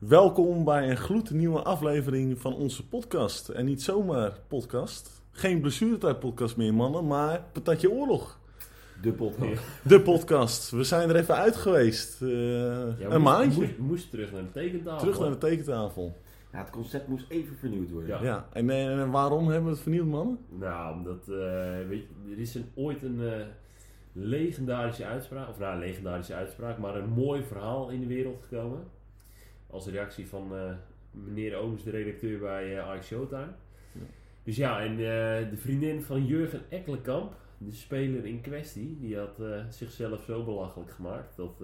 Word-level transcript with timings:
Welkom 0.00 0.64
bij 0.64 0.90
een 0.90 0.96
gloednieuwe 0.96 1.62
aflevering 1.62 2.38
van 2.38 2.54
onze 2.54 2.88
podcast. 2.88 3.48
En 3.48 3.64
niet 3.64 3.82
zomaar 3.82 4.32
podcast. 4.48 5.22
Geen 5.30 5.60
blessuretijd 5.60 6.18
podcast 6.18 6.56
meer, 6.56 6.74
mannen, 6.74 7.06
maar 7.06 7.44
Patatje 7.52 7.90
Oorlog. 7.90 8.38
De 9.02 9.12
podcast. 9.12 9.62
De 9.88 10.00
podcast. 10.00 10.70
We 10.70 10.84
zijn 10.84 11.08
er 11.08 11.16
even 11.16 11.34
uit 11.34 11.56
geweest. 11.56 12.22
Eh, 12.22 12.28
Ja, 12.28 12.86
een 12.98 13.08
moest, 13.08 13.22
maandje. 13.22 13.60
Moest, 13.60 13.78
moest 13.78 14.10
terug 14.10 14.32
naar 14.32 14.42
de 14.42 14.50
tekentafel. 14.50 14.98
Terug 14.98 15.20
naar 15.20 15.30
de 15.30 15.38
tekentafel. 15.38 16.16
Ja, 16.52 16.58
het 16.58 16.70
concept 16.70 17.08
moest 17.08 17.24
even 17.28 17.56
vernieuwd 17.56 17.90
worden. 17.90 18.08
Ja. 18.08 18.22
Ja, 18.22 18.46
en, 18.52 18.70
eh, 18.70 19.00
en 19.00 19.10
waarom 19.10 19.46
hebben 19.46 19.64
we 19.64 19.70
het 19.70 19.80
vernieuwd, 19.80 20.06
mannen? 20.06 20.38
Nou, 20.48 20.94
omdat, 20.96 21.20
eh, 21.28 21.88
weet 21.88 22.02
je, 22.02 22.32
er 22.32 22.38
is 22.38 22.54
een, 22.54 22.70
ooit 22.74 23.02
een 23.02 23.20
legendarische 24.12 25.04
uitspraak, 25.04 25.48
of 25.48 25.58
nou, 25.58 25.72
een 25.72 25.78
legendarische 25.78 26.34
uitspraak, 26.34 26.78
maar 26.78 26.96
een 26.96 27.08
mooi 27.08 27.42
verhaal 27.42 27.88
in 27.90 28.00
de 28.00 28.06
wereld 28.06 28.42
gekomen. 28.48 28.98
Als 29.70 29.86
reactie 29.86 30.28
van 30.28 30.56
eh, 30.56 30.72
meneer 31.10 31.56
Ooms, 31.56 31.82
de 31.82 31.90
redacteur 31.90 32.38
bij 32.38 32.78
eh 32.78 32.94
Ike 32.94 33.04
Showtime. 33.04 33.52
Ja. 33.92 34.00
Dus 34.42 34.56
ja, 34.56 34.80
en 34.80 34.90
eh, 34.90 35.50
de 35.50 35.56
vriendin 35.56 36.02
van 36.02 36.26
Jurgen 36.26 36.62
Ekkelenkamp, 36.68 37.34
de 37.58 37.72
speler 37.72 38.24
in 38.24 38.40
kwestie, 38.40 38.98
die 39.00 39.18
had 39.18 39.40
zichzelf 39.68 40.22
zo 40.22 40.44
belachelijk 40.44 40.90
gemaakt 40.90 41.36
dat 41.36 41.62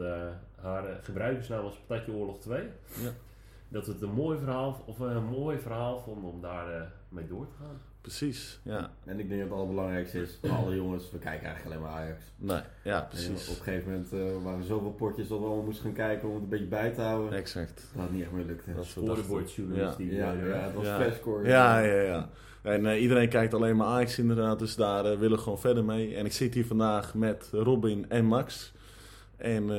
haar 0.54 1.00
gebruikersnaam 1.02 1.62
was 1.62 1.78
Patatje 1.86 2.12
Oorlog 2.12 2.40
2. 2.40 2.62
Ja. 3.02 3.10
Dat 3.68 3.86
het 3.86 4.02
een 4.02 4.12
mooi 4.12 4.38
verhaal, 4.38 4.82
of 4.86 4.98
een 4.98 5.24
mooi 5.24 5.58
verhaal 5.58 5.98
vonden 5.98 6.30
om 6.30 6.40
daar 6.40 6.92
mee 7.08 7.26
door 7.26 7.48
te 7.48 7.54
gaan. 7.54 7.80
Precies, 8.06 8.60
ja. 8.62 8.90
En 9.04 9.18
ik 9.20 9.28
denk 9.28 9.40
dat 9.40 9.48
het 9.48 9.58
allerbelangrijkste 9.58 10.22
is, 10.22 10.38
voor 10.40 10.50
alle 10.50 10.74
jongens, 10.74 11.10
we 11.10 11.18
kijken 11.18 11.46
eigenlijk 11.46 11.76
alleen 11.76 11.90
maar 11.92 12.02
Ajax. 12.02 12.22
Nee, 12.36 12.60
ja, 12.84 12.96
En 12.96 13.02
op 13.02 13.08
precies. 13.08 13.48
een 13.48 13.54
gegeven 13.54 13.90
moment 13.90 14.12
eh, 14.12 14.44
waren 14.44 14.58
er 14.58 14.64
zoveel 14.64 14.90
potjes 14.92 15.28
dat 15.28 15.38
we 15.38 15.44
allemaal 15.44 15.64
moesten 15.64 15.84
gaan 15.84 15.92
kijken 15.94 16.28
om 16.28 16.34
het 16.34 16.42
een 16.42 16.48
beetje 16.48 16.66
bij 16.66 16.90
te 16.90 17.00
houden. 17.00 17.38
Exact. 17.38 17.88
Dat 17.92 18.02
had 18.02 18.10
niet 18.12 18.22
echt 18.22 18.50
ik. 18.50 18.60
Scorebordjournalist 18.80 19.96
die 19.96 20.14
Ja, 20.14 20.32
eh, 20.34 20.48
ja, 20.48 20.54
het 20.56 20.74
was 20.74 20.84
Ja. 20.84 21.00
flashscore. 21.00 21.48
Ja, 21.48 21.78
ja, 21.78 22.00
ja. 22.02 22.28
En 22.62 22.86
eh, 22.86 23.02
iedereen 23.02 23.28
kijkt 23.28 23.54
alleen 23.54 23.76
maar 23.76 23.86
Ajax 23.86 24.18
inderdaad, 24.18 24.58
dus 24.58 24.76
daar 24.76 25.04
eh, 25.04 25.18
willen 25.18 25.36
we 25.36 25.42
gewoon 25.42 25.58
verder 25.60 25.84
mee. 25.84 26.14
En 26.16 26.24
ik 26.24 26.32
zit 26.32 26.54
hier 26.54 26.66
vandaag 26.66 27.14
met 27.14 27.48
Robin 27.52 28.04
en 28.08 28.24
Max. 28.24 28.72
En 29.36 29.70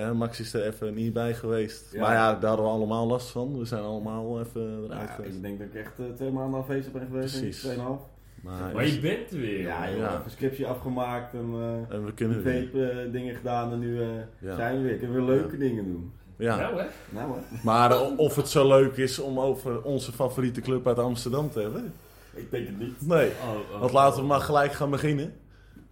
eh, 0.00 0.10
Max 0.12 0.40
is 0.40 0.54
er 0.54 0.66
even 0.66 0.94
niet 0.94 1.12
bij 1.12 1.34
geweest. 1.34 1.92
Ja. 1.92 2.00
Maar 2.00 2.12
ja, 2.14 2.34
daar 2.34 2.48
hadden 2.48 2.66
we 2.66 2.72
allemaal 2.72 3.06
last 3.06 3.28
van. 3.28 3.58
We 3.58 3.64
zijn 3.64 3.82
allemaal 3.82 4.40
even 4.40 4.84
eruit 4.84 5.08
Ja, 5.08 5.14
geweest. 5.14 5.34
ik 5.36 5.42
denk 5.42 5.58
dat 5.58 5.68
ik 5.68 5.74
echt 5.74 5.98
eh, 5.98 6.04
twee 6.16 6.30
maanden 6.30 6.60
afwezig 6.60 6.92
ben 6.92 7.06
geweest. 7.06 7.38
Precies. 7.38 7.60
Tweeënhalf. 7.60 8.00
Maar, 8.42 8.74
Maar 8.74 8.86
je 8.86 9.00
bent 9.00 9.30
er 9.32 9.38
weer. 9.38 9.60
Ja, 9.60 9.90
joh. 9.90 9.98
Ja. 9.98 10.18
even 10.18 10.30
scriptie 10.30 10.66
afgemaakt 10.66 11.34
en 11.34 11.50
eh 11.52 11.94
en 11.96 12.04
we 12.04 12.12
kunnen 12.14 12.42
vape 12.42 13.08
dingen 13.12 13.34
gedaan 13.34 13.72
en 13.72 13.78
nu 13.78 14.00
eh, 14.02 14.08
Ja. 14.38 14.56
zijn 14.56 14.76
we 14.76 14.82
weer. 14.88 14.96
Kunnen 14.96 15.16
we 15.16 15.22
leuke 15.32 15.56
dingen 15.56 15.84
doen. 15.84 16.12
Ja. 16.38 16.56
Nou 16.56 16.80
hè? 16.80 16.86
Nou 17.10 17.26
hoor. 17.28 17.38
Maar 17.62 18.00
of 18.16 18.36
het 18.36 18.48
zo 18.48 18.68
leuk 18.68 18.96
is 18.96 19.18
om 19.18 19.40
over 19.40 19.82
onze 19.82 20.12
favoriete 20.12 20.60
club 20.60 20.86
uit 20.86 20.98
Amsterdam 20.98 21.50
te 21.50 21.60
hebben? 21.60 21.92
Ik 22.34 22.50
denk 22.50 22.66
het 22.66 22.78
niet. 22.78 23.06
Nee. 23.06 23.28
Oh, 23.30 23.74
oh, 23.74 23.80
Want 23.80 23.92
laten 23.92 24.16
we 24.16 24.22
oh. 24.22 24.28
maar 24.28 24.40
gelijk 24.40 24.72
gaan 24.72 24.90
beginnen. 24.90 25.32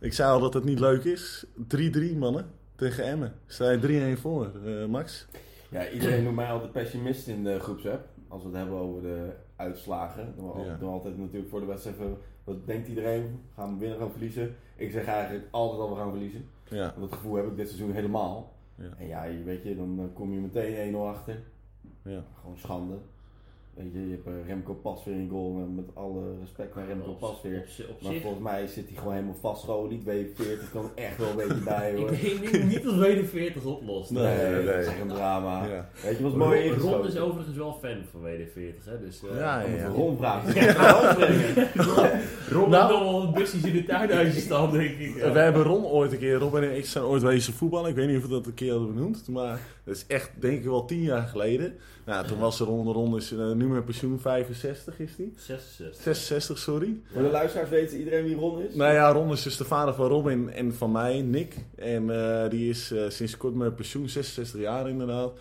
Ik 0.01 0.13
zei 0.13 0.31
al 0.33 0.41
dat 0.41 0.55
het 0.55 0.65
niet 0.65 0.81
leuk 0.81 1.05
is. 1.05 1.47
3-3 1.77 2.17
mannen 2.19 2.47
tegen 2.77 3.05
Emmen. 3.05 3.33
Sta 3.47 3.71
je 3.71 3.79
3-1 4.17 4.21
voor, 4.21 4.51
eh, 4.65 4.87
Max? 4.87 5.27
Ja, 5.71 5.89
iedereen 5.91 6.23
noemt 6.23 6.37
mij 6.37 6.51
altijd 6.51 6.73
pessimist 6.73 7.29
in 7.29 7.45
de 7.45 7.61
groepsapp. 7.61 8.09
Als 8.29 8.43
we 8.43 8.49
het 8.49 8.57
hebben 8.57 8.77
over 8.77 9.03
de 9.03 9.33
uitslagen. 9.57 10.33
Dan 10.37 10.45
doen 10.47 10.55
we 10.65 10.65
Ja. 10.71 10.79
we 10.79 10.85
altijd 10.87 11.19
natuurlijk 11.19 11.49
voor 11.51 11.61
de 11.61 11.67
wedstrijd 11.67 11.97
even... 11.99 12.17
Wat 12.45 12.67
denkt 12.67 12.89
iedereen? 12.89 13.41
Gaan 13.55 13.73
we 13.73 13.79
winnen, 13.79 13.99
gaan 13.99 14.07
we 14.07 14.13
verliezen? 14.13 14.57
Ik 14.77 14.91
zeg 14.91 15.05
eigenlijk 15.07 15.45
altijd 15.51 15.81
al 15.81 15.91
we 15.91 15.97
gaan 15.97 16.11
verliezen. 16.11 16.45
Ja. 16.69 16.93
Want 16.97 17.11
dat 17.11 17.19
gevoel 17.19 17.35
heb 17.35 17.47
ik 17.47 17.57
dit 17.57 17.69
seizoen 17.69 17.93
helemaal. 17.93 18.53
Ja. 18.75 18.89
En 18.99 19.07
ja, 19.07 19.25
je 19.25 19.43
weet 19.43 19.63
je, 19.63 19.77
dan 19.77 19.99
eh, 19.99 20.05
kom 20.15 20.33
je 20.33 20.41
meteen 20.41 20.95
1-0 20.95 20.97
achter. 21.09 21.43
ja. 22.03 22.25
Gewoon 22.41 22.59
schande. 22.59 22.95
Weet 23.77 23.93
je, 23.93 24.09
je 24.09 24.11
hebt 24.11 24.27
eh, 24.27 24.49
Remco 24.49 24.75
Pas 24.75 25.05
weer 25.05 25.15
in 25.15 25.29
goal. 25.29 25.57
En 25.59 25.75
met 25.75 25.85
alle 25.95 26.23
respect 26.41 26.75
naar 26.75 26.87
Remco 26.87 27.11
Op- 27.11 27.19
Pas 27.21 27.43
weer. 27.43 27.59
op 27.59 27.67
zi- 27.69 27.83
op 27.91 28.03
Maar 28.03 28.13
volgens 28.21 28.43
mij 28.43 28.67
zit 28.67 28.89
hij 28.89 28.97
gewoon 28.99 29.13
helemaal 29.13 29.37
vastgeolied. 29.41 30.03
W40 30.05 30.71
kan 30.73 30.85
er 30.85 31.03
echt 31.05 31.19
wel 31.19 31.29
een 31.31 31.37
beetje 31.37 31.63
bij 31.65 31.93
hoor. 31.97 32.11
Ik 32.13 32.51
denk 32.53 32.65
niet 32.65 32.83
dat 32.85 32.95
WD 32.95 33.29
40 33.29 33.65
oplost. 33.65 34.11
Nee, 34.11 34.37
Nee, 34.37 34.53
nee. 34.53 34.65
dat 34.65 34.75
is 34.75 34.87
echt 34.87 35.01
een 35.01 35.09
drama. 35.09 35.65
Ja. 35.67 35.89
Weet 36.03 36.17
je 36.17 36.23
wat 36.23 36.35
mooi 36.35 36.59
Ron, 36.59 36.67
ingeschoten? 36.69 36.97
Ron 36.99 37.07
is 37.07 37.19
overigens 37.19 37.57
wel 37.57 37.79
fan 37.83 37.97
van 38.11 38.21
WD 38.21 38.53
40, 38.53 38.85
hè? 38.85 39.01
Dus, 39.01 39.23
eh, 39.31 39.39
Ja, 39.39 39.61
ja, 39.61 39.75
ja. 39.77 39.87
Ron 39.89 40.17
vraagt. 40.17 40.55
Ja. 40.55 41.17
Ron 42.51 42.71
Nou- 42.71 42.89
wel 43.05 43.31
busjes 43.31 43.63
in 43.63 43.73
de 43.73 43.85
tuinhuisje 43.85 44.41
staan, 44.41 44.71
denk 44.73 44.99
ik. 44.99 45.15
We 45.15 45.39
hebben 45.39 45.63
Ron 45.63 45.85
ooit 45.85 46.13
een 46.13 46.19
keer, 46.19 46.35
Robin 46.35 46.63
en 46.63 46.77
ik 46.77 46.87
zijn 46.87 47.05
ooit 47.05 47.23
wezen 47.23 47.53
voetballen. 47.53 47.91
Ik 47.91 47.97
weet 47.97 48.07
niet 48.09 48.17
of 48.17 48.23
we 48.23 48.29
dat 48.29 48.47
een 48.47 48.55
keer 48.55 48.71
hadden 48.71 48.95
benoemd. 48.95 49.29
Maar 49.29 49.59
dat 49.85 49.95
is 49.97 50.05
echt, 50.07 50.31
denk 50.41 50.59
ik 50.59 50.65
wel 50.65 50.85
tien 50.85 51.03
jaar 51.03 51.23
geleden. 51.27 51.75
Nou, 52.05 52.27
toen 52.27 52.39
was 52.39 52.59
Ron, 52.59 52.93
Ron 52.93 53.17
is 53.17 53.33
eh, 53.33 53.53
nu 53.53 53.67
met 53.67 53.85
pensioen 53.85 54.21
65 54.21 54.99
is 54.99 55.17
die. 55.17 55.33
66. 55.37 56.03
66, 56.03 56.59
sorry. 56.59 57.01
Voor 57.13 57.23
de 57.23 57.31
luisteraars 57.31 57.69
weten 57.69 57.99
iedereen 57.99 58.25
wie 58.25 58.37
Ron 58.37 58.61
is? 58.61 58.75
Nou 58.75 58.93
ja, 58.93 59.13
Ron 59.13 59.33
is 59.33 59.43
dus 59.43 59.57
de 59.57 59.65
vader 59.65 59.95
van 59.95 60.07
Robin 60.07 60.51
en 60.51 60.75
van 60.75 60.93
mij, 60.93 61.23
Nick. 61.23 61.57
En 61.77 62.11
eh, 62.11 62.51
die 62.51 62.71
is 62.71 62.91
eh, 62.91 63.09
sinds 63.09 63.37
kort 63.37 63.55
met 63.55 63.77
pensioen, 63.77 64.09
66 64.09 64.61
jaar 64.61 64.89
inderdaad. 64.89 65.33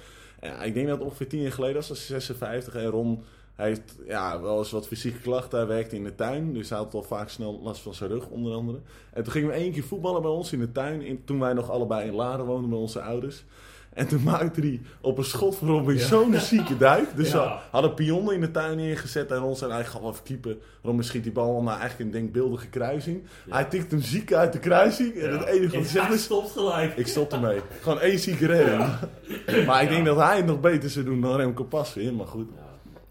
Ja, 0.42 0.64
ik 0.64 0.74
denk 0.74 0.88
dat 0.88 1.00
ongeveer 1.00 1.28
10 1.28 1.42
jaar 1.42 1.52
geleden 1.52 1.76
was, 1.76 1.90
is 1.90 2.06
56. 2.06 2.76
En 2.76 2.86
Ron 2.86 3.24
hij 3.56 3.68
heeft 3.68 3.96
ja, 4.08 4.42
wel 4.42 4.58
eens 4.58 4.72
wat 4.72 4.88
fysieke 4.88 5.20
klachten. 5.20 5.58
Hij 5.60 5.68
werkte 5.68 5.96
in 5.96 6.04
de 6.04 6.16
tuin, 6.16 6.54
dus 6.54 6.70
hij 6.70 6.78
had 6.78 6.94
al 6.94 7.04
vaak 7.04 7.30
snel 7.30 7.60
last 7.64 7.82
van 7.82 7.94
zijn 7.94 8.10
rug 8.10 8.28
onder 8.28 8.54
andere. 8.54 8.80
En 9.14 9.24
toen 9.24 9.32
gingen 9.32 9.50
we 9.50 9.54
één 9.54 9.72
keer 9.72 9.84
voetballen 9.84 10.22
bij 10.22 10.32
ons 10.32 10.54
in 10.54 10.60
de 10.60 10.72
tuin, 10.72 11.02
in, 11.02 11.24
toen 11.26 11.40
wij 11.40 11.54
nog 11.54 11.70
allebei 11.70 12.08
in 12.08 12.16
Laren 12.16 12.46
woonden 12.46 12.70
bij 12.70 12.80
onze 12.80 13.02
ouders. 13.02 13.44
En 13.94 14.08
toen 14.08 14.24
maakte 14.24 14.60
hij 14.62 14.82
op 15.02 15.18
een 15.18 15.24
schot 15.24 15.56
voor 15.56 15.68
Robin 15.68 15.96
Ja. 15.98 16.06
zo'n 16.06 16.34
zieke 16.36 16.78
duik. 16.78 17.16
Dus 17.16 17.32
Ja. 17.32 17.44
we 17.48 17.60
hadden 17.72 17.94
pionnen 17.94 18.34
in 18.34 18.42
de 18.42 18.52
tuin 18.52 18.78
neergezet 18.78 19.32
en 19.32 19.38
Ron 19.38 19.56
zei 19.56 19.72
eigenlijk 19.72 20.00
gewoon 20.04 20.12
even 20.14 20.24
keeper. 20.42 20.64
Robin 20.82 21.04
schiet 21.04 21.24
die 21.24 21.32
bal 21.32 21.62
naar 21.64 21.80
eigenlijk 21.80 22.00
een 22.00 22.12
denkbeeldige 22.22 22.68
kruising. 22.68 23.24
Ja. 23.46 23.54
Hij 23.54 23.64
tikt 23.66 23.92
hem 23.92 24.02
ziek 24.02 24.34
uit 24.34 24.54
de 24.54 24.60
kruising. 24.60 25.16
En 25.16 25.32
het 25.32 25.44
enige 25.48 25.64
wat 25.64 25.72
hij 25.74 25.84
zegt 25.84 26.12
is... 26.14 26.24
stopt 26.24 26.52
gelijk. 26.52 26.96
Ik 26.98 27.08
stop 27.08 27.32
ermee. 27.34 27.62
Gewoon 27.82 28.00
één 28.00 28.20
zieke 28.20 28.46
redding. 28.46 28.86
Maar 29.68 29.84
ik 29.84 29.90
denk 29.90 30.06
dat 30.06 30.18
hij 30.18 30.38
het 30.38 30.46
nog 30.46 30.60
beter 30.60 30.90
zou 30.90 31.06
doen 31.06 31.22
dan 31.22 31.36
Remco 31.36 31.64
Pas 31.64 31.94
weer. 31.94 32.14
Maar 32.14 32.28
goed. 32.28 32.48
Ja. 32.56 32.62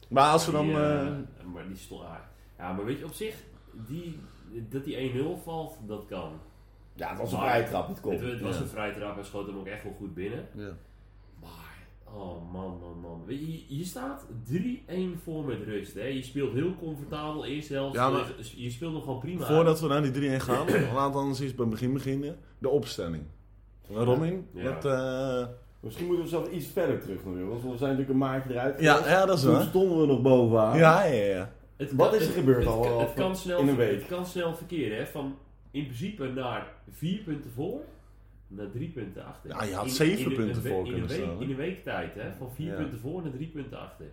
Maar 0.09 0.31
als 0.31 0.47
we 0.47 0.53
dan... 0.53 0.67
Die, 0.67 0.77
eh, 0.77 1.01
eh, 1.01 1.07
maar 1.53 1.69
die 1.69 1.77
stond... 1.77 2.03
Ja, 2.59 2.73
maar 2.73 2.85
weet 2.85 2.99
je, 2.99 3.05
op 3.05 3.13
zich, 3.15 3.35
die, 3.89 4.19
dat 4.71 4.85
die 4.85 5.13
1-0 5.13 5.43
valt, 5.45 5.77
dat 5.87 6.05
kan. 6.09 6.31
Ja, 6.95 7.09
het 7.09 7.19
was 7.19 7.33
een 7.33 7.39
Maar- 7.39 7.49
vrije 7.49 7.65
trap, 7.69 7.89
het 7.89 8.01
komt. 8.01 8.21
Het, 8.21 8.31
het 8.31 8.41
was 8.41 8.57
Ja. 8.57 8.63
een 8.63 8.69
vrije 8.69 8.93
trap, 8.95 9.15
hij 9.15 9.25
schoot 9.25 9.47
hem 9.47 9.59
ook 9.59 9.67
echt 9.67 9.83
wel 9.83 9.95
goed 9.99 10.15
binnen. 10.15 10.49
ja. 10.55 10.71
Maar, 11.41 11.87
oh 12.05 12.53
man, 12.53 12.79
man, 12.81 13.01
man. 13.03 13.23
Weet 13.27 13.39
je, 13.41 13.77
je 13.79 13.85
staat 13.85 14.27
3-1 14.45 15.19
voor 15.23 15.45
met 15.45 15.59
rust. 15.65 15.95
Hè? 15.95 16.05
Je 16.05 16.23
speelt 16.23 16.53
heel 16.53 16.75
comfortabel, 16.79 17.45
eerste 17.45 17.73
helft. 17.73 17.95
Ja, 17.95 18.11
maar- 18.11 18.33
je 18.57 18.71
speelt 18.71 18.93
nog 18.93 19.05
gewoon 19.05 19.19
prima. 19.19 19.47
Voordat 19.47 19.81
we 19.81 19.87
naar 19.89 20.03
die 20.03 20.11
3-1 20.13 20.41
gaan, 20.41 20.67
laten 20.95 21.13
we 21.13 21.19
anders 21.19 21.41
eens 21.41 21.55
bij 21.55 21.65
het 21.65 21.75
begin 21.75 21.93
beginnen. 21.93 22.37
De 22.59 22.69
opstelling. 22.69 23.23
Ja. 23.89 24.05
wat... 24.05 24.85
eh, 24.85 25.47
Misschien 25.81 26.07
moeten 26.07 26.25
we 26.25 26.31
zelf 26.31 26.51
iets 26.51 26.67
verder 26.67 27.01
terug 27.01 27.25
nog 27.25 27.35
weer. 27.35 27.49
Want 27.49 27.63
we 27.63 27.69
zijn 27.69 27.81
natuurlijk 27.81 28.09
een 28.11 28.17
maandje 28.17 28.51
eruit 28.51 28.81
Ja, 28.81 28.95
geweest. 28.95 29.11
ja, 29.15 29.27
dat 29.27 29.37
is 29.37 29.43
Toen 29.43 29.53
waar. 29.53 29.63
stonden 29.63 30.01
we 30.01 30.07
nog 30.07 30.23
bovenaan. 30.23 30.79
Ja, 30.79 31.05
ja, 31.05 31.25
ja. 31.25 31.53
Het 31.77 31.93
Wat 31.93 32.11
kan- 32.11 32.19
is 32.19 32.27
er 32.27 32.33
gebeurd 32.33 32.59
het, 32.65 32.67
al- 32.67 32.81
kan- 32.81 32.93
al 32.93 33.01
Het 33.01 33.13
kan 33.15 33.37
snel, 33.37 33.59
in 33.59 33.69
een 33.69 33.77
week? 33.77 33.99
Het 34.01 34.09
kan 34.09 34.27
snel 34.27 34.55
verkeren, 34.55 34.97
hè? 34.99 35.07
Van 35.07 35.37
in 35.73 35.85
principe 35.85 36.27
naar 36.29 36.67
vier 36.91 37.19
punten 37.19 37.51
voor, 37.51 37.81
naar 38.49 38.71
drie 38.71 38.89
punten 38.89 39.25
achter. 39.27 39.51
Ja, 39.51 39.65
je 39.65 39.75
had 39.75 39.85
In- 39.85 39.91
zeven 39.91 40.19
in 40.25 40.31
een- 40.31 40.37
punten 40.37 40.57
een 40.57 40.71
voor 40.71 40.79
in 40.87 40.93
kunnen 40.93 41.03
een 41.03 41.09
week, 41.09 41.17
staan, 41.25 41.37
hè? 41.37 41.43
In 41.45 41.51
een 41.51 41.57
week 41.57 41.83
tijd, 41.85 42.15
hè? 42.15 42.33
Van 42.39 42.51
vier 42.55 42.71
Ja. 42.71 42.77
punten 42.77 42.99
voor 42.99 43.23
naar 43.23 43.33
drie 43.33 43.49
punten 43.49 43.79
achter. 43.79 44.07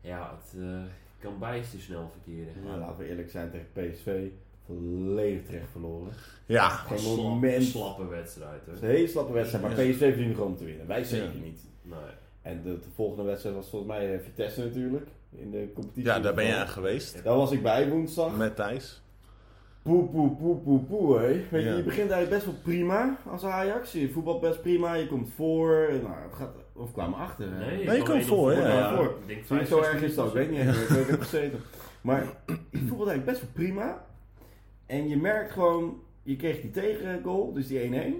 Ja, 0.00 0.38
het 0.40 0.60
eh, 0.62 0.82
kan 1.18 1.38
bijster 1.38 1.80
snel 1.80 2.10
verkeren. 2.12 2.52
Maar 2.64 2.78
laten 2.78 2.98
we 2.98 3.08
eerlijk 3.08 3.30
zijn 3.30 3.50
tegen 3.50 3.66
PSV. 3.92 4.26
Volledig 4.66 5.44
terecht 5.46 5.70
verloren. 5.70 6.12
Ja, 6.46 6.68
Geen 6.68 6.98
Slap- 6.98 7.16
moment. 7.16 7.62
slappe 7.62 8.06
wedstrijd, 8.06 8.60
Het 8.66 8.74
is 8.74 8.80
hoor. 8.80 8.88
een 8.88 8.94
hele 8.94 9.08
slappe 9.08 9.32
wedstrijd, 9.32 9.64
maar 9.64 9.80
Ja. 9.84 9.90
PSV 9.92 9.98
verdiende 9.98 10.34
gewoon 10.34 10.50
om 10.50 10.56
te 10.56 10.64
winnen. 10.64 10.86
Wij 10.86 11.04
zeker 11.04 11.34
Ja. 11.34 11.40
niet. 11.44 11.60
Nee. 11.82 11.98
En 12.42 12.62
de, 12.62 12.78
de 12.78 12.88
volgende 12.94 13.22
wedstrijd 13.22 13.54
was 13.56 13.68
volgens 13.68 13.90
mij 13.92 14.14
eh, 14.14 14.20
Vitesse 14.20 14.64
natuurlijk. 14.64 15.06
In 15.30 15.50
de 15.50 15.70
competitie. 15.74 16.04
ja 16.04 16.20
daar 16.20 16.34
ben 16.34 16.44
je 16.46 16.54
aan 16.56 16.68
geweest. 16.68 17.24
Daar 17.24 17.36
was 17.36 17.50
ik 17.52 17.62
bij 17.62 17.88
woensdag. 17.88 18.36
Met 18.36 18.56
Thijs. 18.56 19.02
Poe, 19.84 20.08
poe, 20.08 20.36
poe, 20.36 20.56
poe, 20.56 20.80
poe, 20.80 21.18
hé. 21.18 21.26
Weet 21.26 21.44
je, 21.50 21.58
Ja. 21.58 21.76
je 21.76 21.82
begint 21.82 22.10
eigenlijk 22.10 22.30
best 22.30 22.44
wel 22.44 22.54
prima 22.62 23.18
als 23.30 23.44
Ajax. 23.44 23.92
Je 23.92 24.10
voetbalt 24.10 24.40
best 24.40 24.62
prima, 24.62 24.94
je 24.94 25.06
komt 25.06 25.30
voor. 25.34 25.88
Nou, 26.02 26.14
het 26.22 26.32
gaat, 26.34 26.54
of 26.72 26.92
kwamen 26.92 27.18
achter. 27.18 27.52
hè. 27.52 27.66
Nee, 27.66 27.86
Nee, 27.86 27.96
je 27.96 28.02
komt 28.02 28.24
voor, 28.24 28.52
ja, 28.52 28.68
ja. 28.68 29.00
Ik 29.00 29.08
denk 29.26 29.38
Niet 29.38 29.46
vijf, 29.46 29.68
zo 29.68 29.78
erg 29.82 30.02
is 30.02 30.14
dat, 30.14 30.26
ik 30.26 30.32
weet 30.32 30.50
niet 30.50 30.60
ik 31.00 31.06
heb 31.06 31.20
gezeten. 31.20 31.58
Maar 32.00 32.22
je 32.46 32.78
voetbalt 32.78 33.08
eigenlijk 33.08 33.24
best 33.24 33.40
wel 33.40 33.50
prima. 33.52 34.04
En 34.86 35.08
je 35.08 35.16
merkt 35.16 35.50
gewoon, 35.52 36.02
je 36.22 36.36
kreeg 36.36 36.60
die 36.60 36.70
tegengoal, 36.70 37.52
dus 37.52 37.66
die 37.66 37.78
1-1. 37.78 38.14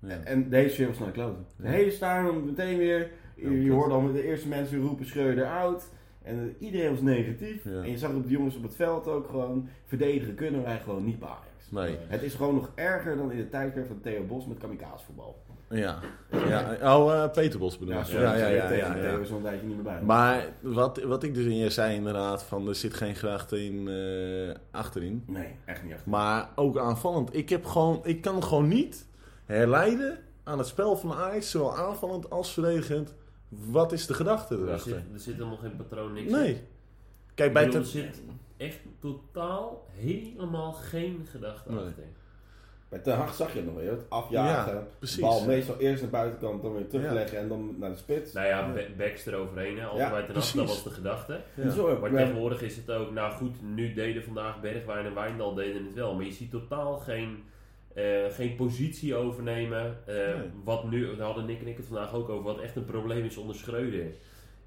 Ja. 0.00 0.20
En 0.24 0.48
deze 0.50 0.74
sfeer 0.74 0.86
was 0.86 0.98
naar 0.98 1.08
de 1.08 1.14
kloten. 1.14 1.46
De 1.56 1.68
hele 1.68 1.90
stadion 1.90 2.44
meteen 2.44 2.78
weer. 2.78 3.10
Je, 3.36 3.70
hoorde 3.70 3.94
al 3.94 4.12
de 4.12 4.24
eerste 4.26 4.48
mensen 4.48 4.80
roepen 4.80 5.06
Schreuder 5.06 5.46
out. 5.46 5.88
En 6.26 6.54
eh, 6.58 6.66
iedereen 6.66 6.90
was 6.90 7.00
negatief. 7.00 7.64
Ja. 7.64 7.82
En 7.82 7.90
je 7.90 7.98
zag 7.98 8.12
op 8.12 8.22
de 8.22 8.30
jongens 8.30 8.56
op 8.56 8.62
het 8.62 8.74
veld 8.74 9.06
ook 9.06 9.26
gewoon, 9.26 9.68
verdedigen 9.84 10.34
kunnen 10.34 10.62
wij 10.62 10.78
gewoon 10.78 11.04
niet 11.04 11.18
bij 11.18 11.28
Ajax. 11.28 11.70
Nee. 11.70 11.96
Het 12.06 12.22
is 12.22 12.34
gewoon 12.34 12.54
nog 12.54 12.70
erger 12.74 13.16
dan 13.16 13.32
in 13.32 13.36
de 13.36 13.48
tijdperk 13.48 13.86
van 13.86 14.00
Theo 14.00 14.24
Bos 14.24 14.46
met 14.46 14.58
kamikazevoetbal. 14.58 15.44
Ja. 15.68 15.98
ja. 16.30 16.96
Oh, 16.96 17.12
uh, 17.12 17.30
Peter 17.30 17.58
Bos 17.58 17.78
bedoel 17.78 17.94
Ja, 17.94 18.04
sorry, 18.04 18.22
ja, 18.22 18.34
ja, 18.34 18.48
ja, 18.48 18.72
ja, 18.72 18.96
ja. 18.96 19.18
we 19.18 19.24
zo'n 19.24 19.42
tijdje 19.42 19.66
niet 19.66 19.74
meer 19.74 19.84
bij. 19.84 20.02
Maar 20.02 20.48
wat, 20.60 21.02
wat 21.02 21.22
ik 21.22 21.34
dus 21.34 21.44
in 21.44 21.56
je 21.56 21.70
zei 21.70 21.94
inderdaad, 21.94 22.42
van 22.42 22.68
er 22.68 22.74
zit 22.74 22.94
geen 22.94 23.14
grachten 23.14 23.60
in, 23.64 23.88
eh, 23.88 24.54
achterin. 24.70 25.24
Nee, 25.26 25.48
echt 25.64 25.82
niet 25.82 25.92
echt. 25.92 26.06
Maar 26.06 26.48
ook 26.54 26.78
aanvallend. 26.78 27.36
Ik, 27.36 27.48
heb 27.48 27.64
gewoon, 27.64 28.00
ik 28.02 28.20
kan 28.20 28.42
gewoon 28.42 28.68
niet 28.68 29.06
herleiden 29.44 30.18
aan 30.44 30.58
het 30.58 30.66
spel 30.66 30.96
van 30.96 31.12
Ajax, 31.12 31.50
zowel 31.50 31.76
aanvallend 31.76 32.30
als 32.30 32.52
verdedigend. 32.52 33.14
Wat 33.64 33.92
is 33.92 34.06
de 34.06 34.14
gedachte 34.14 34.54
Er 34.54 34.60
zit, 34.60 34.68
erachter? 34.68 35.02
er 35.12 35.20
zit 35.20 35.34
helemaal 35.34 35.56
geen 35.56 35.76
patroon, 35.76 36.12
niks 36.12 36.32
in. 36.32 36.38
Nee. 36.38 36.60
Kijk, 37.34 37.48
Ik 37.48 37.54
bij 37.54 37.64
bedoel, 37.64 37.80
er 37.80 37.86
zit 37.86 38.22
echt 38.56 38.78
totaal 39.00 39.86
helemaal 39.98 40.72
geen 40.72 41.26
gedachte 41.30 41.72
Nee. 41.72 41.84
achter. 41.84 42.04
Bij 42.88 42.98
Ten 42.98 43.16
Hag 43.16 43.34
zag 43.34 43.52
je 43.52 43.56
het 43.58 43.66
nog 43.66 43.74
weer, 43.76 43.90
het 43.90 44.04
afjagen. 44.08 44.74
Ja, 44.74 44.86
precies. 44.98 45.20
Bal 45.20 45.44
meestal 45.44 45.78
eerst 45.78 46.02
naar 46.02 46.10
de 46.10 46.16
buitenkant, 46.16 46.62
dan 46.62 46.72
weer 46.74 46.88
terugleggen 46.88 47.38
en 47.38 47.48
dan 47.48 47.74
naar 47.78 47.90
de 47.90 47.96
spits. 47.96 48.32
Nou 48.32 48.46
ja, 48.46 48.72
Backs 48.96 49.26
eroverheen, 49.26 49.78
hè. 49.78 49.84
altijd 49.84 50.08
Ja, 50.08 50.10
bij 50.10 50.22
ten 50.26 50.34
acht, 50.36 50.54
dat 50.56 50.66
was 50.66 50.82
de 50.82 50.90
gedachte. 50.90 51.40
Maar 52.00 52.10
tegenwoordig 52.10 52.62
is 52.62 52.76
het 52.76 52.90
ook, 52.90 53.10
nou 53.10 53.32
goed, 53.32 53.62
nu 53.62 53.92
deden 53.94 54.22
vandaag 54.24 54.60
Bergwijn 54.60 55.06
en 55.06 55.14
Wijndal 55.14 55.54
deden 55.54 55.84
het 55.84 55.94
wel. 55.94 56.14
Maar 56.14 56.24
je 56.24 56.32
ziet 56.32 56.50
totaal 56.50 56.96
geen, 56.96 57.44
eh, 57.96 58.04
geen 58.34 58.56
positie 58.56 59.14
overnemen. 59.14 59.98
Eh, 60.06 60.14
Nee. 60.14 60.34
Wat 60.64 60.90
nu, 60.90 61.16
daar 61.16 61.26
hadden 61.26 61.44
Nick 61.46 61.60
en 61.60 61.66
ik 61.66 61.76
het 61.76 61.86
vandaag 61.86 62.14
ook 62.14 62.28
over, 62.28 62.44
wat 62.44 62.60
echt 62.60 62.76
een 62.76 62.84
probleem 62.84 63.24
is 63.24 63.36
onder 63.36 63.56
Schreuder. 63.56 64.06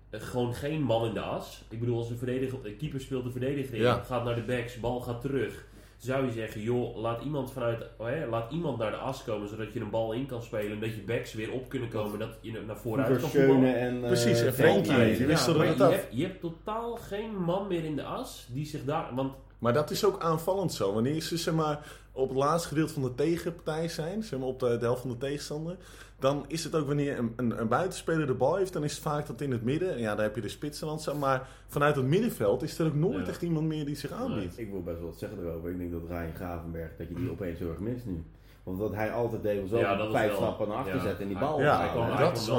Eh, 0.09 0.21
gewoon 0.21 0.53
geen 0.53 0.81
man 0.81 1.05
in 1.05 1.13
de 1.13 1.19
as. 1.19 1.63
Ik 1.69 1.79
bedoel, 1.79 1.97
als 1.97 2.09
een 2.09 2.77
keeper 2.77 2.99
speelt 3.01 3.23
de 3.23 3.31
verdediger 3.31 3.73
in, 3.73 3.81
Ja. 3.81 3.93
gaat 4.05 4.23
naar 4.23 4.35
de 4.35 4.41
backs, 4.41 4.79
bal 4.79 4.99
gaat 4.99 5.21
terug. 5.21 5.67
Zou 5.97 6.25
je 6.25 6.31
zeggen, 6.31 6.61
joh, 6.61 6.97
laat 6.97 7.23
iemand 7.23 7.51
vanuit, 7.51 7.85
oh, 7.97 8.07
hè, 8.07 8.25
laat 8.27 8.51
iemand 8.51 8.77
naar 8.77 8.91
de 8.91 8.97
as 8.97 9.23
komen 9.23 9.49
zodat 9.49 9.73
je 9.73 9.79
een 9.79 9.89
bal 9.89 10.13
in 10.13 10.25
kan 10.25 10.41
spelen 10.43 10.71
en 10.71 10.79
dat 10.79 10.95
je 10.95 11.01
backs 11.01 11.33
weer 11.33 11.51
op 11.51 11.69
kunnen 11.69 11.89
komen, 11.89 12.19
dat 12.19 12.37
je 12.41 12.51
naar 12.67 12.77
vooruit 12.77 13.19
kan 13.19 13.29
voetballen. 13.29 13.55
Schöne 13.55 13.71
en... 13.73 14.01
eh, 14.01 14.07
Precies, 14.07 14.41
en 14.41 14.53
Frenkie. 14.53 15.25
Wisten 15.25 15.55
maar 15.57 15.63
er 15.65 15.69
het 15.69 15.77
je 15.77 15.83
af. 15.83 15.91
hebt, 15.91 16.07
je 16.09 16.23
hebt 16.23 16.39
totaal 16.41 16.95
geen 16.95 17.35
man 17.35 17.67
meer 17.67 17.83
in 17.83 17.95
de 17.95 18.03
as 18.03 18.47
die 18.51 18.65
zich 18.65 18.83
daar. 18.85 19.15
Want 19.15 19.33
Maar 19.59 19.73
dat 19.73 19.91
is 19.91 20.05
ook 20.05 20.19
aanvallend 20.21 20.73
zo. 20.73 20.93
Wanneer 20.93 21.21
ze 21.21 21.37
zeg 21.37 21.53
maar, 21.53 21.85
op 22.19 22.30
het 22.30 22.38
laatste 22.38 22.68
gedeelte 22.68 22.94
van 22.94 23.01
de 23.01 23.16
tegenpartij 23.16 23.88
zijn, 23.88 24.24
zeg 24.24 24.39
maar, 24.39 24.48
op 24.48 24.60
de, 24.60 24.77
de 24.77 24.86
helft 24.86 25.01
van 25.01 25.10
de 25.10 25.18
tegenstander, 25.18 25.75
dan 26.19 26.45
is 26.48 26.63
het 26.63 26.75
ook 26.75 26.88
wanneer 26.88 27.18
een, 27.18 27.33
een, 27.36 27.60
een 27.62 27.68
buitenspeler 27.68 28.27
de 28.27 28.33
bal 28.33 28.56
heeft, 28.56 28.74
dan 28.74 28.83
is 28.83 28.92
het 28.94 29.01
vaak 29.01 29.27
dat 29.27 29.42
in 29.42 29.51
het 29.51 29.63
midden. 29.63 29.92
En 29.94 30.00
ja, 30.00 30.16
daar 30.16 30.25
heb 30.25 30.36
je 30.36 30.42
de 30.42 30.50
spitsen 30.50 30.88
dan 30.88 31.00
staan. 31.00 31.19
Maar 31.19 31.48
vanuit 31.68 31.95
het 31.95 32.06
middenveld 32.06 32.63
is 32.63 32.80
er 32.80 32.86
ook 32.86 32.94
nooit 32.94 33.25
Ja. 33.25 33.31
echt 33.31 33.42
iemand 33.42 33.68
meer 33.68 33.86
die 33.86 33.95
zich 33.95 34.12
aanbiedt. 34.12 34.57
Ik 34.60 34.71
wil 34.71 34.83
best 34.83 34.98
wel 35.00 35.07
wat 35.07 35.18
zeggen 35.18 35.39
erover. 35.39 35.69
Ik 35.69 35.77
denk 35.77 35.92
dat 35.92 36.01
Ryan 36.07 36.33
Gravenberg, 36.36 36.92
dat 36.98 37.07
je 37.07 37.13
die 37.13 37.31
opeens 37.31 37.60
heel 37.60 37.69
erg 37.69 37.80
mist 37.80 38.06
nu. 38.06 38.24
Want 38.63 38.77
wat 38.80 38.94
hij 38.94 39.12
altijd 39.12 39.42
deed 39.44 39.62
was 39.62 39.69
wel 39.69 39.80
Ja, 39.80 39.95
dat 39.95 40.07
was 40.07 40.15
vijf 40.15 40.36
stappen 40.36 40.68
naar 40.68 40.77
achter 40.77 40.95
ja. 40.95 41.01
zetten 41.01 41.22
en 41.22 41.27
die 41.27 41.38
bal 41.39 41.60
Ja, 41.62 41.77
hij 41.77 41.88
halen. 41.88 42.06
kwam, 42.07 42.19
dat 42.19 42.38
is. 42.38 42.50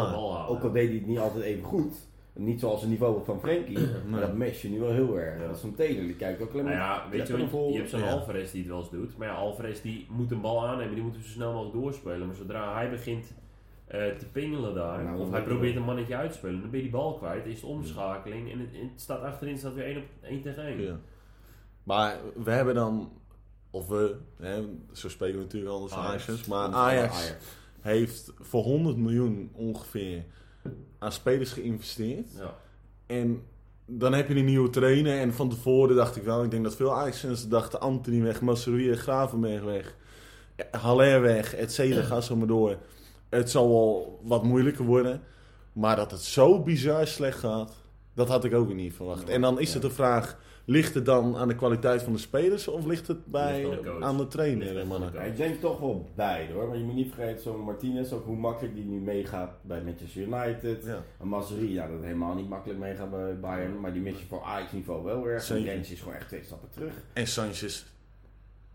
Ook 0.48 0.62
al 0.62 0.72
deed 0.72 0.88
hij 0.88 0.96
het 0.96 1.06
niet 1.06 1.18
altijd 1.18 1.44
even 1.44 1.64
goed. 1.64 1.94
Niet 2.40 2.60
zoals 2.60 2.80
het 2.80 2.90
niveau 2.90 3.24
van 3.24 3.40
Frenkie. 3.40 3.78
Maar 4.10 4.20
dat 4.20 4.34
mis 4.34 4.62
je 4.62 4.68
nu 4.68 4.80
wel 4.80 4.92
heel 4.92 5.18
erg. 5.18 5.40
Ja. 5.40 5.46
Dat 5.46 5.54
is 5.54 5.60
zo'n 5.60 5.74
Taylor. 5.74 6.02
Die 6.02 6.16
kijkt 6.16 6.42
ook 6.42 6.52
alleen 6.52 6.64
Nou 6.64 6.76
ja, 6.76 7.06
weet 7.10 7.26
je, 7.26 7.36
je 7.36 7.78
hebt 7.78 7.90
zo'n 7.90 8.00
Ja. 8.00 8.10
Alvarez 8.10 8.50
die 8.50 8.60
het 8.60 8.70
wel 8.70 8.78
eens 8.78 8.90
doet. 8.90 9.16
Maar 9.16 9.28
ja, 9.28 9.34
Alvarez 9.34 9.80
die 9.80 10.06
moet 10.10 10.30
een 10.30 10.40
bal 10.40 10.66
aannemen, 10.66 10.94
die 10.94 11.02
moet 11.04 11.12
hem 11.12 11.22
zo 11.22 11.28
snel 11.28 11.52
mogelijk 11.52 11.74
doorspelen. 11.74 12.26
Maar 12.26 12.36
zodra 12.36 12.74
hij 12.74 12.90
begint 12.90 13.34
eh, 13.86 14.06
te 14.16 14.26
pingelen 14.32 14.74
daar, 14.74 15.04
Nou, 15.04 15.20
of 15.20 15.30
hij 15.30 15.42
probeert 15.42 15.76
een 15.76 15.82
mannetje 15.82 16.16
uit 16.16 16.30
te 16.30 16.36
spelen, 16.36 16.60
dan 16.60 16.70
ben 16.70 16.78
je 16.78 16.84
die 16.84 16.94
bal 16.94 17.14
kwijt, 17.14 17.46
is 17.46 17.60
de 17.60 17.66
omschakeling 17.66 18.52
en 18.52 18.58
het, 18.58 18.70
staat 19.00 19.22
achterin 19.22 19.58
staat 19.58 19.74
weer 19.74 19.84
één 19.84 19.96
op 19.96 20.04
één 20.22 20.42
tegen 20.42 20.64
één. 20.64 20.82
Ja. 20.82 20.98
Maar 21.82 22.16
we 22.44 22.50
hebben 22.50 22.74
dan, 22.74 23.12
of 23.70 23.88
we, 23.88 24.16
hè, 24.38 24.62
zo 24.92 25.08
spreken 25.08 25.36
we 25.36 25.42
natuurlijk 25.44 25.72
anders 25.72 25.92
Ajax. 25.92 26.28
Ajax, 26.28 26.46
maar 26.46 26.68
Ajax 26.68 27.34
heeft 27.80 28.32
voor 28.38 28.62
100 28.62 28.96
miljoen 28.96 29.50
ongeveer 29.54 30.24
aan 30.98 31.12
spelers 31.12 31.52
geïnvesteerd. 31.52 32.26
Ja. 32.36 32.54
En 33.06 33.42
dan 33.86 34.12
heb 34.12 34.28
je 34.28 34.34
een 34.34 34.44
nieuwe 34.44 34.70
trainer. 34.70 35.18
En 35.18 35.34
van 35.34 35.48
tevoren 35.48 35.96
dacht 35.96 36.16
ik 36.16 36.22
wel, 36.22 36.44
ik 36.44 36.50
denk 36.50 36.64
dat 36.64 36.76
veel 36.76 36.94
Ajaxens 36.94 37.48
dachten 37.48 37.80
Anthony 37.80 38.22
weg, 38.22 38.40
Masserie, 38.40 38.96
Gravenberg 38.96 39.62
weg, 39.62 39.96
Haller 40.70 41.20
weg, 41.20 41.54
et 41.54 41.72
cetera, 41.72 42.02
ga 42.02 42.20
zo 42.20 42.36
maar 42.36 42.46
door. 42.46 42.76
Het 43.28 43.50
zal 43.50 43.68
wel 43.68 44.20
wat 44.22 44.42
moeilijker 44.42 44.84
worden. 44.84 45.22
Maar 45.72 45.96
dat 45.96 46.10
het 46.10 46.22
zo 46.22 46.62
bizar 46.62 47.06
slecht 47.06 47.38
gaat, 47.38 47.72
dat 48.14 48.28
had 48.28 48.44
ik 48.44 48.54
ook 48.54 48.74
niet 48.74 48.94
verwacht. 48.94 49.26
Ja, 49.26 49.32
en 49.32 49.40
dan 49.40 49.60
is 49.60 49.68
ja. 49.68 49.72
het 49.72 49.82
de 49.82 49.90
vraag, 49.90 50.38
ligt 50.64 50.94
het 50.94 51.04
dan 51.04 51.36
aan 51.36 51.48
de 51.48 51.54
kwaliteit 51.54 52.02
van 52.02 52.12
de 52.12 52.18
spelers 52.18 52.68
of 52.68 52.84
ligt 52.86 53.06
het 53.06 53.26
bij, 53.26 53.56
Ligt 53.56 53.70
aan 53.70 53.82
de 53.82 53.90
coach. 53.90 54.02
aan 54.02 54.16
de 54.16 54.26
trainer? 54.26 54.74
De 55.12 55.26
ik 55.26 55.36
denk 55.36 55.60
toch 55.60 55.80
wel 55.80 56.10
beide 56.14 56.52
hoor. 56.52 56.68
Maar 56.68 56.76
je 56.76 56.84
moet 56.84 56.94
niet 56.94 57.14
vergeten, 57.14 57.42
zo'n 57.42 57.60
Martinez, 57.60 58.12
ook 58.12 58.24
hoe 58.24 58.36
makkelijk 58.36 58.74
die 58.74 58.84
nu 58.84 59.00
meegaat 59.00 59.50
bij 59.62 59.82
Manchester 59.82 60.22
United. 60.22 60.84
Ja. 60.84 61.02
Een 61.20 61.28
Mazzerie, 61.28 61.72
ja, 61.72 61.88
dat 61.88 62.02
helemaal 62.02 62.34
niet 62.34 62.48
makkelijk 62.48 62.78
meegaat 62.78 63.10
bij 63.10 63.40
Bayern. 63.40 63.80
Maar 63.80 63.92
die 63.92 64.02
mis 64.02 64.18
je 64.18 64.26
voor 64.26 64.42
Ajax 64.42 64.72
niveau 64.72 65.04
wel 65.04 65.28
erg. 65.28 65.50
En. 65.50 65.64
Rens 65.64 65.90
is 65.90 65.98
gewoon 66.00 66.14
echt 66.14 66.28
twee 66.28 66.42
stappen 66.44 66.70
terug. 66.70 66.92
En 67.12 67.26
Sanchez. 67.26 67.84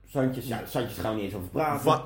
Santjes, 0.08 0.48
ja, 0.48 0.62
Santjes 0.68 0.98
gaan 0.98 1.16
we 1.16 1.22
niet 1.22 1.26
eens 1.26 1.36
over 1.36 1.50
praten. 1.50 1.86
Wa- 1.86 2.04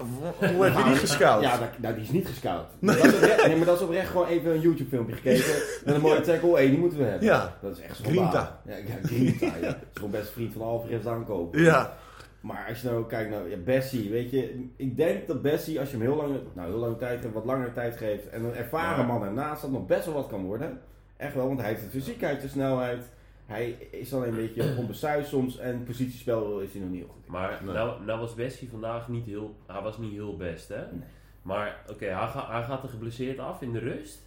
hoe 0.54 0.63
heb 0.66 0.78
je 0.78 0.84
die 0.84 0.96
gescout? 0.96 1.42
Ja, 1.42 1.57
dat, 1.57 1.68
nou, 1.78 1.94
die 1.94 2.04
is 2.04 2.10
niet 2.10 2.28
gescout. 2.28 2.66
Dat 2.80 2.96
is 2.96 3.13
oprecht, 3.13 3.48
nee, 3.48 3.56
maar 3.56 3.66
dat 3.66 3.75
is 3.75 3.81
oprecht 3.84 4.10
gewoon 4.10 4.28
even 4.28 4.51
een 4.51 4.60
YouTube 4.60 4.90
filmpje 4.90 5.16
gekeken. 5.16 5.54
Met 5.86 5.96
een 5.96 6.01
mooie 6.01 6.22
tackle. 6.22 6.57
Hé, 6.57 6.69
die 6.69 6.78
moeten 6.78 6.98
we 6.98 7.04
hebben. 7.04 7.28
Ja. 7.28 7.54
Dat 7.62 7.78
is 7.78 7.84
echt 7.84 7.98
Grinta. 7.98 8.12
schandaal. 8.30 8.60
Ja, 8.66 8.75
ja, 8.75 9.07
Grinta. 9.07 9.46
Ja. 9.46 9.66
Dat 9.68 9.75
is 9.75 9.88
gewoon 9.94 10.12
best 10.12 10.30
vriend 10.30 10.54
van 10.54 10.62
Alvarez 10.62 11.06
aankopen. 11.06 11.62
Ja. 11.63 11.94
Maar 12.42 12.66
als 12.69 12.81
je 12.81 12.88
nou 12.90 13.06
kijkt 13.07 13.30
naar 13.31 13.50
ja, 13.50 13.57
Bessie, 13.57 14.10
weet 14.10 14.31
je, 14.31 14.68
ik 14.75 14.98
denk 14.98 15.28
dat 15.28 15.42
Bessie, 15.42 15.80
als 15.80 15.92
je 15.92 15.98
hem 15.98 16.06
heel 16.06 16.16
lang, 16.16 16.36
nou 16.54 16.69
heel 16.69 16.80
lang 16.80 16.98
tijd 16.98 17.22
geeft, 17.22 17.34
wat 17.34 17.46
langer 17.46 17.74
tijd 17.74 17.98
geeft 17.98 18.30
en 18.30 18.44
een 18.44 18.56
ervaren 18.56 19.06
man 19.06 19.24
ernaast, 19.24 19.62
dat 19.62 19.72
nog 19.72 19.86
best 19.86 20.06
wel 20.06 20.13
wat 20.13 20.28
kan 20.28 20.46
worden. 20.46 20.80
Echt 21.18 21.34
wel, 21.34 21.48
want 21.48 21.60
hij 21.60 21.69
heeft 21.69 21.81
de 21.81 21.90
fysiek, 21.90 22.22
hij 22.22 22.30
heeft 22.30 22.42
de 22.42 22.48
snelheid. 22.48 23.04
Hij 23.50 23.69
is 23.92 24.13
alleen 24.13 24.30
een 24.30 24.36
beetje 24.36 24.75
onbesuisd 24.80 25.30
soms 25.30 25.57
en 25.57 25.84
positiespel 25.84 26.60
is 26.60 26.72
hij 26.72 26.81
nog 26.81 26.90
niet 26.92 27.04
goed. 27.10 27.28
Maar 27.28 27.60
Nee. 27.63 27.74
nou, 27.74 28.06
nou 28.06 28.19
was 28.19 28.34
Bessie 28.34 28.69
vandaag 28.69 29.07
niet 29.07 29.25
heel, 29.25 29.56
hij 29.68 29.81
was 29.81 29.98
niet 29.98 30.12
heel 30.12 30.38
best 30.38 30.68
hè. 30.68 30.78
Nee. 30.92 31.04
Maar 31.42 31.84
oké, 31.90 32.06
hij, 32.06 32.28
gaat, 32.28 32.48
hij 32.48 32.63
gaat 32.63 32.84
er 32.84 32.90
geblesseerd 32.90 33.40
af 33.40 33.62
in 33.62 33.72
de 33.72 33.80
rust. 33.80 34.19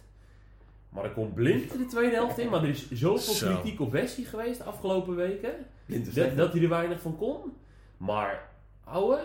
Maar 0.89 1.03
er 1.03 1.11
komt 1.11 1.33
blind 1.33 1.73
in 1.73 1.79
de 1.79 1.85
tweede 1.85 2.15
helft 2.15 2.37
in. 2.37 2.49
Maar 2.49 2.63
er 2.63 2.69
is 2.69 2.91
zoveel 2.91 3.33
Zo. 3.33 3.53
kritiek 3.53 3.79
op 3.79 3.91
Bessie 3.91 4.25
geweest 4.25 4.57
de 4.57 4.63
afgelopen 4.63 5.15
weken. 5.15 5.53
Dat, 5.85 6.35
dat 6.37 6.53
hij 6.53 6.61
er 6.61 6.69
weinig 6.69 7.01
van 7.01 7.17
kon. 7.17 7.39
Maar, 7.97 8.49
ouwe, 8.83 9.19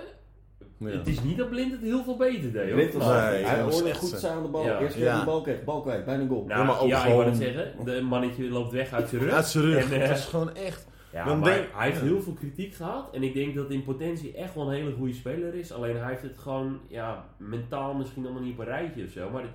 Ja. 0.78 0.88
het 0.88 1.06
is 1.06 1.22
niet 1.22 1.36
dat 1.36 1.50
Blind 1.50 1.72
het 1.72 1.80
heel 1.80 2.04
veel 2.04 2.16
beter 2.16 2.52
deed. 2.52 2.64
hoor. 2.64 2.72
Blind 2.74 2.92
was 2.92 3.04
Nee, 3.06 3.44
hij 3.44 3.58
dat 3.62 3.72
hoorde 3.72 3.94
goed 3.94 4.08
staan 4.08 4.36
aan 4.36 4.42
de 4.42 4.48
bal. 4.48 4.64
Ja. 4.64 4.80
Eerst 4.80 4.94
keer 4.94 5.04
Ja. 5.04 5.18
de 5.18 5.24
bal 5.24 5.40
kreeg, 5.42 5.64
bal 5.64 5.80
kwijt, 5.82 6.04
bijna 6.04 6.26
goal. 6.26 6.44
Nou, 6.44 6.60
Ja, 6.60 6.66
maar 6.66 6.80
ook 6.80 6.88
ja, 6.88 6.96
ik 6.96 7.02
gewoon- 7.02 7.16
wou 7.16 7.28
het 7.28 7.38
zeggen. 7.38 7.84
De 7.84 8.00
mannetje 8.02 8.48
loopt 8.50 8.72
weg 8.72 8.92
uit 8.92 9.08
zijn 9.08 9.22
rug. 9.22 9.32
Uit 9.32 9.46
zijn 9.46 9.64
rug. 9.64 9.90
En, 9.92 10.00
eh, 10.02 10.08
dat 10.08 10.18
is 10.18 10.24
gewoon 10.24 10.54
echt... 10.54 10.86
Ja, 11.12 11.24
Dan 11.24 11.38
maar 11.38 11.52
denk- 11.54 11.68
hij 11.72 11.88
heeft 11.88 12.00
heel 12.00 12.22
veel 12.22 12.32
kritiek 12.32 12.74
gehad. 12.74 13.08
En 13.14 13.22
ik 13.22 13.34
denk 13.34 13.54
dat 13.54 13.70
in 13.70 13.84
potentie 13.84 14.34
echt 14.34 14.54
wel 14.54 14.66
een 14.66 14.74
hele 14.74 14.92
goede 14.92 15.12
speler 15.14 15.54
is. 15.54 15.72
Alleen 15.72 15.96
hij 15.96 16.08
heeft 16.10 16.22
het 16.22 16.38
gewoon 16.38 16.78
ja, 16.88 17.24
mentaal 17.36 17.94
misschien 17.94 18.24
allemaal 18.24 18.42
niet 18.42 18.52
op 18.52 18.58
een 18.58 18.64
rijtje 18.64 19.04
of 19.04 19.10
zo. 19.10 19.30
Maar 19.30 19.42
het, 19.42 19.50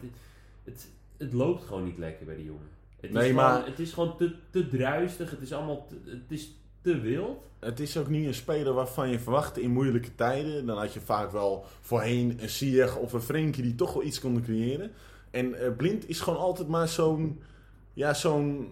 het, 0.63 0.89
het 1.17 1.33
loopt 1.33 1.63
gewoon 1.63 1.83
niet 1.83 1.97
lekker 1.97 2.25
bij 2.25 2.36
die 2.36 2.45
jongen. 2.45 2.67
Het 3.00 3.09
is 3.09 3.15
Nee, 3.17 3.29
gewoon, 3.29 3.43
maar- 3.45 3.65
Het 3.65 3.79
is 3.79 3.93
gewoon 3.93 4.17
te, 4.17 4.33
te 4.50 4.67
druistig. 4.67 5.29
Het 5.31 5.41
is 5.41 5.53
allemaal 5.53 5.88
te, 5.88 5.95
het 6.05 6.31
is 6.31 6.55
te 6.83 6.99
wild. 6.99 7.37
Het 7.59 7.79
is 7.79 7.97
ook 7.97 8.07
niet 8.07 8.27
een 8.27 8.33
speler 8.33 8.73
waarvan 8.73 9.09
je 9.09 9.19
verwachtte 9.19 9.61
in 9.61 9.71
moeilijke 9.71 10.15
tijden. 10.15 10.65
Dan 10.65 10.77
had 10.77 10.93
je 10.93 10.99
vaak 10.99 11.31
wel 11.31 11.65
voorheen 11.81 12.37
een 12.41 12.49
Sieg 12.49 12.97
of 12.97 13.13
een 13.13 13.21
Frenkie 13.21 13.63
die 13.63 13.75
toch 13.75 13.93
wel 13.93 14.03
iets 14.03 14.19
konden 14.19 14.43
creëren. 14.43 14.91
En 15.31 15.53
eh, 15.53 15.75
Blind 15.77 16.09
is 16.09 16.19
gewoon 16.19 16.39
altijd 16.39 16.67
maar 16.67 16.87
zo'n... 16.87 17.41
Ja, 17.93 18.13
zo'n 18.13 18.71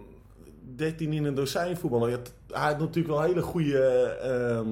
13 0.75 1.13
in 1.13 1.25
een 1.25 1.36
dozijn 1.36 1.77
voetballer. 1.77 2.10
Hij 2.10 2.68
heeft 2.68 2.80
natuurlijk 2.80 3.08
wel 3.08 3.22
hele 3.22 3.41
goede 3.41 3.80
ehm, 4.22 4.70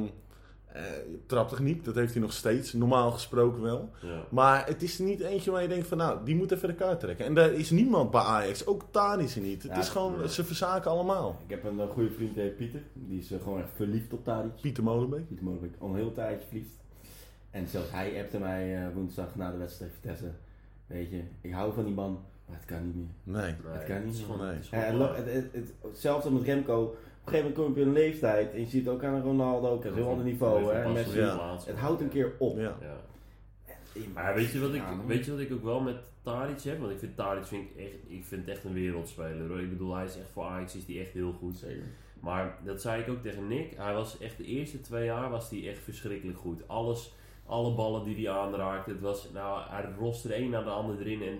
eh, 0.73 0.81
traptechniek. 1.25 1.85
Dat 1.85 1.95
heeft 1.95 2.13
hij 2.13 2.21
nog 2.21 2.33
steeds, 2.33 2.73
normaal 2.73 3.11
gesproken 3.11 3.61
wel. 3.61 3.89
Ja. 4.01 4.23
Maar 4.29 4.65
het 4.67 4.81
is 4.81 4.99
er 4.99 5.05
niet 5.05 5.19
eentje 5.19 5.51
waar 5.51 5.61
je 5.61 5.67
denkt 5.67 5.87
van 5.87 5.97
nou, 5.97 6.19
die 6.25 6.35
moet 6.35 6.51
even 6.51 6.67
de 6.67 6.75
kaart 6.75 6.99
trekken. 6.99 7.25
En 7.25 7.33
daar 7.33 7.51
is 7.53 7.69
niemand 7.69 8.11
bij 8.11 8.21
Ajax. 8.21 8.65
Ook 8.65 8.83
is 9.19 9.35
er 9.35 9.41
niet. 9.41 9.63
Het 9.63 9.71
Ja, 9.71 9.79
is 9.79 9.89
gewoon, 9.89 10.17
nee. 10.17 10.29
ze 10.29 10.43
verzaken 10.43 10.91
allemaal. 10.91 11.39
Ik 11.43 11.49
heb 11.49 11.63
een 11.63 11.79
eh, 11.79 11.89
goede 11.89 12.11
vriend, 12.11 12.33
die 12.33 12.43
heet 12.43 12.55
Pieter. 12.57 12.81
Die 12.93 13.19
is 13.19 13.31
eh, 13.31 13.41
gewoon 13.43 13.59
echt 13.59 13.69
verliefd 13.75 14.13
op 14.13 14.23
Tadic. 14.23 14.51
Pieter 14.61 14.83
Molenbeek. 14.83 15.27
Pieter 15.27 15.45
Molenbeek, 15.45 15.73
al 15.79 15.89
een 15.89 15.95
heel 15.95 16.11
tijdje 16.11 16.45
verliefd. 16.47 16.71
En 17.51 17.67
zelfs 17.67 17.91
hij 17.91 18.21
appte 18.21 18.39
mij 18.39 18.77
eh, 18.85 18.93
woensdag 18.93 19.35
na 19.35 19.51
de 19.51 19.57
wedstrijd 19.57 19.91
Vitesse. 20.01 20.31
Weet 20.87 21.09
je, 21.09 21.21
ik 21.41 21.51
hou 21.51 21.73
van 21.73 21.85
die 21.85 21.93
man, 21.93 22.19
maar 22.45 22.57
het 22.57 22.65
kan 22.65 22.85
niet 22.85 22.95
meer. 22.95 23.41
Nee. 23.41 23.55
Dat 23.73 23.83
kan 23.83 23.95
niet, 23.97 24.05
het 24.05 24.13
is 24.15 24.21
gewoon, 24.21 24.39
nee. 24.45 24.55
het 24.55 24.63
is 24.63 24.69
Ja, 24.69 24.81
gewoon 24.81 25.01
het, 25.01 25.09
lo- 25.09 25.15
het, 25.15 25.33
het, 25.33 25.45
het- 25.53 25.73
hetzelfde 25.81 26.31
met 26.31 26.43
Remco. 26.43 26.95
Op 27.29 27.35
een 27.35 27.41
gegeven 27.41 27.63
moment 27.63 27.75
kom 27.75 27.83
je 27.83 27.89
op 27.89 27.95
een 27.97 28.03
leeftijd 28.03 28.53
en 28.53 28.59
je 28.59 28.65
ziet 28.67 28.85
het 28.85 28.93
ook 28.93 29.03
aan 29.03 29.21
Ronaldo, 29.21 29.69
ook 29.69 29.85
een 29.85 29.93
heel 29.93 30.07
ander 30.09 30.25
niveau. 30.25 30.73
Hè, 30.73 30.81
en 30.81 30.91
Messi. 30.93 31.19
Ja. 31.19 31.57
Het 31.65 31.77
houdt 31.77 32.01
een 32.01 32.09
keer 32.09 32.31
op. 32.39 32.57
Ja. 32.57 32.77
Ja. 32.81 32.97
Maar 34.13 34.35
weet 34.35 34.51
je, 34.51 34.59
wat 34.59 34.73
ik, 34.73 34.81
weet 35.07 35.25
je 35.25 35.31
wat 35.31 35.39
ik 35.39 35.51
ook 35.51 35.63
wel 35.63 35.79
met 35.79 35.95
Tadic 36.21 36.61
heb? 36.61 36.79
Want 36.79 36.91
ik 36.91 36.99
vind 36.99 37.15
Tadic 37.15 37.43
vind 37.45 37.63
ik 37.69 37.83
echt, 37.85 37.93
ik 38.07 38.23
vind 38.25 38.47
echt 38.47 38.63
een 38.63 38.73
wereldspeler 38.73 39.47
hoor. 39.47 39.59
Ik 39.59 39.69
bedoel, 39.69 39.95
hij 39.95 40.05
is 40.05 40.17
echt 40.17 40.29
voor 40.33 40.43
Ajax 40.43 40.75
is 40.75 40.85
die 40.85 40.99
echt 40.99 41.11
heel 41.13 41.31
goed. 41.31 41.57
Zeker. 41.57 41.83
Maar 42.19 42.57
dat 42.63 42.81
zei 42.81 43.01
ik 43.01 43.09
ook 43.09 43.21
tegen 43.21 43.47
Nick. 43.47 43.73
Hij 43.77 43.93
was 43.93 44.17
echt 44.19 44.37
de 44.37 44.45
eerste 44.45 44.81
twee 44.81 45.05
jaar 45.05 45.29
was 45.29 45.49
hij 45.49 45.69
echt 45.69 45.79
verschrikkelijk 45.83 46.37
goed. 46.37 46.67
Alles, 46.67 47.13
Alle 47.45 47.75
ballen 47.75 48.03
die 48.03 48.27
hij 48.27 48.35
aanraakte, 48.37 48.91
het 48.91 49.01
was, 49.01 49.29
nou, 49.33 49.61
hij 49.69 49.85
roste 49.99 50.27
de 50.27 50.37
een 50.37 50.49
naar 50.49 50.63
de 50.63 50.69
ander 50.69 50.99
erin. 50.99 51.21
En 51.23 51.37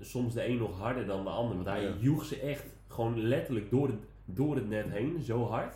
soms 0.00 0.34
de 0.34 0.46
een 0.46 0.56
nog 0.58 0.78
harder 0.78 1.06
dan 1.06 1.24
de 1.24 1.30
ander. 1.30 1.54
Want 1.54 1.68
hij 1.68 1.82
Ja. 1.82 1.92
joeg 1.98 2.24
ze 2.24 2.40
echt 2.40 2.64
gewoon 2.88 3.20
letterlijk 3.20 3.70
door 3.70 3.86
het, 3.86 3.96
door 4.34 4.54
het 4.54 4.68
net 4.68 4.90
heen, 4.90 5.22
zo 5.22 5.44
hard. 5.46 5.74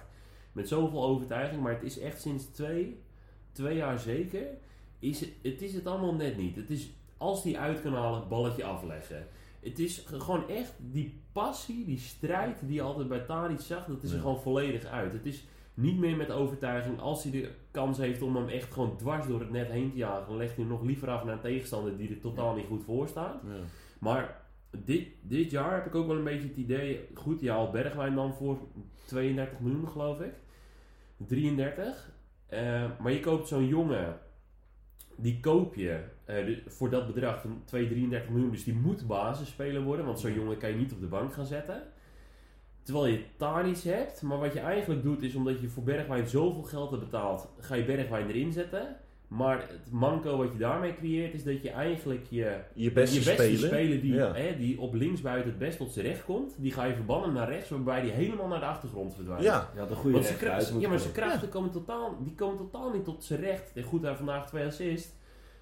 Met 0.52 0.68
zoveel 0.68 1.04
overtuiging. 1.04 1.62
Maar 1.62 1.72
het 1.72 1.82
is 1.82 1.98
echt 1.98 2.20
sinds 2.20 2.44
twee, 2.44 2.98
twee 3.52 3.76
jaar 3.76 3.98
zeker. 3.98 4.46
Is 4.98 5.20
het, 5.20 5.30
het 5.42 5.62
is 5.62 5.74
het 5.74 5.86
allemaal 5.86 6.14
net 6.14 6.36
niet. 6.36 6.56
Het 6.56 6.70
is 6.70 6.90
als 7.16 7.42
die 7.42 7.58
uit 7.58 7.82
kan 7.82 7.94
halen, 7.94 8.28
balletje 8.28 8.64
afleggen. 8.64 9.26
Het 9.60 9.78
is 9.78 9.98
ge- 10.06 10.20
gewoon 10.20 10.48
echt 10.48 10.72
die 10.78 11.20
passie, 11.32 11.84
die 11.84 11.98
strijd 11.98 12.58
die 12.60 12.74
je 12.74 12.82
altijd 12.82 13.08
bij 13.08 13.18
Tadic 13.20 13.60
zag, 13.60 13.86
dat 13.86 14.02
is 14.02 14.10
er 14.12 14.20
gewoon 14.20 14.40
volledig 14.42 14.84
uit. 14.84 15.12
Het 15.12 15.26
is 15.26 15.44
niet 15.74 15.98
meer 15.98 16.16
met 16.16 16.30
overtuiging. 16.30 17.00
Als 17.00 17.22
hij 17.22 17.32
de 17.32 17.50
kans 17.70 17.98
heeft 17.98 18.22
om 18.22 18.36
hem 18.36 18.48
echt 18.48 18.72
gewoon 18.72 18.96
dwars 18.96 19.26
door 19.26 19.40
het 19.40 19.50
net 19.50 19.68
heen 19.70 19.90
te 19.90 19.96
jagen, 19.96 20.26
dan 20.26 20.36
legt 20.36 20.54
hij 20.56 20.64
hem 20.64 20.72
nog 20.72 20.82
liever 20.82 21.10
af 21.10 21.24
naar 21.24 21.34
een 21.34 21.40
tegenstander 21.40 21.96
die 21.96 22.08
er 22.10 22.20
totaal 22.20 22.54
niet 22.54 22.66
goed 22.66 22.84
voor 22.84 23.08
staat. 23.08 23.40
Ja. 23.46 23.54
Maar 23.98 24.43
dit, 24.84 25.08
dit 25.22 25.50
jaar 25.50 25.74
heb 25.74 25.86
ik 25.86 25.94
ook 25.94 26.06
wel 26.06 26.16
een 26.16 26.24
beetje 26.24 26.48
het 26.48 26.56
idee, 26.56 27.08
goed, 27.14 27.40
je 27.40 27.50
haalt 27.50 27.72
Bergwijn 27.72 28.14
dan 28.14 28.34
voor 28.34 28.58
32 29.06 29.60
miljoen 29.60 29.88
geloof 29.88 30.20
ik. 30.20 30.32
33. 31.16 32.12
Eh, 32.46 32.90
maar 33.00 33.12
je 33.12 33.20
koopt 33.20 33.48
zo'n 33.48 33.66
jongen, 33.66 34.18
die 35.16 35.40
koop 35.40 35.74
je 35.74 36.04
eh, 36.24 36.58
voor 36.66 36.90
dat 36.90 37.06
bedrag 37.06 37.40
van 37.40 37.62
2, 37.64 37.88
33 37.88 38.30
miljoen. 38.30 38.50
Dus 38.50 38.64
die 38.64 38.74
moet 38.74 39.06
basisspeler 39.06 39.82
worden, 39.82 40.06
want 40.06 40.20
zo'n 40.20 40.34
jongen 40.34 40.58
kan 40.58 40.70
je 40.70 40.76
niet 40.76 40.92
op 40.92 41.00
de 41.00 41.06
bank 41.06 41.32
gaan 41.32 41.46
zetten. 41.46 41.82
Terwijl 42.82 43.06
je 43.06 43.24
Tadic 43.36 43.78
hebt, 43.78 44.22
maar 44.22 44.38
wat 44.38 44.52
je 44.52 44.60
eigenlijk 44.60 45.02
doet 45.02 45.22
is 45.22 45.34
omdat 45.34 45.60
je 45.60 45.68
voor 45.68 45.82
Bergwijn 45.82 46.26
zoveel 46.26 46.62
geld 46.62 46.90
hebt 46.90 47.02
betaald, 47.02 47.48
ga 47.58 47.74
je 47.74 47.84
Bergwijn 47.84 48.28
erin 48.28 48.52
zetten. 48.52 48.96
Maar 49.28 49.58
het 49.68 49.90
manco 49.90 50.36
wat 50.36 50.52
je 50.52 50.58
daarmee 50.58 50.94
creëert 50.96 51.34
is 51.34 51.44
dat 51.44 51.62
je 51.62 51.70
eigenlijk 51.70 52.26
je 52.28 52.58
Je 52.74 52.92
beste, 52.92 53.18
je 53.18 53.24
beste 53.24 53.42
speler. 53.42 53.58
speler 53.68 54.00
die, 54.00 54.14
Ja. 54.14 54.32
hè, 54.34 54.56
die 54.56 54.80
op 54.80 54.94
linksbuiten 54.94 55.50
het 55.50 55.58
best 55.58 55.78
tot 55.78 55.92
zijn 55.92 56.06
recht 56.06 56.24
komt, 56.24 56.54
die 56.58 56.72
ga 56.72 56.84
je 56.84 56.94
verbannen 56.94 57.32
naar 57.32 57.48
rechts, 57.48 57.68
waarbij 57.70 58.00
die 58.02 58.10
helemaal 58.10 58.48
naar 58.48 58.60
de 58.60 58.66
achtergrond 58.66 59.14
verdwijnt. 59.14 59.44
Ja, 59.44 59.70
Je 59.74 59.80
had 59.80 59.90
een 59.90 59.96
goede 59.96 60.16
Want 60.16 60.80
ja, 60.80 60.88
maar 60.88 60.98
zijn 60.98 61.12
krachten 61.12 61.48
komen 61.48 61.70
totaal, 61.70 62.16
die 62.24 62.34
komen 62.34 62.56
totaal 62.56 62.90
niet 62.92 63.04
tot 63.04 63.24
zijn 63.24 63.40
recht. 63.40 63.70
En 63.74 63.82
goed, 63.82 64.02
hij 64.02 64.14
vandaag 64.16 64.46
twee 64.46 64.66
assists. 64.66 65.12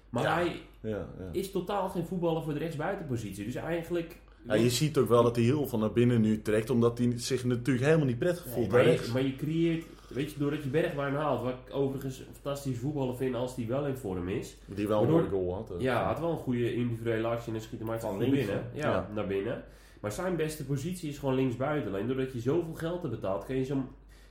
Maar 0.09 0.23
Ja. 0.23 0.33
hij 0.33 0.59
ja, 0.81 0.89
ja. 0.89 1.07
is 1.31 1.51
totaal 1.51 1.89
geen 1.89 2.05
voetballer 2.05 2.43
voor 2.43 2.53
de 2.53 2.59
rechtsbuitenpositie. 2.59 3.45
Dus 3.45 3.55
eigenlijk... 3.55 4.21
Ja, 4.47 4.53
je 4.53 4.69
ziet 4.69 4.97
ook 4.97 5.07
wel 5.09 5.23
dat 5.23 5.35
hij 5.35 5.45
heel 5.45 5.67
veel 5.67 5.79
naar 5.79 5.91
binnen 5.93 6.21
nu 6.21 6.41
trekt, 6.41 6.69
omdat 6.69 6.97
hij 6.97 7.13
zich 7.15 7.43
natuurlijk 7.43 7.85
helemaal 7.85 8.05
niet 8.05 8.19
prettig 8.19 8.45
Nee, 8.45 8.53
voelt 8.53 8.67
maar, 8.71 8.81
bij 8.81 8.91
je, 8.91 8.95
rechts. 8.97 9.11
maar 9.11 9.21
je 9.23 9.35
creëert... 9.35 9.85
Weet 10.13 10.31
je, 10.31 10.39
doordat 10.39 10.63
je 10.63 10.69
Bergwijn 10.69 11.13
haalt, 11.13 11.41
wat 11.41 11.53
ik 11.67 11.75
overigens 11.75 12.19
een 12.19 12.33
fantastische 12.33 12.79
voetballer 12.79 13.15
vind 13.15 13.35
als 13.35 13.55
die 13.55 13.67
wel 13.67 13.85
in 13.87 13.95
vorm 13.97 14.29
is. 14.29 14.57
Die 14.65 14.87
wel 14.87 15.01
een 15.03 15.11
Waardoor- 15.11 15.29
mooie 15.31 15.43
goal 15.45 15.55
had. 15.55 15.71
ook. 15.71 15.81
Ja, 15.81 15.95
hij 15.97 16.05
had 16.05 16.19
wel 16.19 16.31
een 16.31 16.37
goede 16.37 16.73
individuele 16.73 17.27
actie 17.27 17.53
en 17.53 17.61
schiet 17.61 17.79
hem 17.79 17.91
uit 17.91 18.01
Van 18.01 18.17
binnen. 18.17 18.45
Ja, 18.73 18.89
Ja. 18.89 19.09
naar 19.13 19.27
binnen. 19.27 19.63
Maar 20.01 20.11
zijn 20.11 20.35
beste 20.35 20.65
positie 20.65 21.09
is 21.09 21.17
gewoon 21.17 21.35
linksbuiten. 21.35 21.91
Alleen 21.91 22.07
doordat 22.07 22.33
je 22.33 22.39
zoveel 22.39 22.73
geld 22.73 23.01
hebt 23.01 23.13
betaald, 23.15 23.45
kan 23.45 23.55
je, 23.55 23.63
zo, 23.63 23.77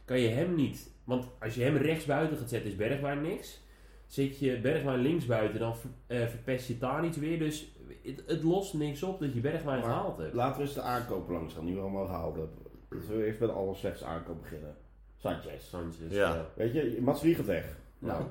kan 0.05 0.21
je 0.21 0.29
hem 0.29 0.55
niet. 0.55 0.91
Want 1.05 1.25
als 1.41 1.55
je 1.55 1.63
hem 1.63 1.77
rechtsbuiten 1.77 2.37
gaat 2.39 2.49
zetten, 2.49 2.71
is 2.71 2.77
Bergwijn 2.77 3.23
niks. 3.23 3.61
Zet 4.07 4.39
je 4.39 4.61
Bergwijn 4.61 4.99
linksbuiten, 5.01 5.59
dan 5.59 5.77
ver- 5.77 5.91
eh, 6.07 6.27
verpest 6.27 6.69
je 6.69 6.79
daar 6.79 7.05
iets 7.05 7.17
weer. 7.19 7.39
Dus 7.39 7.73
het, 8.03 8.23
het 8.27 8.43
lost 8.43 8.75
niks 8.75 9.03
op 9.03 9.21
dat 9.21 9.35
je 9.35 9.41
Bergwijn 9.41 9.81
Maar 9.81 9.89
gehaald 9.89 10.19
hebt. 10.19 10.35
Laten 10.35 10.57
we 10.57 10.63
eens 10.63 10.75
de 10.75 10.81
aankoop 10.81 11.29
langs 11.29 11.55
gaan, 11.55 11.65
die 11.65 11.75
we 11.75 11.81
allemaal 11.81 12.07
gehaald 12.07 12.37
hebben. 12.37 12.57
Zullen 13.03 13.19
we 13.21 13.27
eerst 13.27 13.39
bij 13.39 13.49
de 13.49 13.55
allerslechtste 13.55 14.05
aankoop 14.05 14.41
beginnen? 14.41 14.77
Sanchez. 15.23 15.69
Sanchez, 15.69 15.99
Ja. 16.09 16.35
ja. 16.35 16.47
Weet 16.55 16.73
je, 16.73 16.99
Mats 17.01 17.23
Wie 17.23 17.35
gaat 17.35 17.47
weg. 17.47 17.65
Nou, 17.99 18.23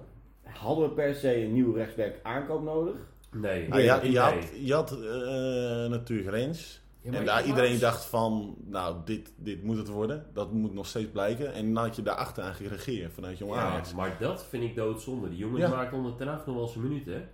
hadden 0.43 0.87
we 0.89 0.93
per 0.93 1.15
se 1.15 1.43
een 1.43 1.53
nieuwe 1.53 1.77
rechtsback 1.77 2.13
aankoop 2.23 2.63
nodig? 2.63 2.95
Nee. 3.31 3.67
Nou, 3.67 3.81
je, 3.81 3.89
had- 3.89 4.01
nee. 4.01 4.11
je 4.11 4.19
had, 4.19 4.33
je 4.61 4.73
had 4.73 4.91
eh, 4.91 5.89
natuurlijk 5.89 6.29
Rens. 6.29 6.79
Ja, 7.01 7.11
en 7.11 7.25
daar 7.25 7.45
iedereen 7.45 7.71
was- 7.71 7.79
dacht 7.79 8.05
van, 8.05 8.55
nou, 8.65 8.95
dit, 9.05 9.33
dit 9.37 9.63
moet 9.63 9.77
het 9.77 9.87
worden. 9.87 10.25
Dat 10.33 10.51
moet 10.51 10.73
nog 10.73 10.87
steeds 10.87 11.09
blijken. 11.11 11.53
En 11.53 11.73
dan 11.73 11.83
had 11.83 11.95
je 11.95 12.01
daarachter 12.01 12.43
aan 12.43 12.53
gereageerd 12.53 13.13
vanuit 13.13 13.37
Jong 13.37 13.53
Ja, 13.53 13.59
Ajax. 13.61 13.93
maar 13.93 14.15
dat 14.19 14.45
vind 14.45 14.63
ik 14.63 14.75
doodzonde. 14.75 15.29
Die 15.29 15.37
jongen 15.37 15.59
Ja. 15.59 15.69
maakt 15.69 15.93
onder 15.93 16.15
ten 16.15 16.27
acht 16.27 16.45
nog 16.45 16.55
wel 16.55 16.67
zijn 16.67 16.83
minuten. 16.87 17.29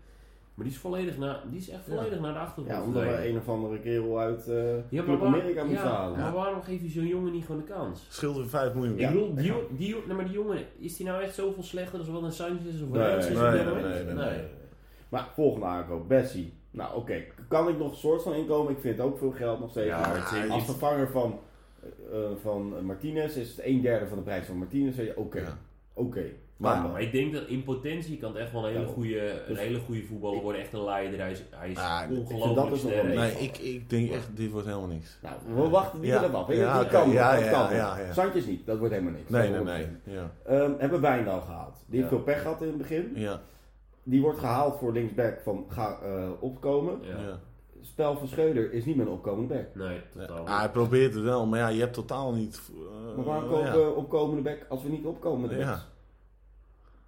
Maar 0.58 0.66
die 0.66 0.76
is, 0.76 0.82
volledig 0.82 1.18
naar, 1.18 1.42
die 1.50 1.60
is 1.60 1.70
echt 1.70 1.86
Ja. 1.88 1.94
volledig 1.96 2.20
naar 2.20 2.34
de 2.34 2.40
achtergrond 2.40 2.78
Ja, 2.78 2.84
omdat 2.84 3.04
we 3.04 3.28
een 3.30 3.38
of 3.38 3.50
andere 3.50 3.80
kerel 3.80 4.20
uit 4.20 4.48
eh 4.48 4.76
Ja, 4.90 5.04
waar- 5.06 5.22
Amerika 5.22 5.64
moesten 5.64 5.86
ja, 5.88 5.94
halen. 5.96 6.20
Maar 6.20 6.34
waarom 6.34 6.62
geef 6.62 6.82
je 6.82 6.90
zo'n 6.90 7.08
jongen 7.08 7.32
niet 7.32 7.46
gewoon 7.46 7.62
de 7.66 7.74
kans? 7.74 8.06
Scheelde 8.10 8.46
5 8.46 8.74
miljoen. 8.74 8.98
Ja. 8.98 9.10
ik 9.10 9.14
bedoel, 9.16 9.36
die, 9.36 9.54
die, 9.78 10.14
maar 10.14 10.24
die 10.26 10.34
jongen, 10.34 10.58
is 10.78 10.96
die 10.98 11.06
nou 11.06 11.22
echt 11.22 11.36
zoveel 11.36 11.64
slechter 11.64 12.04
dan 12.06 12.14
wat 12.14 12.24
een 12.24 12.32
Sanchez 12.32 12.82
of 12.82 12.82
een 12.82 12.92
Nee, 12.92 13.18
is 13.18 13.28
nee, 13.28 13.36
nee, 13.38 13.64
nee, 13.84 14.04
nee, 14.04 14.14
nee. 14.14 14.42
Maar 15.10 15.28
volgende 15.34 15.66
aankoop, 15.66 16.08
Bessie. 16.08 16.54
Nou 16.72 16.96
oké, 16.96 17.24
kan 17.48 17.68
ik 17.68 17.78
nog 17.78 17.92
een 17.92 17.98
soort 17.98 18.24
van 18.24 18.34
inkomen? 18.34 18.72
Ik 18.72 18.80
vind 18.80 18.98
het 18.98 19.06
ook 19.06 19.18
veel 19.18 19.32
geld 19.32 19.60
nog 19.60 19.70
steeds. 19.70 19.88
Ja, 19.88 20.00
maar 20.00 20.16
het 20.32 20.44
is- 20.44 20.50
Als 20.50 20.66
vervanger 20.66 21.08
van, 21.10 21.40
eh, 22.12 22.18
van 22.42 22.86
Martinez 22.86 23.36
is 23.36 23.50
het 23.50 23.66
een 23.66 23.82
derde 23.82 24.08
van 24.08 24.18
de 24.18 24.24
prijs 24.24 24.46
van 24.46 24.58
Martinez. 24.58 24.96
Zeg 24.96 25.06
je 25.06 25.18
oké, 25.18 25.40
Ja. 25.40 25.58
oké. 25.94 26.24
Maar- 26.58 27.02
ik 27.02 27.12
denk 27.12 27.34
dat 27.34 27.44
in 27.48 27.64
potentie 27.64 28.18
kan 28.18 28.32
het 28.32 28.42
echt 28.42 28.52
wel 28.52 28.68
een 28.68 28.74
hele 28.74 28.86
Ja. 28.86 28.92
goede, 28.92 29.32
een 29.32 29.40
Dus- 29.48 29.60
hele 29.60 29.80
goede 29.80 30.04
voetballer 30.04 30.42
worden. 30.42 30.62
Echt 30.62 30.74
een 30.74 30.84
leider. 30.84 31.20
Hij 31.20 31.32
is, 31.32 31.44
hij 31.52 31.70
is 31.70 31.78
Ah, 31.78 32.02
ik 32.10 32.16
dat 32.16 32.18
ongelooflijk 32.20 32.56
nog 32.56 32.70
wel 32.70 32.78
sterk. 32.78 33.04
mee. 33.04 33.16
Nee, 33.18 33.32
ik, 33.32 33.58
ik 33.58 33.90
denk 33.90 34.12
echt, 34.12 34.30
dit 34.34 34.52
wordt 34.52 34.68
helemaal 34.68 34.88
niks. 34.88 35.18
Nou, 35.22 35.36
we 35.64 35.70
wachten 35.70 36.00
niet 36.00 36.10
Ja. 36.10 36.22
ja. 36.24 36.28
af. 36.28 36.54
Ja, 36.54 36.78
dat 36.78 36.88
kan, 36.88 37.10
Ja, 37.10 37.36
dat 37.36 37.44
ja, 37.44 37.52
kan. 37.52 37.76
ja, 37.76 37.98
niet, 38.48 38.66
dat 38.66 38.78
wordt 38.78 38.94
helemaal 38.94 39.14
niks. 39.14 39.30
Nee, 39.30 39.52
Dat 39.54 39.64
nee, 39.64 39.86
nee. 40.04 40.16
Ja. 40.16 40.32
Ehm, 40.46 40.72
hebben 40.78 41.02
Wijndal 41.02 41.42
gehaald. 41.42 41.76
Die 41.86 41.98
heeft 41.98 42.10
veel 42.12 42.22
pech 42.22 42.42
gehad 42.42 42.62
in 42.62 42.68
het 42.68 42.78
begin. 42.78 43.12
Ja. 43.16 43.42
Die 44.04 44.22
wordt 44.22 44.40
gehaald 44.40 44.78
voor 44.80 44.92
linksback 44.92 45.40
van 45.44 45.66
ga 45.70 45.98
eh, 46.04 46.30
opkomen. 46.40 47.00
Ja. 47.02 47.08
Ja. 47.10 47.40
Spel 47.82 48.18
van 48.18 48.28
Schreuder 48.28 48.74
is 48.74 48.86
niet 48.86 48.96
meer 48.96 49.06
een 49.06 49.12
opkomende 49.12 49.54
back. 49.54 49.66
Nee, 49.88 50.00
totaal 50.28 50.48
Ah, 50.48 50.60
hij 50.60 50.70
probeert 50.70 51.14
het 51.14 51.24
wel, 51.24 51.46
maar 51.46 51.60
ja, 51.60 51.68
je 51.68 51.80
hebt 51.80 51.94
totaal 51.94 52.34
niet... 52.34 52.62
eh, 52.70 53.16
Maar 53.16 53.26
waarom 53.26 53.50
ja. 53.50 53.72
kopen 53.72 53.86
we 53.86 53.94
opkomende 53.94 54.42
back 54.42 54.66
als 54.70 54.84
we 54.84 54.90
niet 54.90 55.06
opkomen 55.06 55.58
Ja. 55.58 55.80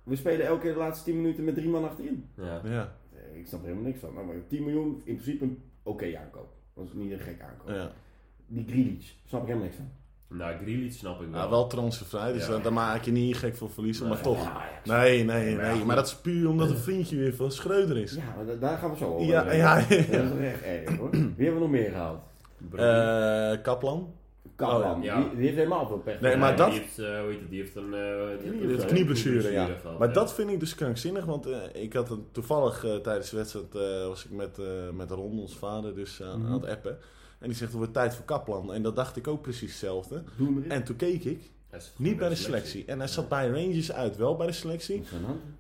We 0.10 0.16
spelen 0.16 0.46
elke 0.46 0.62
keer 0.62 0.74
de 0.74 0.80
laatste 0.80 1.04
10 1.06 1.16
minuten 1.22 1.44
met 1.44 1.56
drie 1.56 1.70
man 1.70 1.84
achterin. 1.84 2.26
Ja. 2.36 2.62
Ja, 2.64 2.94
Eh, 3.14 3.40
Ik 3.40 3.48
snap 3.48 3.60
er 3.60 3.66
helemaal 3.68 3.88
niks 3.88 4.00
van. 4.00 4.14
Nou, 4.14 4.26
maar 4.26 4.36
10 4.48 4.64
miljoen, 4.64 5.02
in 5.06 5.14
principe 5.16 5.44
een 5.44 5.62
oké 5.84 6.18
aankoop. 6.18 6.54
Dat 6.76 6.86
is 6.86 6.94
niet 6.94 7.12
een 7.12 7.20
gek 7.20 7.42
aankoop. 7.42 7.70
ja. 7.76 7.92
Die 8.48 8.66
Grealish, 8.68 9.12
snap 9.26 9.42
ik 9.42 9.48
helemaal 9.48 9.68
niks 9.68 9.78
van. 9.80 10.38
Nou, 10.38 10.56
Grealish 10.62 10.98
snap 10.98 11.22
ik 11.22 11.28
wel. 11.30 11.40
Nou, 11.40 11.50
wel 11.50 11.68
transfervrij, 11.68 12.34
dus 12.34 12.48
Ja. 12.48 12.58
daar- 12.58 12.74
maak 12.74 13.04
je 13.04 13.12
niet 13.12 13.38
gek 13.38 13.56
voor 13.56 13.70
verliezen, 13.70 14.08
maar 14.08 14.22
toch. 14.22 14.44
Ja. 14.44 14.62
Nee, 14.84 15.24
nee, 15.24 15.56
Maar 15.56 15.66
ja, 15.66 15.74
nee. 15.76 15.86
Maar 15.86 15.96
dat 15.96 16.08
is 16.08 16.16
puur 16.16 16.50
omdat 16.50 16.70
een 16.70 16.78
vriendje 16.78 17.16
weer 17.18 17.34
van 17.36 17.52
Schreuder 17.52 17.98
is. 17.98 18.14
Ja, 18.16 18.24
maar 18.46 18.60
daar 18.60 18.78
gaan 18.78 18.90
we 18.92 18.98
zo 18.98 19.14
over. 19.14 19.26
Ja, 19.28 19.52
ja, 19.52 19.76
Dat 19.76 19.90
is 19.90 20.08
echt 20.40 20.62
erg 20.62 20.98
hoor. 20.98 21.10
Wie 21.12 21.20
hebben 21.22 21.54
we 21.54 21.60
nog 21.60 21.70
meer 21.70 21.90
gehaald? 21.92 22.20
Eh, 22.76 23.64
Kaplan. 23.64 24.14
Kaplan. 24.68 24.98
Oh, 24.98 25.04
ja. 25.04 25.22
die, 25.22 25.30
die 25.36 25.44
heeft 25.46 25.56
helemaal 25.58 25.88
veel 25.88 25.98
pech. 25.98 26.22
Nee, 26.22 26.38
maar 26.38 26.56
dat- 26.56 26.72
Die 26.72 26.80
heeft, 26.80 27.00
eh, 27.00 27.06
hoe 27.20 27.30
heet 27.30 27.40
het, 27.40 27.50
die 27.50 27.60
heeft 27.60 27.76
een... 27.76 27.94
eh, 27.94 28.52
die 28.60 28.68
heeft 28.68 28.82
een 28.82 28.88
knieblessure, 28.88 29.52
ja. 29.52 29.66
gehad, 29.66 30.00
Maar 30.00 30.08
ja. 30.08 30.14
dat 30.14 30.34
vind 30.34 30.50
ik 30.50 30.60
dus 30.60 30.76
krankzinnig, 30.76 31.26
want 31.26 31.46
eh, 31.46 31.58
ik 31.74 31.94
had 31.94 32.10
een, 32.10 32.26
toevallig 32.32 32.86
eh, 32.86 32.96
tijdens 32.96 33.30
de 33.30 33.38
wedstrijd 33.38 33.76
eh, 33.76 34.08
was 34.08 34.26
ik 34.26 34.32
met, 34.32 34.60
eh 34.60 34.66
met 34.94 35.12
Ron, 35.12 35.40
ons 35.40 35.56
vader, 35.58 35.96
dus 35.96 36.22
aan 36.24 36.40
Mhm. 36.42 36.48
aan 36.48 36.62
het 36.62 36.70
appen. 36.70 36.98
En 37.40 37.48
die 37.48 37.56
zegt, 37.58 37.70
het 37.70 37.78
wordt 37.80 37.94
tijd 37.94 38.16
voor 38.16 38.26
Kaplan. 38.26 38.74
En 38.74 38.82
dat 38.82 38.96
dacht 38.96 39.16
ik 39.18 39.28
ook 39.28 39.42
precies 39.42 39.70
hetzelfde. 39.70 40.24
En 40.68 40.84
toen 40.84 40.96
keek 40.96 41.24
ik, 41.24 41.52
niet 41.98 42.18
bij 42.18 42.30
de 42.30 42.36
selectie. 42.36 42.70
selectie. 42.70 42.86
En 42.86 43.00
hij 43.00 43.08
zat 43.08 43.30
bij 43.30 43.48
Rangers 43.50 43.92
uit, 43.92 44.18
wel 44.18 44.36
bij 44.36 44.48
de 44.48 44.54
selectie. 44.54 45.04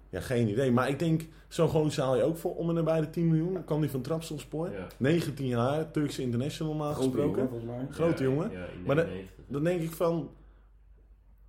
Ja, 0.10 0.20
geen 0.22 0.48
idee. 0.48 0.72
Maar 0.72 0.90
ik 0.90 1.00
denk, 1.00 1.22
zo'n 1.48 1.68
gozer 1.70 2.04
haal 2.04 2.16
je 2.16 2.24
ook 2.24 2.38
voor 2.38 2.56
om 2.56 2.70
en 2.70 2.76
nabij 2.76 3.00
de 3.02 3.10
10 3.10 3.28
miljoen. 3.28 3.54
Dan 3.54 3.64
kwam 3.64 3.82
die 3.82 3.90
van 3.90 4.02
Trabzonspor. 4.02 4.72
Ja. 4.72 4.88
19 4.98 5.46
jaar, 5.48 5.92
Turkse 5.92 6.22
international 6.22 6.74
normaal 6.74 6.94
Grote 6.94 7.10
gesproken. 7.10 7.36
jongen, 7.44 7.50
volgens 7.50 7.72
mij. 7.72 7.88
Grote 7.92 8.24
Ja, 8.24 8.30
jongen. 8.30 8.52
Ja, 8.52 8.66
in 8.66 8.84
Maar 8.86 8.96
de- 8.96 9.02
99. 9.02 9.46
Dan 9.48 9.64
denk 9.64 9.82
ik 9.82 9.92
van, 9.92 10.30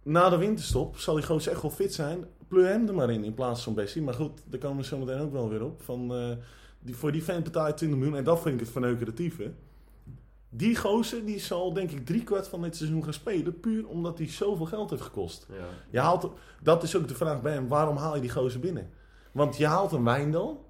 na 0.02 0.28
de 0.28 0.36
winterstop 0.36 0.96
zal 0.98 1.14
die 1.14 1.24
gozer 1.24 1.52
echt 1.52 1.62
wel 1.62 1.70
fit 1.70 1.94
zijn. 1.94 2.24
Pleur 2.48 2.66
hem 2.66 2.88
er 2.88 2.94
maar 2.94 3.10
in, 3.10 3.24
in 3.24 3.34
plaats 3.34 3.62
van 3.62 3.74
Bessie. 3.74 4.02
Maar 4.02 4.14
goed, 4.14 4.40
daar 4.46 4.60
komen 4.60 4.76
we 4.76 4.84
zo 4.84 4.98
meteen 4.98 5.20
ook 5.20 5.32
wel 5.32 5.48
weer 5.48 5.64
op. 5.64 5.82
Van, 5.82 6.14
eh, 6.14 6.30
die, 6.80 6.96
voor 6.96 7.12
die 7.12 7.22
fan 7.22 7.42
betaal 7.42 7.66
je 7.66 7.74
20 7.74 7.98
miljoen. 7.98 8.16
En 8.16 8.24
dat 8.24 8.40
vind 8.42 8.54
ik 8.54 8.60
het 8.60 8.70
verneukeratieve. 8.70 9.50
Die 10.52 10.76
gozer, 10.76 11.24
die 11.24 11.38
zal 11.38 11.72
denk 11.72 11.90
ik 11.90 12.06
driekwart 12.06 12.48
van 12.48 12.62
dit 12.62 12.76
seizoen 12.76 13.04
gaan 13.04 13.12
spelen. 13.12 13.60
Puur 13.60 13.86
omdat 13.88 14.18
hij 14.18 14.28
zoveel 14.28 14.66
geld 14.66 14.90
heeft 14.90 15.02
gekost. 15.02 15.46
Ja. 15.48 15.64
Je 15.90 15.98
haalt, 15.98 16.30
dat 16.62 16.82
is 16.82 16.96
ook 16.96 17.08
de 17.08 17.14
vraag 17.14 17.42
bij 17.42 17.52
hem. 17.52 17.68
Waarom 17.68 17.96
haal 17.96 18.14
je 18.14 18.20
die 18.20 18.30
gozer 18.30 18.60
binnen? 18.60 18.90
Want 19.32 19.56
je 19.56 19.66
haalt 19.66 19.92
een 19.92 20.04
Wijndal. 20.04 20.68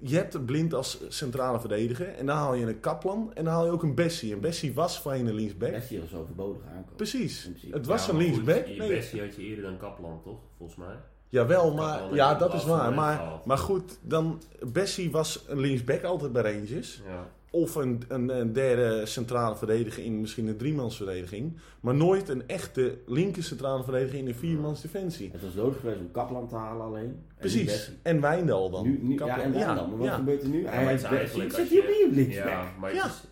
Je 0.00 0.16
hebt 0.16 0.34
een 0.34 0.44
Blind 0.44 0.74
als 0.74 0.98
centrale 1.08 1.60
verdediger. 1.60 2.08
En 2.08 2.26
dan 2.26 2.36
haal 2.36 2.54
je 2.54 2.66
een 2.66 2.80
Kaplan. 2.80 3.30
En 3.34 3.44
dan 3.44 3.52
haal 3.52 3.64
je 3.64 3.70
ook 3.70 3.82
een 3.82 3.94
Bessie. 3.94 4.32
En 4.32 4.40
Bessie 4.40 4.74
was 4.74 5.00
van 5.00 5.24
je 5.24 5.34
linksback. 5.34 5.70
Bessie 5.70 6.00
was 6.00 6.14
overbodig 6.14 6.62
aankomen. 6.62 6.96
Precies. 6.96 7.50
Het 7.70 7.86
was 7.86 8.06
Ja, 8.06 8.12
een 8.12 8.18
linksback. 8.18 8.66
Nee, 8.66 8.88
Bessie 8.88 9.20
had 9.20 9.34
je 9.34 9.42
eerder 9.42 9.64
dan 9.64 9.76
Kaplan, 9.78 10.20
toch? 10.22 10.38
Volgens 10.56 10.78
mij. 10.78 10.96
Jawel, 11.28 11.74
maar 11.74 12.14
ja, 12.14 12.34
dat 12.34 12.54
is 12.54 12.64
waar. 12.64 12.92
Maar, 12.94 13.40
maar 13.44 13.58
goed, 13.58 13.98
dan 14.02 14.42
Bessie 14.72 15.10
was 15.10 15.44
een 15.46 15.58
linksback 15.60 16.02
altijd 16.02 16.32
bij 16.32 16.42
Rangers. 16.52 17.02
Ja. 17.06 17.28
Of 17.50 17.74
een, 17.74 18.02
een, 18.08 18.28
een 18.40 18.52
derde 18.52 19.06
centrale 19.06 19.56
verdediger 19.56 20.04
in 20.04 20.20
misschien 20.20 20.46
een 20.46 20.56
driemansverdediging. 20.56 21.58
Maar 21.80 21.94
nooit 21.94 22.28
een 22.28 22.46
echte 22.48 22.98
linker 23.06 23.42
centrale 23.42 23.82
verdediger 23.84 24.18
in 24.18 24.26
een 24.26 24.34
viermans 24.34 24.80
defensie. 24.82 25.30
Het 25.32 25.42
was 25.42 25.54
nodig 25.54 25.80
geweest 25.80 25.98
om 26.00 26.10
Kaplan 26.10 26.48
te 26.48 26.54
halen 26.56 26.86
alleen. 26.86 27.04
En 27.04 27.24
Precies. 27.38 27.64
Bessie. 27.64 27.94
En 28.02 28.20
Wijndal 28.20 28.70
dan. 28.70 28.82
Nu, 28.82 28.98
nu, 29.02 29.14
ja, 29.18 29.40
en 29.40 29.52
Wijndal. 29.52 29.86
Maar 29.88 29.96
wat 29.98 30.06
ja. 30.06 30.14
gebeurt 30.14 30.42
er 30.42 30.48
nu? 30.48 30.62
Ja, 30.62 30.70
maar 30.70 30.90
het 30.90 31.00
is 31.00 31.06
eigenlijk 31.06 31.52
hij 31.56 31.64
je- 31.70 31.80
opnieuw 31.80 32.06
op 32.06 32.12
linksback. 32.14 32.46
Ja, 32.48 32.72
maar 32.80 32.90
het 32.90 32.98
Ja. 32.98 33.06
is... 33.06 33.24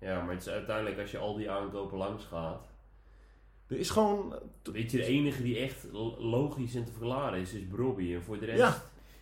Ja, 0.00 0.22
maar 0.24 0.34
het 0.34 0.46
is 0.46 0.48
uiteindelijk 0.52 1.00
als 1.00 1.10
je 1.10 1.18
al 1.18 1.36
die 1.36 1.50
aankopen 1.50 1.98
langs 1.98 2.24
gaat. 2.24 2.66
Er 3.68 3.76
is 3.78 3.90
gewoon... 3.90 4.34
Weet 4.72 4.90
je, 4.90 4.96
de 4.96 5.04
enige 5.04 5.42
die 5.42 5.58
echt 5.58 5.86
lo- 5.92 6.16
logisch 6.20 6.74
en 6.74 6.84
te 6.84 6.92
verklaren 6.92 7.40
is, 7.40 7.52
is 7.52 7.62
Brobby. 7.70 8.14
En 8.14 8.22
voor 8.22 8.38
de 8.38 8.44
rest... 8.44 8.58
Ja, 8.58 8.74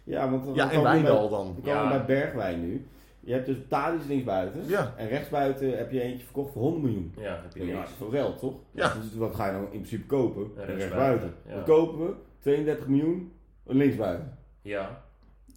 Ja, 0.04 0.30
want 0.30 0.56
ja 0.56 0.70
en 0.70 0.82
Wijndal 0.82 1.28
dan. 1.28 1.54
We 1.54 1.60
komen 1.60 1.82
Ja. 1.82 1.88
bij 1.88 2.04
Bergwijn 2.04 2.60
nu. 2.60 2.86
Je 3.24 3.32
hebt 3.32 3.46
dus 3.46 3.56
Tadic 3.68 4.00
linksbuiten. 4.08 4.60
Ja. 4.66 4.94
En 4.96 5.08
rechtsbuiten 5.08 5.76
heb 5.76 5.90
je 5.92 6.00
eentje 6.00 6.24
verkocht 6.24 6.52
voor 6.52 6.62
100 6.62 6.82
miljoen. 6.82 7.14
Ja, 7.18 7.40
heb 7.42 7.56
je 7.56 7.66
Ja, 7.66 7.78
niks. 7.78 7.90
voor 7.98 8.10
geld, 8.10 8.38
toch? 8.38 8.54
Ja. 8.70 8.94
Dus 8.94 9.14
wat 9.18 9.34
ga 9.34 9.46
je 9.46 9.52
dan 9.52 9.62
in 9.62 9.68
principe 9.68 10.06
kopen? 10.06 10.50
Ja, 10.56 10.64
rechtsbuiten, 10.64 11.34
ja. 11.48 11.54
Wat 11.54 11.64
kopen 11.64 12.06
we? 12.06 12.12
32 12.40 12.86
miljoen, 12.86 13.32
een 13.66 13.76
linksbuiten. 13.76 14.38
Ja. 14.62 15.02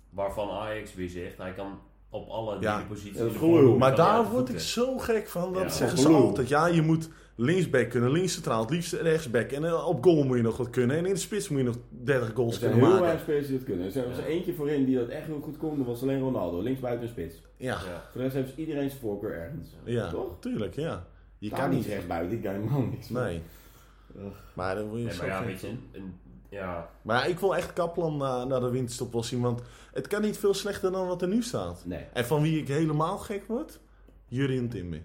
Waarvan 0.09 0.49
Ajax 0.49 0.93
weer 0.95 1.09
zegt, 1.09 1.37
hij 1.37 1.53
kan 1.53 1.79
op 2.09 2.29
alle 2.29 2.57
Ja. 2.59 2.75
drie 2.75 2.87
posities... 2.87 3.17
Ja, 3.17 3.23
dat 3.23 3.31
is 3.31 3.37
gelul. 3.37 3.77
Maar 3.77 3.95
daar 3.95 4.29
word 4.31 4.49
ik 4.49 4.59
zo 4.59 4.97
gek 4.97 5.27
van. 5.27 5.53
Dat 5.53 5.63
Ja. 5.63 5.69
zeggen 5.69 5.97
ze 5.97 6.07
altijd. 6.09 6.47
Ja, 6.47 6.67
je 6.67 6.81
moet 6.81 7.09
linksback 7.35 7.89
kunnen, 7.89 8.11
links 8.11 8.33
centraal, 8.33 8.61
het 8.61 8.69
liefst 8.69 8.93
rechtsback. 8.93 9.51
En 9.51 9.65
eh, 9.65 9.87
op 9.87 10.03
goal 10.03 10.23
moet 10.23 10.37
je 10.37 10.43
nog 10.43 10.57
wat 10.57 10.69
kunnen. 10.69 10.97
En 10.97 11.05
in 11.05 11.13
de 11.13 11.19
spits 11.19 11.49
moet 11.49 11.59
je 11.59 11.65
nog 11.65 11.75
30 11.89 12.29
Er 12.29 12.35
goals 12.35 12.59
zijn 12.59 12.71
kunnen 12.71 12.79
heel 12.79 12.89
maken. 12.89 13.01
weinig 13.05 13.21
spelers 13.23 13.47
die 13.47 13.57
dat 13.57 13.65
kunnen. 13.65 13.85
Er 13.85 13.91
zijn- 13.91 14.03
er 14.03 14.09
was 14.09 14.19
Ja. 14.19 14.25
eentje 14.25 14.53
voorin 14.53 14.85
die 14.85 14.95
dat 14.97 15.07
echt 15.07 15.25
heel 15.25 15.39
goed 15.43 15.57
kon. 15.57 15.77
Dat 15.77 15.85
was 15.85 16.01
alleen 16.01 16.19
Ronaldo. 16.19 16.61
Linksbuiten 16.61 17.03
en 17.03 17.09
spits. 17.11 17.35
Ja, 17.57 17.73
Ja. 17.73 18.03
Voor 18.11 18.21
de 18.21 18.21
rest 18.21 18.33
heeft 18.35 18.57
iedereen 18.57 18.89
zijn 18.89 19.01
voorkeur 19.01 19.33
ergens. 19.33 19.67
ja, 19.83 20.09
Toch? 20.09 20.39
tuurlijk, 20.39 20.75
ja. 20.75 21.07
Je 21.37 21.49
Kan 21.49 21.59
kan 21.59 21.69
niet 21.69 21.77
niet. 21.79 21.87
rechtsbuiten. 21.87 22.29
Die 22.29 22.39
kan 22.39 22.53
helemaal 22.53 22.81
niks. 22.81 23.09
Nee. 23.09 23.41
Ugh. 24.17 24.25
Maar 24.53 24.75
dan 24.75 24.87
word 24.87 24.99
je 25.01 25.05
Nee, 25.07 25.17
maar 25.17 25.25
ja, 25.27 25.37
gek 25.37 25.45
weet 25.47 25.61
je, 25.61 25.67
van. 25.67 25.77
een, 25.91 26.01
een- 26.01 26.13
ja, 26.49 26.89
Maar 27.01 27.29
ik 27.29 27.39
wil 27.39 27.55
echt 27.55 27.73
Kaplan 27.73 28.17
na, 28.17 28.43
naar 28.45 28.59
de 28.59 28.69
winterstop 28.69 29.13
wel 29.13 29.23
zien. 29.23 29.41
Want 29.41 29.61
het 29.93 30.07
kan 30.07 30.21
niet 30.21 30.37
veel 30.37 30.53
slechter 30.53 30.91
dan 30.91 31.07
wat 31.07 31.21
er 31.21 31.27
nu 31.27 31.41
staat. 31.43 31.83
Nee. 31.85 32.05
En 32.13 32.25
van 32.25 32.41
wie 32.41 32.59
ik 32.61 32.67
helemaal 32.67 33.17
gek 33.17 33.43
word? 33.47 33.79
Jurien 34.27 34.69
Timber. 34.69 35.01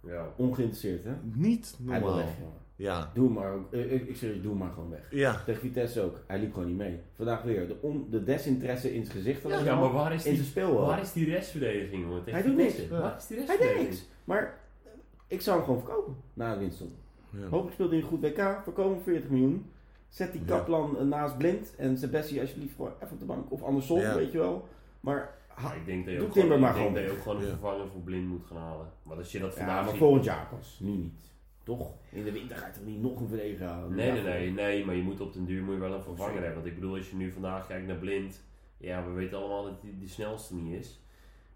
Ja. 0.00 0.26
Ongeïnteresseerd, 0.36 1.04
hè? 1.04 1.12
Niet 1.34 1.76
Hij 1.86 1.98
wil 1.98 2.08
normaal. 2.08 2.26
weg, 2.26 2.38
jongen. 2.38 2.52
Ja. 2.76 3.10
Doe 3.14 3.30
maar 3.30 3.52
ook. 3.52 3.72
Ik, 3.72 4.08
ik 4.08 4.16
zeg 4.16 4.32
doe 4.32 4.50
hem 4.50 4.56
maar 4.58 4.70
gewoon 4.72 4.90
weg. 4.90 5.06
Ja. 5.10 5.42
Tegen 5.44 5.60
Vitesse 5.60 6.00
ook. 6.02 6.20
Hij 6.26 6.38
liep 6.38 6.52
gewoon 6.52 6.68
niet 6.68 6.76
mee. 6.76 7.00
Vandaag 7.16 7.42
weer. 7.42 7.68
De, 7.68 7.76
on, 7.80 8.06
de 8.10 8.24
desinteresse 8.24 8.94
in 8.94 9.04
zijn 9.04 9.16
gezicht. 9.16 9.42
ja, 9.42 9.56
al. 9.74 9.80
maar 9.80 9.92
waar 9.92 10.14
is 10.14 10.26
in 10.26 10.34
die, 10.34 10.50
wel. 10.54 10.80
waar 10.86 11.00
is 11.00 11.12
die 11.12 11.30
restverdediging, 11.30 12.06
tegen 12.24 12.32
Hij 12.32 12.42
doet 12.42 12.56
niks. 12.56 12.76
Ja. 12.76 13.00
Waar 13.00 13.16
is 13.16 13.26
die 13.26 13.36
Hij 13.36 13.46
restverdediging? 13.46 13.88
deed 13.88 13.98
niks. 13.98 14.08
Maar 14.24 14.58
eh, 14.84 14.90
ik 15.26 15.40
zou 15.40 15.56
hem 15.56 15.64
gewoon 15.66 15.80
verkopen 15.84 16.16
na 16.34 16.52
de 16.54 16.58
winststop. 16.60 16.90
Ja. 17.30 17.42
Hopelijk 17.48 17.72
speelt 17.72 17.90
hij 17.90 17.98
een 17.98 18.04
goed 18.06 18.20
WK. 18.20 18.60
Verkomen 18.62 19.02
40 19.02 19.30
miljoen. 19.30 19.70
Zet 20.08 20.32
die 20.32 20.40
Ja. 20.40 20.46
Kaplan 20.46 20.98
eh, 20.98 21.04
naast 21.04 21.38
Blind. 21.38 21.74
En 21.76 21.96
zet 21.98 22.10
Bessie 22.10 22.40
alsjeblieft 22.40 22.74
voor 22.74 22.92
even 22.96 23.12
op 23.12 23.18
de 23.18 23.24
bank. 23.26 23.52
Of 23.52 23.62
andersom, 23.62 23.98
Ja. 24.00 24.14
weet 24.14 24.32
je 24.32 24.38
wel. 24.38 24.68
Maar, 25.00 25.34
ha- 25.62 25.68
Ja, 25.68 25.74
ik 25.74 25.86
denk 25.86 26.04
dat 26.04 26.12
je 26.14 26.18
Doe 26.18 26.28
ook 26.28 26.32
gewoon, 26.34 26.60
maar 26.60 26.68
ik 26.70 26.74
denk 26.76 26.86
gewoon 26.86 26.94
dat 26.94 27.04
je 27.04 27.10
ook 27.10 27.22
gewoon 27.22 27.36
een 27.36 27.42
Ja. 27.42 27.48
vervanger 27.50 27.88
voor 27.88 28.00
blind 28.00 28.28
moet 28.28 28.44
gaan 28.46 28.56
halen. 28.56 28.92
Maar 29.02 29.16
als 29.16 29.32
je 29.32 29.38
dat 29.38 29.50
ja, 29.52 29.56
vandaag 29.58 29.80
maar 29.80 29.90
ziet- 29.90 29.98
volgend 29.98 30.24
jaar 30.24 30.46
pas. 30.50 30.78
Nu 30.80 30.90
niet. 30.90 31.20
Toch? 31.64 31.90
In 32.10 32.24
de 32.24 32.32
winter 32.32 32.56
ga 32.56 32.66
je 32.66 32.72
toch 32.72 32.84
niet 32.84 33.00
nog 33.02 33.20
een 33.20 33.28
verdediger 33.28 33.66
halen? 33.66 33.94
Nee, 33.94 34.10
nee, 34.12 34.22
Ja, 34.22 34.28
nee, 34.28 34.50
nee, 34.52 34.84
maar 34.84 34.94
je 34.94 35.02
moet 35.02 35.20
op 35.20 35.32
den 35.32 35.44
duur 35.44 35.62
moet 35.62 35.74
je 35.74 35.80
wel 35.80 35.92
een 35.92 36.02
vervanger 36.02 36.34
hebben. 36.34 36.54
Want 36.54 36.66
ik 36.66 36.74
bedoel, 36.74 36.96
als 36.96 37.10
je 37.10 37.16
nu 37.16 37.32
vandaag 37.32 37.66
kijkt 37.66 37.86
naar 37.86 37.96
blind, 37.96 38.40
ja, 38.76 39.04
we 39.04 39.10
weten 39.10 39.38
allemaal 39.38 39.62
dat 39.64 39.82
hij 39.82 39.94
de 40.00 40.08
snelste 40.08 40.54
niet 40.54 40.80
is. 40.80 41.00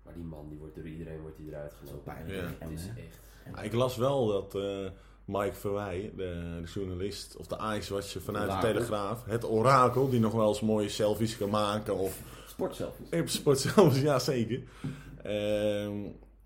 Maar 0.05 0.15
die 0.15 0.25
man, 0.25 0.49
die 0.49 0.59
wordt 0.59 0.75
door 0.75 0.87
iedereen 0.87 1.21
wordt 1.21 1.37
die 1.37 1.49
eruit 1.49 1.73
Dat 1.85 1.95
is 1.95 2.01
pijnlijk. 2.05 2.39
Ja. 2.59 2.67
Het 2.67 2.71
is 2.79 2.87
echt. 2.97 3.21
Ja, 3.55 3.63
Ik 3.63 3.73
las 3.73 3.97
wel 3.97 4.27
dat 4.27 4.55
eh, 4.55 4.91
Mike 5.25 5.55
Verwij, 5.55 6.13
de, 6.17 6.59
de 6.63 6.69
journalist, 6.75 7.37
of 7.37 7.47
de 7.47 7.59
Ajax-watcher 7.59 8.21
vanuit 8.21 8.51
de. 8.51 8.59
Telegraaf, 8.59 9.25
het 9.25 9.45
orakel, 9.51 10.09
die 10.09 10.21
nog 10.21 10.33
wel 10.33 10.49
eens 10.49 10.61
mooie 10.61 10.89
selfies 10.89 11.37
kan 11.37 11.51
maken 11.51 11.97
of 11.97 12.21
Sportselfies. 12.53 13.21
op 13.21 13.29
sport 13.29 13.59
zelfs, 13.59 14.01
ja 14.01 14.19
zeker. 14.19 14.63
Ehm, 15.23 15.97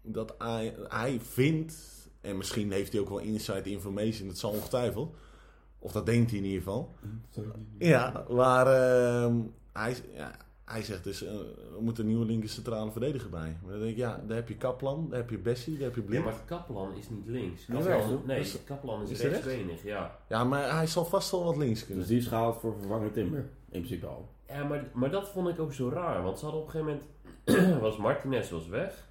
dat 0.02 0.34
hij, 0.38 0.74
hij 0.88 1.20
vindt, 1.20 1.74
en 2.20 2.36
misschien 2.36 2.72
heeft 2.72 2.92
hij 2.92 3.00
ook 3.00 3.08
wel 3.08 3.18
inside 3.18 3.70
information, 3.70 4.28
dat 4.28 4.38
zal 4.38 4.50
ongetwijfeld, 4.50 5.14
of 5.78 5.92
dat 5.92 6.06
denkt 6.06 6.30
hij 6.30 6.38
in 6.38 6.44
ieder 6.44 6.62
geval. 6.62 6.94
Ja, 7.78 8.24
maar 8.30 8.66
ehm, 8.66 9.34
hij, 9.72 9.96
ja, 10.14 10.36
hij 10.64 10.82
zegt 10.82 11.04
dus, 11.04 11.22
eh, 11.24 11.32
er 11.74 11.80
moet 11.82 11.98
een 11.98 12.06
nieuwe 12.06 12.24
linker 12.24 12.48
centrale 12.48 12.90
verdediger 12.90 13.30
bij. 13.30 13.56
Maar 13.62 13.70
dan 13.70 13.78
denk 13.80 13.90
ik, 13.90 13.96
ja, 13.96 14.20
daar 14.26 14.36
heb 14.36 14.48
je 14.48 14.56
Kaplan, 14.56 15.06
daar 15.10 15.18
heb 15.18 15.30
je 15.30 15.38
Bessie, 15.38 15.74
daar 15.78 15.84
heb 15.84 15.94
je 15.94 16.00
Ja, 16.00 16.06
Blind. 16.06 16.24
maar 16.24 16.34
Kaplan 16.44 16.94
is 16.96 17.08
niet 17.08 17.26
links. 17.26 17.66
Nee, 17.66 17.78
Kaplan, 17.82 18.08
wel. 18.08 18.22
nee, 18.26 18.40
Is- 18.40 18.64
Kaplan 18.64 19.02
is, 19.02 19.10
is 19.10 19.20
hij 19.20 19.30
rechtsbenig, 19.30 19.82
ja. 19.82 20.18
Ja, 20.28 20.44
maar 20.44 20.74
hij 20.76 20.86
zal 20.86 21.04
vast 21.04 21.30
wel 21.30 21.44
wat 21.44 21.56
links 21.56 21.78
Dus 21.78 21.88
kunnen. 21.88 22.06
die 22.06 22.18
is 22.18 22.26
gehaald 22.26 22.60
voor 22.60 22.74
vervanger 22.80 23.12
Timber. 23.12 23.38
In 23.70 23.80
principe 23.82 24.06
al. 24.06 24.28
Ja, 24.48 24.64
maar, 24.64 24.84
maar 24.92 25.10
dat 25.10 25.28
vond 25.28 25.48
ik 25.48 25.58
ook 25.58 25.72
zo 25.72 25.88
raar. 25.88 26.22
Want 26.22 26.38
ze 26.38 26.44
hadden 26.44 26.62
op 26.62 26.66
een 26.66 26.72
gegeven 26.72 27.00
moment... 27.44 27.80
was 27.86 27.96
Martinez 27.96 28.50
was 28.50 28.68
weg. 28.68 29.06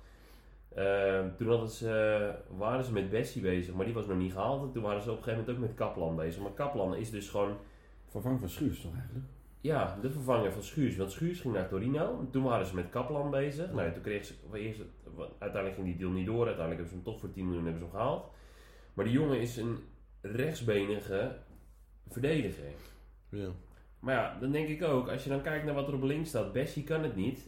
Ehm, 0.75 1.35
toen 1.37 1.47
hadden 1.47 1.69
ze, 1.69 2.33
waren 2.57 2.85
ze 2.85 2.93
met 2.93 3.09
Bessie 3.09 3.41
bezig, 3.41 3.73
maar 3.73 3.85
die 3.85 3.93
was 3.93 4.05
nog 4.05 4.17
niet 4.17 4.31
gehaald. 4.31 4.63
En 4.63 4.71
toen 4.71 4.83
waren 4.83 5.01
ze 5.01 5.11
op 5.11 5.17
een 5.17 5.23
gegeven 5.23 5.45
moment 5.45 5.63
ook 5.63 5.67
met 5.69 5.77
Kaplan 5.77 6.15
bezig. 6.15 6.41
Maar 6.41 6.51
Kaplan 6.51 6.95
is 6.95 7.09
dus 7.09 7.29
gewoon... 7.29 7.57
Vervanger 8.05 8.39
van 8.39 8.49
Schuurs 8.49 8.81
toch 8.81 8.93
eigenlijk? 8.95 9.25
Ja, 9.61 9.97
de 10.01 10.11
vervanger 10.11 10.51
van 10.51 10.63
Schuurs. 10.63 10.97
Want 10.97 11.11
Schuurs 11.11 11.39
ging 11.39 11.53
naar 11.53 11.67
Torino. 11.67 12.19
En 12.19 12.29
toen 12.31 12.43
waren 12.43 12.65
ze 12.65 12.75
met 12.75 12.89
Kaplan 12.89 13.31
bezig. 13.31 13.71
Nou, 13.71 13.91
toen 13.91 14.01
kreeg 14.01 14.25
ze... 14.25 14.33
Eerst, 14.53 14.81
uiteindelijk 15.39 15.75
ging 15.75 15.87
die 15.87 15.97
deal 15.97 16.11
niet 16.11 16.25
door. 16.25 16.45
Uiteindelijk 16.45 16.75
hebben 16.79 16.87
ze 16.87 16.95
hem 16.95 17.03
toch 17.03 17.19
voor 17.19 17.31
10 17.31 17.45
miljoen 17.45 17.63
hebben 17.65 17.81
ze 17.81 17.87
hem 17.87 17.97
gehaald. 17.97 18.25
Maar 18.93 19.05
die 19.05 19.13
jongen 19.13 19.39
is 19.39 19.57
een 19.57 19.77
rechtsbenige 20.21 21.35
verdediger. 22.07 22.71
Ja. 23.29 23.49
Maar 24.05 24.15
ja, 24.15 24.37
dan 24.39 24.51
denk 24.51 24.67
ik 24.67 24.83
ook, 24.83 25.09
als 25.09 25.23
je 25.23 25.29
dan 25.29 25.41
kijkt 25.41 25.65
naar 25.65 25.73
wat 25.73 25.87
er 25.87 25.93
op 25.93 26.03
links 26.03 26.29
staat, 26.29 26.53
Bessie 26.53 26.83
kan 26.83 27.03
het 27.03 27.15
niet. 27.15 27.47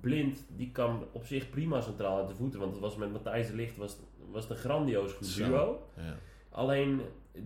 Blind, 0.00 0.44
die 0.56 0.70
kan 0.70 1.04
op 1.12 1.24
zich 1.24 1.50
prima 1.50 1.80
centraal 1.80 2.18
uit 2.18 2.28
de 2.28 2.34
voeten, 2.34 2.60
want 2.60 2.72
het 2.72 2.80
was 2.80 2.96
met 2.96 3.12
Matthijs 3.12 3.46
de 3.46 3.54
Licht 3.54 3.76
was, 3.76 3.96
was 4.30 4.42
het 4.42 4.50
een 4.52 4.56
grandioos 4.58 5.12
goed 5.12 5.36
duo. 5.36 5.82
Ja. 5.96 6.14
Alleen, 6.50 7.00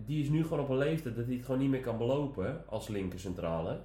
die 0.05 0.21
is 0.23 0.29
nu 0.29 0.43
gewoon 0.43 0.59
op 0.59 0.69
een 0.69 0.77
leeftijd 0.77 1.15
dat 1.15 1.25
hij 1.25 1.33
het 1.35 1.45
gewoon 1.45 1.59
niet 1.59 1.69
meer 1.69 1.79
kan 1.81 1.97
belopen 1.97 2.63
als 2.67 2.87
linker 2.87 3.19
centrale. 3.19 3.79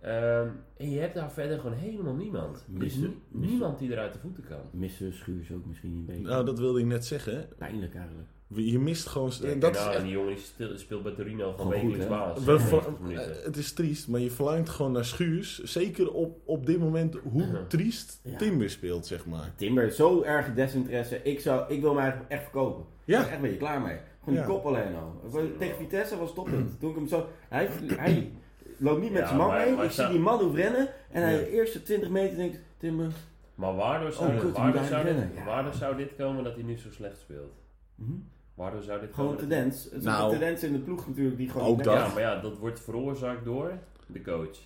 Ehm, 0.00 0.48
en 0.76 0.90
je 0.90 0.98
hebt 0.98 1.14
daar 1.14 1.30
verder 1.32 1.58
gewoon 1.58 1.76
helemaal 1.76 2.14
niemand. 2.14 2.56
Er 2.56 2.62
is 2.74 2.78
Missen- 2.78 3.00
nie- 3.02 3.18
missen. 3.28 3.50
niemand 3.50 3.78
die 3.78 3.90
eruit 3.92 4.12
de 4.12 4.18
voeten 4.18 4.44
kan. 4.44 4.60
Missen 4.70 5.12
Schuurs 5.12 5.52
ook 5.52 5.64
misschien 5.66 5.92
niet 5.92 6.06
beter. 6.06 6.22
Nou, 6.22 6.44
dat 6.44 6.58
wilde 6.58 6.80
ik 6.80 6.86
net 6.86 7.04
zeggen. 7.06 7.48
Pijnlijk 7.58 7.94
eigenlijk. 7.94 8.28
Je 8.46 8.78
mist 8.78 9.06
gewoon... 9.06 9.30
En 9.44 9.58
dat 9.58 9.74
is 9.74 9.86
echt- 9.86 10.00
die 10.02 10.10
jongen 10.10 10.34
die 10.56 10.78
speelt 10.78 11.02
bij 11.02 11.12
Torino 11.12 11.52
gewoon 11.52 11.68
wekelijks 11.70 12.06
baas. 12.08 12.44
We 12.44 12.52
90 12.52 12.68
ver- 12.82 12.92
minuten. 13.00 13.38
eh, 13.38 13.44
het 13.44 13.56
is 13.56 13.72
triest, 13.72 14.08
maar 14.08 14.20
je 14.20 14.30
verlangt 14.30 14.68
gewoon 14.68 14.92
naar 14.92 15.04
Schuurs. 15.04 15.62
Zeker 15.62 16.12
op, 16.12 16.38
op 16.44 16.66
dit 16.66 16.78
moment 16.78 17.16
hoe 17.22 17.42
Ja. 17.42 17.64
triest 17.68 18.20
Ja. 18.22 18.36
Timber 18.36 18.70
speelt, 18.70 19.06
zeg 19.06 19.26
maar. 19.26 19.52
Timber 19.56 19.90
zo 19.90 20.22
erg 20.22 20.54
desinteresse. 20.54 21.22
Ik, 21.22 21.40
zou, 21.40 21.72
ik 21.72 21.80
wil 21.80 21.98
eigenlijk 21.98 22.30
echt 22.30 22.42
verkopen. 22.42 22.84
Ja. 23.04 23.18
Ik 23.18 23.22
ben 23.22 23.26
echt 23.26 23.34
een 23.36 23.42
beetje 23.42 23.56
klaar 23.56 23.80
mee. 23.80 23.96
Gewoon 24.20 24.34
Ja. 24.38 24.46
die 24.46 24.54
kop 24.54 24.64
alleen 24.66 24.94
al. 24.94 25.20
Tegen 25.58 25.76
Vitesse 25.76 26.16
was 26.18 26.26
het 26.26 26.34
toppunt. 26.36 26.80
Toen 26.80 26.90
ik 26.90 26.96
hem 26.96 27.06
zo... 27.08 27.26
Hij, 27.48 27.68
hij 27.86 28.32
loopt 28.78 29.00
niet 29.00 29.10
met 29.12 29.20
Ja, 29.20 29.26
zijn 29.26 29.38
man 29.38 29.48
maar- 29.48 29.66
mee. 29.66 29.74
maar 29.74 29.84
ik 29.84 29.90
zie 29.90 30.00
zou- 30.00 30.12
die 30.12 30.22
man 30.22 30.38
hoe 30.40 30.56
rennen. 30.56 30.88
En 31.10 31.22
hij 31.22 31.32
Ja. 31.32 31.38
de 31.38 31.50
eerste 31.50 31.82
20 31.82 32.08
meter 32.10 32.36
denkt... 32.36 32.58
Timber... 32.78 33.12
Maar 33.54 33.74
waardoor 33.74 34.12
zou, 34.12 34.24
Oh, 34.28 34.32
waardoor, 34.34 34.52
zou 34.84 34.92
eigenlijk 35.04 35.28
dit. 35.28 35.38
Ja. 35.38 35.44
waardoor 35.44 35.74
zou 35.74 35.96
dit 35.96 36.14
komen 36.16 36.44
dat 36.44 36.54
hij 36.54 36.62
nu 36.64 36.78
zo 36.78 36.90
slecht 36.90 37.18
speelt? 37.18 37.52
mhm. 37.94 38.12
Waardoor 38.54 38.82
zou 38.82 39.00
dit 39.00 39.14
Gewoon 39.14 39.30
een 39.30 39.36
tendens. 39.36 39.84
Het 39.84 39.92
is 39.92 40.04
Nou, 40.04 40.32
een 40.32 40.38
tendens 40.38 40.62
in 40.62 40.72
de 40.72 40.78
ploeg 40.78 41.06
natuurlijk. 41.08 41.36
Die 41.36 41.48
gewoon 41.48 41.66
ook 41.66 41.84
dat. 41.84 41.94
Ja, 41.94 42.08
maar 42.08 42.20
ja, 42.20 42.40
dat 42.40 42.58
wordt 42.58 42.80
veroorzaakt 42.80 43.44
door 43.44 43.72
de 44.06 44.22
coach. 44.22 44.58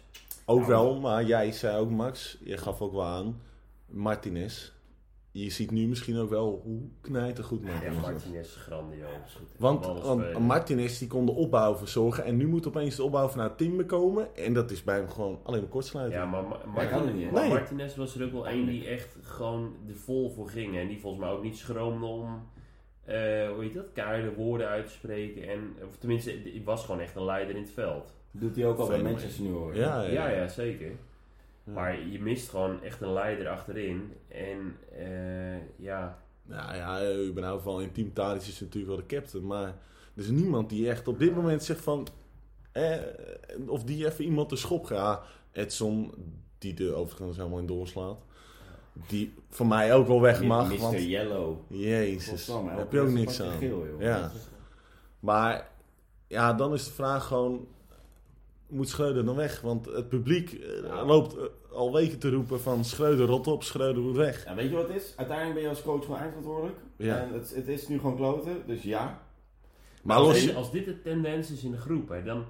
Ook 0.44 0.56
Nou, 0.58 0.68
wel, 0.70 1.00
maar 1.00 1.24
jij 1.24 1.52
zei 1.52 1.78
ook, 1.78 1.90
Max, 1.90 2.38
je 2.44 2.56
gaf 2.56 2.80
ook 2.80 2.92
wel 2.92 3.04
aan, 3.04 3.40
Martinez. 3.86 4.72
Je 5.30 5.50
ziet 5.50 5.70
nu 5.70 5.86
misschien 5.86 6.16
ook 6.16 6.30
wel 6.30 6.60
hoe 6.64 6.80
knijtergoed 7.00 7.60
Ja, 7.62 7.66
Martinez 7.70 7.96
is. 7.96 8.02
Martinez 8.02 8.46
is 8.46 8.54
grandioos. 8.56 9.38
Want, 9.56 9.86
want. 9.86 10.38
Martinez 10.38 10.98
die 10.98 11.08
kon 11.08 11.26
de 11.26 11.32
opbouw 11.32 11.76
verzorgen 11.76 12.24
en 12.24 12.36
nu 12.36 12.46
moet 12.46 12.66
opeens 12.66 12.96
de 12.96 13.02
opbouw 13.02 13.28
vanuit 13.28 13.58
Timber 13.58 13.84
komen. 13.86 14.36
En 14.36 14.52
dat 14.54 14.70
is 14.70 14.84
bij 14.84 14.96
hem 14.96 15.08
gewoon 15.08 15.40
alleen 15.42 15.60
maar 15.60 15.68
kortsluiting. 15.70 16.20
Ja, 16.22 16.26
maar, 16.30 16.42
Ma- 16.42 16.58
Hij 16.74 16.86
kan 16.88 16.98
Martin- 16.98 17.16
niet, 17.16 17.26
hè? 17.26 17.32
maar 17.32 17.42
Nee. 17.42 17.50
Martinez 17.52 17.96
was 17.96 18.14
er 18.14 18.24
ook 18.26 18.32
wel 18.32 18.48
één 18.48 18.66
die 18.66 18.86
echt 18.86 19.16
gewoon 19.22 19.74
er 19.88 19.96
vol 19.96 20.30
voor 20.30 20.48
ging. 20.48 20.76
En 20.78 20.88
die 20.88 21.00
volgens 21.00 21.22
mij 21.22 21.32
ook 21.32 21.42
niet 21.42 21.56
schroomde 21.56 22.06
om, 22.06 22.42
hoe 23.54 23.56
heet 23.60 23.74
dat, 23.74 23.92
keiharde 23.92 24.34
woorden 24.34 24.68
uit 24.68 24.86
te 24.86 24.92
spreken. 24.92 25.48
En, 25.48 25.76
of 25.86 25.96
tenminste, 25.96 26.42
die 26.42 26.64
was 26.64 26.84
gewoon 26.84 27.00
echt 27.00 27.16
een 27.16 27.24
leider 27.24 27.54
in 27.56 27.62
het 27.62 27.70
veld. 27.70 28.12
Doet 28.30 28.56
hij 28.56 28.66
ook 28.66 28.78
al 28.78 28.88
bij. 28.88 29.02
Manchester 29.02 29.44
nu 29.44 29.50
hoor. 29.50 29.76
ja, 29.76 30.02
ja, 30.02 30.10
Ja, 30.10 30.28
ja, 30.28 30.48
zeker. 30.48 30.90
Ja. 31.64 31.72
Maar 31.72 32.06
je 32.06 32.20
mist 32.20 32.48
gewoon 32.48 32.82
echt 32.82 33.00
een 33.00 33.12
leider 33.12 33.48
achterin. 33.48 34.12
En 34.28 34.76
eh, 34.96 35.76
ja, 35.76 36.18
Nou 36.42 36.76
ja, 36.76 37.12
überhaupt 37.28 37.64
wel 37.64 37.80
in 37.80 37.92
Team 37.92 38.12
Tadic 38.12 38.42
is 38.42 38.60
natuurlijk 38.60 38.86
wel 38.86 39.06
de 39.06 39.14
captain. 39.16 39.46
Maar 39.46 39.68
er 40.14 40.22
is 40.22 40.28
niemand 40.28 40.68
die 40.68 40.88
echt 40.88 41.08
op 41.08 41.18
dit 41.18 41.34
moment 41.34 41.62
zegt 41.62 41.80
van... 41.80 42.06
Eh, 42.72 42.96
of 43.66 43.84
die 43.84 44.06
even 44.06 44.24
iemand 44.24 44.50
de 44.50 44.56
schop 44.56 44.84
gaat. 44.84 45.26
Edson, 45.52 46.14
die 46.58 46.86
er 46.86 46.94
overigens 46.94 47.36
helemaal 47.36 47.58
in 47.58 47.66
doorslaat. 47.66 48.24
Die 49.06 49.34
voor 49.48 49.66
mij 49.66 49.94
ook 49.94 50.06
wel 50.06 50.20
weg 50.20 50.42
mag. 50.42 50.68
Mr. 50.68 50.78
Want, 50.78 51.02
Yellow. 51.02 51.56
jezus, 51.68 52.46
daar 52.46 52.78
heb 52.78 52.92
je 52.92 53.00
ook 53.00 53.10
niks 53.10 53.42
aan. 53.42 53.58
Geel, 53.58 53.86
joh. 53.86 54.00
Ja. 54.00 54.30
Maar 55.20 55.68
ja, 56.26 56.52
dan 56.52 56.72
is 56.72 56.84
de 56.84 56.90
vraag 56.90 57.26
gewoon... 57.26 57.66
Moet 58.66 58.88
Schreuder 58.88 59.24
dan 59.24 59.36
weg? 59.36 59.60
Want 59.60 59.86
het 59.86 60.08
publiek 60.08 60.52
eh, 60.52 61.06
loopt 61.06 61.36
eh, 61.36 61.44
al 61.72 61.92
weken 61.92 62.18
te 62.18 62.30
roepen 62.30 62.60
van... 62.60 62.84
Schreuder 62.84 63.26
rot 63.26 63.46
op, 63.46 63.62
Schreuder 63.62 64.02
moet 64.02 64.16
weg. 64.16 64.44
Ja, 64.44 64.54
weet 64.54 64.70
je 64.70 64.76
wat 64.76 64.88
het 64.88 64.96
is? 64.96 65.12
Uiteindelijk 65.16 65.54
ben 65.54 65.64
je 65.64 65.68
als 65.68 65.82
coach 65.82 66.04
gewoon 66.04 66.20
eindverantwoordelijk. 66.20 66.78
Ja. 66.96 67.16
En 67.18 67.32
het, 67.32 67.54
het 67.54 67.68
is 67.68 67.88
nu 67.88 67.98
gewoon 67.98 68.16
kloten, 68.16 68.62
dus 68.66 68.82
ja. 68.82 69.22
Maar 70.02 70.16
als, 70.16 70.54
als 70.54 70.70
dit 70.70 70.84
de 70.84 71.02
tendens 71.02 71.50
is 71.50 71.64
in 71.64 71.70
de 71.70 71.76
groep, 71.76 72.08
hè, 72.08 72.22
dan... 72.22 72.44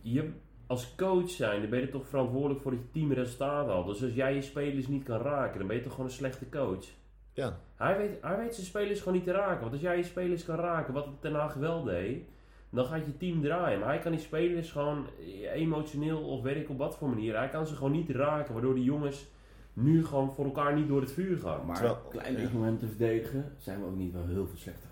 Je, 0.00 0.30
als 0.68 0.94
coach 0.96 1.30
zijn, 1.30 1.60
dan 1.60 1.70
ben 1.70 1.80
je 1.80 1.88
toch 1.88 2.06
verantwoordelijk 2.08 2.60
voor 2.60 2.70
dat 2.70 2.80
je 2.80 2.90
team 2.90 3.12
resultaat 3.12 3.66
haalt. 3.66 3.86
Dus 3.86 4.02
als 4.02 4.14
jij 4.14 4.34
je 4.34 4.42
spelers 4.42 4.86
niet 4.86 5.02
kan 5.04 5.20
raken, 5.20 5.58
dan 5.58 5.66
ben 5.66 5.76
je 5.76 5.82
toch 5.82 5.92
gewoon 5.92 6.06
een 6.06 6.12
slechte 6.12 6.48
coach. 6.48 6.84
Ja, 7.32 7.58
Hij 7.76 7.96
weet, 7.96 8.10
hij 8.22 8.36
weet 8.38 8.54
zijn 8.54 8.66
spelers 8.66 8.98
gewoon 8.98 9.14
niet 9.14 9.24
te 9.24 9.32
raken. 9.32 9.60
Want 9.60 9.72
als 9.72 9.80
jij 9.80 9.96
je 9.96 10.02
spelers 10.02 10.44
kan 10.44 10.56
raken, 10.56 10.94
wat 10.94 11.04
het 11.04 11.20
Ten 11.20 11.34
Haag 11.34 11.54
wel 11.54 11.82
deed, 11.84 12.22
dan 12.70 12.84
gaat 12.84 13.06
je 13.06 13.16
team 13.16 13.40
draaien. 13.42 13.78
Maar 13.78 13.88
hij 13.88 13.98
kan 13.98 14.12
die 14.12 14.20
spelers 14.20 14.70
gewoon 14.72 15.06
emotioneel 15.54 16.20
of 16.20 16.42
weet 16.42 16.56
ik 16.56 16.68
op 16.70 16.78
wat 16.78 16.96
voor 16.96 17.08
manier, 17.08 17.36
hij 17.36 17.48
kan 17.48 17.66
ze 17.66 17.74
gewoon 17.74 17.92
niet 17.92 18.10
raken. 18.10 18.52
Waardoor 18.52 18.74
die 18.74 18.84
jongens 18.84 19.26
nu 19.72 20.04
gewoon 20.06 20.32
voor 20.32 20.44
elkaar 20.44 20.74
niet 20.74 20.88
door 20.88 21.00
het 21.00 21.12
vuur 21.12 21.38
gaan. 21.38 21.66
Maar 21.66 21.74
Terwijl- 21.76 22.00
een 22.04 22.10
klein 22.10 22.32
ja. 22.32 22.40
beetje 22.40 22.56
om 22.56 22.62
hem 22.62 22.78
te 22.78 22.86
verdedigen, 22.86 23.52
zijn 23.58 23.80
we 23.80 23.86
ook 23.86 23.96
niet 23.96 24.12
wel 24.12 24.26
heel 24.26 24.46
veel 24.46 24.58
slechter. 24.58 24.87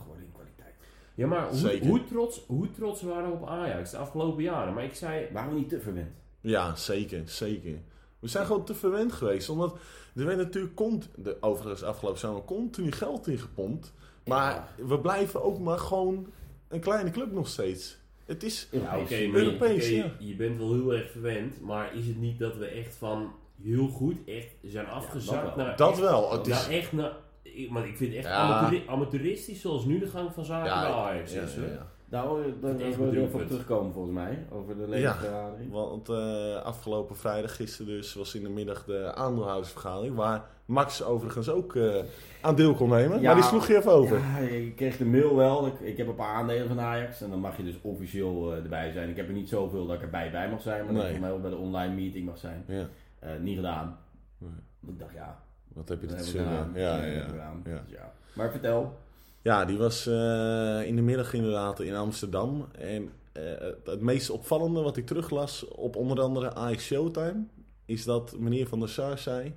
Ja, 1.17 1.27
maar 1.27 1.49
hoe, 1.83 2.05
trots, 2.05 2.43
hoe 2.47 2.71
trots 2.71 3.03
waren 3.03 3.31
we 3.31 3.37
op 3.37 3.49
Ajax 3.49 3.91
de 3.91 3.97
afgelopen 3.97 4.43
jaren? 4.43 4.75
Maar 4.75 4.85
ik 4.85 4.95
zei, 4.95 5.27
Waren 5.33 5.53
we 5.53 5.59
niet 5.59 5.69
te 5.69 5.81
verwend? 5.81 6.11
ja, 6.41 6.75
zeker, 6.75 7.23
zeker. 7.25 7.73
We 8.19 8.29
zijn 8.29 8.47
gewoon 8.47 8.65
te 8.65 8.75
verwend 8.75 9.13
geweest. 9.13 9.49
Omdat 9.49 9.77
er 10.17 10.25
werd 10.25 10.39
natuurlijk 10.39 10.75
cont 10.75 11.09
de, 11.17 11.37
overigens 11.41 11.83
afgelopen 11.83 12.21
zomer 12.21 12.45
continu 12.45 12.93
geld 12.93 13.27
ingepompt. 13.27 13.93
Maar 14.25 14.69
we 14.87 14.99
blijven 15.01 15.43
ook 15.43 15.59
maar 15.59 15.79
gewoon 15.79 16.27
een 16.69 16.81
kleine 16.81 17.11
club 17.11 17.33
nog 17.33 17.49
steeds. 17.49 17.97
Het 18.25 18.43
is... 18.43 18.69
Ja, 18.71 18.79
oké, 18.99 19.15
Europees. 19.15 19.29
maar 19.31 19.41
je- 19.41 19.45
Europees, 19.47 19.87
oké, 19.89 19.95
ja. 19.97 20.13
je 20.19 20.37
bent 20.37 20.59
wel 20.59 20.73
heel 20.73 20.95
erg 20.95 21.11
verwend, 21.11 21.61
maar 21.61 21.95
is 21.97 22.07
het 22.07 22.17
niet 22.21 22.39
dat 22.39 22.57
we 22.57 22.67
echt 22.67 22.95
van 22.95 23.33
heel 23.63 23.89
goed 23.89 24.17
echt 24.27 24.49
zijn 24.63 24.87
afgezakt 24.87 25.43
dat 25.45 25.55
wel. 25.57 25.65
naar 25.67 25.77
Dat 25.77 25.91
echt, 25.91 26.01
wel. 26.01 26.33
Het 26.33 26.47
is, 26.47 26.53
naar 26.67 26.71
echt 26.71 26.93
naar, 26.93 27.13
ik, 27.55 27.71
maar 27.71 27.87
ik 27.87 27.97
vind 27.97 28.11
het 28.15 28.19
echt 28.25 28.35
Ja. 28.35 28.41
amateuri- 28.43 28.85
amateuristisch 28.89 29.61
zoals 29.61 29.85
nu 29.85 29.99
de 29.99 30.07
gang 30.07 30.33
van 30.33 30.45
zaken 30.45 30.65
bij 30.81 30.91
Ajax 30.93 31.33
ja, 31.33 31.43
is. 31.43 31.55
ja, 31.55 31.61
hoor. 31.61 31.71
ja. 31.71 31.87
Daar, 32.09 32.29
wil 32.61 32.71
ik 32.71 32.81
even 32.81 33.23
op 33.35 33.47
terugkomen 33.47 33.93
volgens 33.93 34.15
mij, 34.15 34.47
over 34.51 34.77
de 34.77 34.89
levensvergadering. 34.89 35.73
Want 35.73 36.09
eh, 36.09 36.55
afgelopen 36.63 37.17
vrijdag, 37.17 37.57
gisteren 37.57 37.87
dus, 37.93 38.15
was 38.15 38.35
in 38.35 38.43
de 38.43 38.49
middag 38.49 38.85
de 38.85 39.15
aandeelhoudersvergadering. 39.15 40.15
Waar 40.17 40.45
Max 40.65 41.03
overigens 41.03 41.49
ook 41.49 41.77
eh, 41.77 41.95
aan 42.41 42.55
deel 42.55 42.75
kon 42.75 42.89
nemen. 42.89 43.21
Ja. 43.21 43.25
maar 43.27 43.35
die 43.35 43.45
sloeg 43.45 43.67
je 43.67 43.77
even 43.77 43.93
over. 43.93 44.19
Ja, 44.19 44.39
ik 44.39 44.77
kreeg 44.77 44.97
de 44.97 45.05
mail 45.05 45.37
wel. 45.37 45.67
Ik, 45.67 45.81
ik 45.81 45.97
heb 45.97 46.09
een 46.09 46.15
paar 46.15 46.35
aandelen 46.35 46.69
van 46.69 46.81
Ajax 46.81 47.21
en 47.23 47.31
dan 47.31 47.41
mag 47.41 47.57
je 47.57 47.65
dus 47.65 47.79
officieel 47.83 48.53
eh, 48.53 48.63
erbij 48.63 48.93
zijn. 48.93 49.09
Ik 49.11 49.17
heb 49.17 49.29
er 49.29 49.35
niet 49.35 49.49
zoveel 49.49 49.87
dat 49.87 49.97
ik 49.97 50.03
erbij 50.03 50.31
bij 50.31 50.51
mag 50.51 50.63
zijn, 50.63 50.85
maar 50.85 50.95
dat 50.95 51.05
ik 51.05 51.25
ook 51.33 51.41
bij 51.43 51.51
de 51.51 51.57
online 51.57 51.95
meeting 51.95 52.27
mag 52.27 52.39
zijn. 52.39 52.65
Ja. 52.69 52.87
Eh, 53.19 53.31
niet 53.41 53.57
gedaan. 53.57 53.99
Nee. 54.39 54.51
Ik 54.93 54.99
dacht, 54.99 55.15
ja, 55.15 55.39
Wat 55.77 55.89
heb 55.89 56.01
je 56.01 56.09
zeggen? 56.09 56.27
gedaan. 56.27 56.71
Ja, 56.75 57.05
ja, 57.05 57.27
ja. 57.65 57.85
Ja. 57.87 58.13
Maar 58.33 58.51
vertel. 58.51 58.99
Ja, 59.43 59.65
die 59.65 59.79
was 59.79 60.07
eh, 60.07 60.83
in 60.87 60.97
de 60.97 61.03
middag 61.03 61.33
inderdaad 61.33 61.81
in 61.81 61.95
Amsterdam. 61.95 62.67
En 62.79 63.11
eh, 63.33 63.43
het, 63.85 64.01
meest 64.01 64.31
opvallende 64.31 64.81
wat 64.81 64.97
ik 64.97 65.07
teruglas 65.07 65.69
op 65.69 65.97
onder 65.97 66.21
andere 66.21 66.55
Ajax 66.55 66.85
Showtime... 66.85 67.45
is 67.85 68.05
dat 68.05 68.39
meneer 68.39 68.67
Van 68.67 68.79
der 68.79 68.89
Sar 68.89 69.19
zei... 69.19 69.55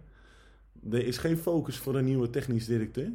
er 0.92 1.06
is 1.06 1.18
geen 1.18 1.38
focus 1.38 1.78
voor 1.78 1.96
een 1.96 2.06
nieuwe 2.06 2.30
technisch 2.30 2.66
directeur. 2.66 3.12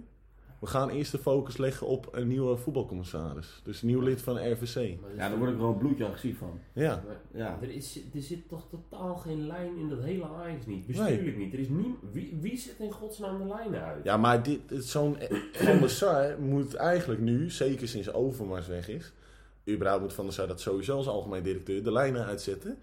We 0.65 0.71
gaan 0.71 0.91
eerst 0.91 1.13
de 1.13 1.19
focus 1.19 1.57
leggen 1.57 1.87
op 1.87 2.09
een 2.13 2.29
nieuwe 2.29 2.57
voetbalcommissaris. 2.57 3.61
Dus 3.65 3.83
een 3.83 3.89
nieuw 3.89 4.01
lid 4.01 4.23
van 4.23 4.53
RVC. 4.53 5.01
Maar 5.01 5.11
Ja, 5.17 5.29
daar 5.29 5.39
word 5.39 5.51
ik 5.51 5.57
wel 5.57 5.69
een 5.69 5.79
bloedje 5.79 6.05
agressief 6.05 6.39
van. 6.39 6.61
Ja, 6.73 7.03
maar 7.07 7.17
Ja. 7.41 7.59
Er, 7.63 7.71
is, 7.71 8.01
er 8.15 8.23
zit 8.23 8.49
toch 8.49 8.67
totaal 8.71 9.15
geen 9.15 9.47
lijn 9.47 9.77
in 9.77 9.89
dat 9.89 10.03
hele 10.03 10.25
Ajax 10.25 10.67
niet. 10.67 10.87
Bestuurlijk 10.87 11.37
niet. 11.37 11.53
Er 11.53 11.59
is 11.59 11.69
nie, 11.69 11.95
wie, 12.13 12.39
wie 12.41 12.57
zet 12.57 12.75
in 12.79 12.93
godsnaam 12.93 13.39
de 13.39 13.45
lijnen 13.45 13.85
uit? 13.85 14.05
ja 14.05 14.17
maar 14.17 14.43
dit, 14.43 14.61
zo'n 14.69 15.17
Van 15.53 15.79
der 15.79 15.91
Sar 15.91 16.41
moet 16.41 16.75
eigenlijk 16.75 17.21
nu, 17.21 17.51
zeker 17.51 17.89
sinds 17.89 18.13
Overmars 18.13 18.67
weg 18.67 18.89
is... 18.89 19.13
überhaupt 19.69 20.03
moet 20.03 20.13
Van 20.13 20.25
der 20.25 20.35
Sar 20.35 20.47
dat 20.47 20.61
sowieso 20.61 20.97
als 20.97 21.09
algemeen 21.09 21.43
directeur 21.43 21.83
de 21.83 21.93
lijnen 21.93 22.25
uitzetten... 22.25 22.79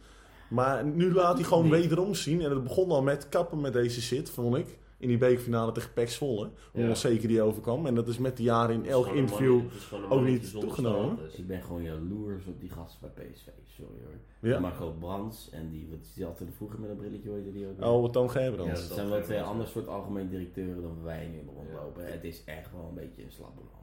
Maar 0.49 0.85
nu 0.85 1.13
laat 1.13 1.35
hij 1.35 1.43
gewoon 1.43 1.69
wederom 1.69 2.15
zien. 2.15 2.41
En 2.41 2.49
het 2.49 2.63
begon 2.63 2.91
al 2.91 3.01
met 3.01 3.29
kappen 3.29 3.61
met 3.61 3.73
deze 3.73 4.01
shit, 4.01 4.29
vond 4.29 4.55
ik. 4.55 4.77
In 5.01 5.07
die 5.07 5.17
bekerfinale 5.17 5.71
tegen 5.71 5.93
PEC 5.93 6.09
Zwolle. 6.09 6.49
Hoe 6.71 6.81
Ja. 6.81 6.89
onzeker 6.89 7.27
die 7.27 7.41
overkwam. 7.41 7.85
En 7.85 7.95
dat 7.95 8.07
is 8.07 8.17
met 8.17 8.37
de 8.37 8.43
jaren 8.43 8.75
in 8.75 8.85
elk 8.85 9.07
interview. 9.07 9.61
man- 9.91 10.09
ook 10.11 10.21
niet 10.25 10.51
toegenomen. 10.51 11.17
Ik 11.37 11.47
ben 11.47 11.61
gewoon 11.61 11.83
jaloers 11.83 12.45
op 12.45 12.59
die 12.59 12.69
gasten 12.69 13.11
bij 13.15 13.25
PSV. 13.25 13.47
Sorry 13.65 13.93
hoor. 14.03 14.49
Ja. 14.51 14.59
Marco 14.59 14.95
Brands 14.99 15.49
en 15.49 15.69
die, 15.69 15.87
wat 15.89 15.99
is 16.01 16.13
die 16.13 16.25
altijd 16.25 16.49
vroeger 16.55 16.79
met 16.79 16.89
een 16.89 16.95
brilletje, 16.95 17.31
heette 17.31 17.51
die 17.51 17.67
ook? 17.67 17.85
Oh, 17.85 18.09
Toon 18.11 18.23
Ja, 18.25 18.29
Gerbrands. 18.31 18.79
dat 18.79 18.87
dat 18.87 18.97
zijn 18.97 19.09
wel 19.09 19.21
twee 19.21 19.37
wel 19.37 19.47
ander 19.47 19.65
zo. 19.65 19.71
soort 19.71 19.87
algemeen 19.87 20.29
directeuren 20.29 20.81
dan 20.81 21.03
wij 21.03 21.27
nu 21.27 21.41
rondlopen. 21.55 22.11
Het 22.11 22.23
is 22.23 22.43
echt 22.43 22.71
wel 22.71 22.85
een 22.89 22.95
beetje 22.95 23.23
een 23.23 23.31
slappe 23.31 23.61
man. 23.61 23.79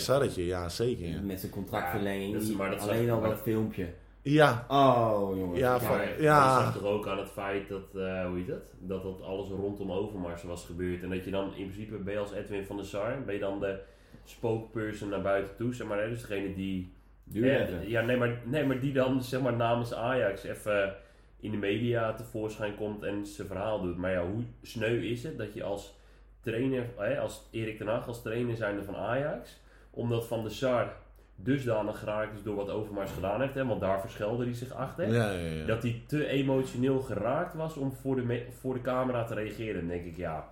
Sarretje, 0.00 0.46
ja 0.46 0.68
zeker. 0.68 1.08
Ja, 1.08 1.20
Met 1.20 1.40
zijn 1.40 1.52
contractverlenging, 1.52 2.32
Ja, 2.32 2.38
dat 2.38 2.42
is- 2.48 2.54
maar 2.56 2.70
dat 2.70 2.80
alleen 2.80 3.10
al 3.10 3.20
dat- 3.20 3.38
filmpje. 3.38 3.88
Ja, 4.22 4.64
Oh 4.68 5.36
jongens. 5.36 5.58
Ja, 5.58 5.72
Ja, 5.72 5.80
van- 5.80 5.96
Maar 5.96 6.22
ja. 6.22 6.56
je 6.58 6.62
zag 6.64 6.72
toch 6.74 6.84
ook 6.84 7.06
aan 7.08 7.18
het 7.18 7.28
feit 7.30 7.68
dat, 7.68 7.94
eh, 7.94 8.26
hoe 8.26 8.36
heet 8.38 8.46
dat? 8.46 8.74
Dat 8.78 9.02
dat 9.02 9.22
alles 9.22 9.48
rondom 9.48 9.92
Overmars 9.92 10.42
was 10.42 10.64
gebeurd. 10.66 11.02
En 11.02 11.10
dat 11.10 11.24
je 11.24 11.30
dan 11.30 11.54
in 11.54 11.64
principe, 11.70 11.96
ben 11.96 12.12
je 12.12 12.18
als 12.18 12.32
Edwin 12.32 12.64
van 12.64 12.76
der 12.76 12.84
Sar, 12.86 13.22
ben 13.24 13.34
je 13.34 13.40
dan 13.40 13.60
de 13.60 13.78
spokesperson 14.24 15.08
naar 15.08 15.22
buiten 15.22 15.56
toe, 15.56 15.74
zeg 15.74 15.86
maar. 15.86 16.00
Hè? 16.02 16.08
Dus 16.08 16.20
degene 16.20 16.54
die... 16.54 16.92
Eh, 17.34 17.88
ja, 17.88 18.00
nee 18.00 18.16
maar, 18.16 18.40
nee, 18.44 18.66
maar 18.66 18.80
die 18.80 18.92
dan 18.92 19.22
zeg 19.22 19.40
maar 19.40 19.56
namens 19.56 19.94
Ajax 19.94 20.44
even 20.44 20.94
in 21.40 21.50
de 21.50 21.56
media 21.56 22.12
tevoorschijn 22.12 22.74
komt 22.74 23.02
en 23.02 23.26
zijn 23.26 23.46
verhaal 23.46 23.80
doet. 23.82 23.96
Maar 23.96 24.10
ja, 24.12 24.26
hoe 24.26 24.42
sneu 24.62 24.96
is 25.00 25.22
het 25.22 25.38
dat 25.38 25.54
je 25.54 25.62
als 25.62 25.98
trainer, 26.40 26.86
hè, 26.96 27.18
als 27.20 27.48
Erik 27.50 27.76
ten 27.76 27.86
Hag 27.86 28.06
als 28.06 28.22
trainer 28.22 28.56
zijnde 28.56 28.84
van 28.84 28.96
Ajax, 28.96 29.60
omdat 29.90 30.26
Van 30.26 30.42
der 30.42 30.52
Sar 30.52 30.96
dusdanig 31.42 31.98
geraakt 31.98 32.36
is 32.36 32.42
door 32.42 32.54
wat 32.54 32.70
Overmars 32.70 33.10
gedaan 33.10 33.40
heeft, 33.40 33.54
hè, 33.54 33.66
want 33.66 33.80
daar 33.80 34.00
verschelde 34.00 34.44
hij 34.44 34.54
zich 34.54 34.72
achter. 34.72 35.12
ja, 35.12 35.30
ja, 35.30 35.48
ja. 35.48 35.64
Dat 35.64 35.82
hij 35.82 36.02
te 36.06 36.26
emotioneel 36.26 37.00
geraakt 37.00 37.54
was 37.54 37.76
om 37.76 37.92
voor 37.92 38.16
de, 38.16 38.46
voor 38.60 38.74
de 38.74 38.80
camera 38.80 39.24
te 39.24 39.34
reageren. 39.34 39.80
Dan 39.80 39.88
denk 39.88 40.04
ik, 40.04 40.16
ja, 40.16 40.48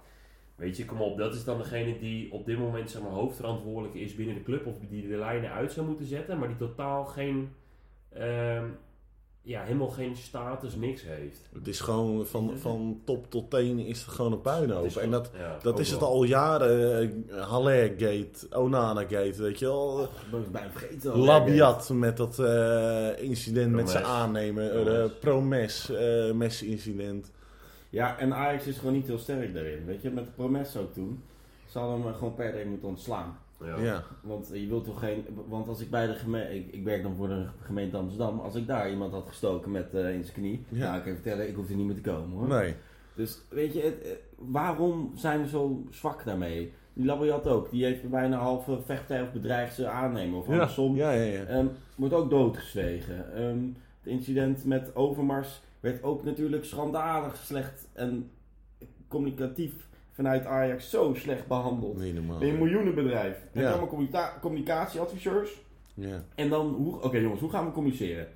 weet 0.54 0.76
je, 0.76 0.84
kom 0.84 1.00
op. 1.00 1.18
Dat 1.18 1.34
is 1.34 1.44
dan 1.44 1.58
degene 1.58 1.98
die 1.98 2.32
op 2.32 2.46
dit 2.46 2.58
moment 2.58 2.90
zeg 2.90 3.02
maar, 3.02 3.10
hoofdverantwoordelijk 3.10 3.94
is 3.94 4.14
binnen 4.14 4.34
de 4.34 4.42
club. 4.42 4.66
Of 4.66 4.78
die 4.78 5.08
de 5.08 5.16
lijnen 5.16 5.52
uit 5.52 5.72
zou 5.72 5.86
moeten 5.86 6.06
zetten. 6.06 6.38
Maar 6.38 6.48
die 6.48 6.56
totaal 6.56 7.04
geen, 7.04 7.52
ehm, 8.12 8.64
ja, 9.48 9.62
helemaal 9.62 9.88
geen 9.88 10.16
status, 10.16 10.74
niks 10.74 11.02
heeft. 11.02 11.48
Het 11.52 11.68
is 11.68 11.80
gewoon 11.80 12.26
van, 12.26 12.58
van 12.58 13.00
top 13.04 13.30
tot 13.30 13.50
teen 13.50 13.78
is 13.78 14.00
het 14.00 14.08
gewoon 14.10 14.32
een 14.32 14.40
puinhoop. 14.40 14.96
En 14.96 15.10
dat, 15.10 15.30
ja, 15.38 15.58
dat 15.62 15.78
is 15.78 15.90
het 15.90 16.02
al 16.02 16.24
jaren. 16.24 17.02
Uh, 17.28 17.40
Haller-gate, 17.46 18.56
Onana-gate, 18.56 19.42
weet 19.42 19.58
je 19.58 19.64
wel. 19.64 20.08
Ben 20.52 20.70
vergeten. 20.70 21.12
al. 21.12 21.18
Labiat 21.18 21.88
met 21.88 22.16
dat 22.16 22.38
eh, 22.38 23.22
incident 23.22 23.72
met 23.72 23.90
zijn 23.90 24.02
Promes. 24.02 24.18
aannemer. 24.20 24.70
eh, 24.70 24.84
Promes. 24.84 25.18
Promes, 25.20 25.90
eh 25.90 26.32
Messi-incident. 26.32 27.30
Ja, 27.90 28.18
en 28.18 28.34
Ajax 28.34 28.66
is 28.66 28.78
gewoon 28.78 28.92
niet 28.94 29.06
heel 29.06 29.18
sterk 29.18 29.54
daarin. 29.54 29.84
Weet 29.86 30.02
je, 30.02 30.10
met 30.10 30.24
de 30.24 30.30
Promes 30.32 30.76
ook 30.76 30.92
toen. 30.92 31.22
Ze 31.66 31.78
hadden 31.78 32.02
hem 32.02 32.14
gewoon 32.14 32.34
per 32.34 32.50
direct 32.50 32.68
moeten 32.68 32.88
ontslaan. 32.88 33.38
Ja. 33.64 33.78
Ja. 33.78 34.02
Want 34.22 34.50
je 34.52 34.66
wilt 34.66 34.84
toch 34.84 34.98
geen. 34.98 35.24
Want 35.48 35.68
als 35.68 35.80
ik 35.80 35.90
bij 35.90 36.06
de 36.06 36.14
gemeente. 36.14 36.54
Ik, 36.56 36.72
ik 36.72 36.84
werk 36.84 37.02
dan 37.02 37.14
voor 37.14 37.28
de 37.28 37.46
gemeente 37.60 37.96
Amsterdam. 37.96 38.40
Als 38.40 38.54
ik 38.54 38.66
daar 38.66 38.90
iemand 38.90 39.12
had 39.12 39.28
gestoken 39.28 39.70
met 39.70 39.94
eh, 39.94 40.14
in 40.14 40.22
zijn 40.22 40.34
knie. 40.36 40.64
Ja. 40.68 40.78
Nou, 40.84 40.96
ik 40.96 41.02
kan 41.02 41.12
je 41.12 41.18
vertellen, 41.18 41.48
ik 41.48 41.54
hoef 41.54 41.68
er 41.68 41.76
niet 41.76 41.86
meer 41.86 41.94
te 41.94 42.00
komen 42.10 42.38
hoor. 42.38 42.48
Nee. 42.48 42.74
Dus 43.14 43.38
weet 43.48 43.72
je, 43.72 43.80
het, 43.80 44.02
eh, 44.02 44.10
waarom 44.36 45.12
zijn 45.14 45.40
we 45.42 45.48
zo 45.48 45.84
zwak 45.90 46.24
daarmee? 46.24 46.72
Die 46.92 47.04
Labiat 47.06 47.46
ook. 47.46 47.70
Die 47.70 47.84
heeft 47.84 48.10
bijna 48.10 48.36
een 48.36 48.42
halve 48.42 48.80
vechtpartij 48.84 49.22
of 49.22 49.32
bedreigd 49.32 49.74
ze 49.74 49.88
aannemen. 49.88 50.38
Of 50.38 50.46
Ja, 50.46 50.52
andersom. 50.52 50.96
ja, 50.96 51.10
ja. 51.12 51.22
ja. 51.32 51.44
Ehm, 51.44 51.66
wordt 51.96 52.14
ook 52.14 52.30
doodgezwegen. 52.30 53.34
Ehm, 53.34 53.58
het 53.98 54.12
incident 54.12 54.64
met 54.64 54.96
Overmars 54.96 55.60
werd 55.80 56.02
ook 56.02 56.24
natuurlijk 56.24 56.64
schandalig 56.64 57.36
slecht 57.36 57.88
en 57.92 58.30
communicatief 59.08 59.87
vanuit 60.18 60.46
Ajax 60.46 60.90
zo 60.90 61.14
slecht 61.14 61.46
behandeld. 61.46 61.98
Niet 62.02 62.14
normaal. 62.14 62.38
Ben 62.38 62.46
je 62.48 62.52
een 62.52 62.58
miljoenenbedrijf. 62.58 63.36
Ja. 63.52 63.60
hebt 63.60 63.68
allemaal 63.72 63.88
communica- 63.88 64.32
communicatieadviseurs. 64.40 65.60
Ja. 65.94 66.22
En 66.34 66.48
dan, 66.48 66.66
hoe, 66.74 67.02
oké 67.02 67.18
jongens, 67.18 67.40
hoe 67.40 67.50
gaan 67.50 67.64
we 67.66 67.72
communiceren? 67.72 68.26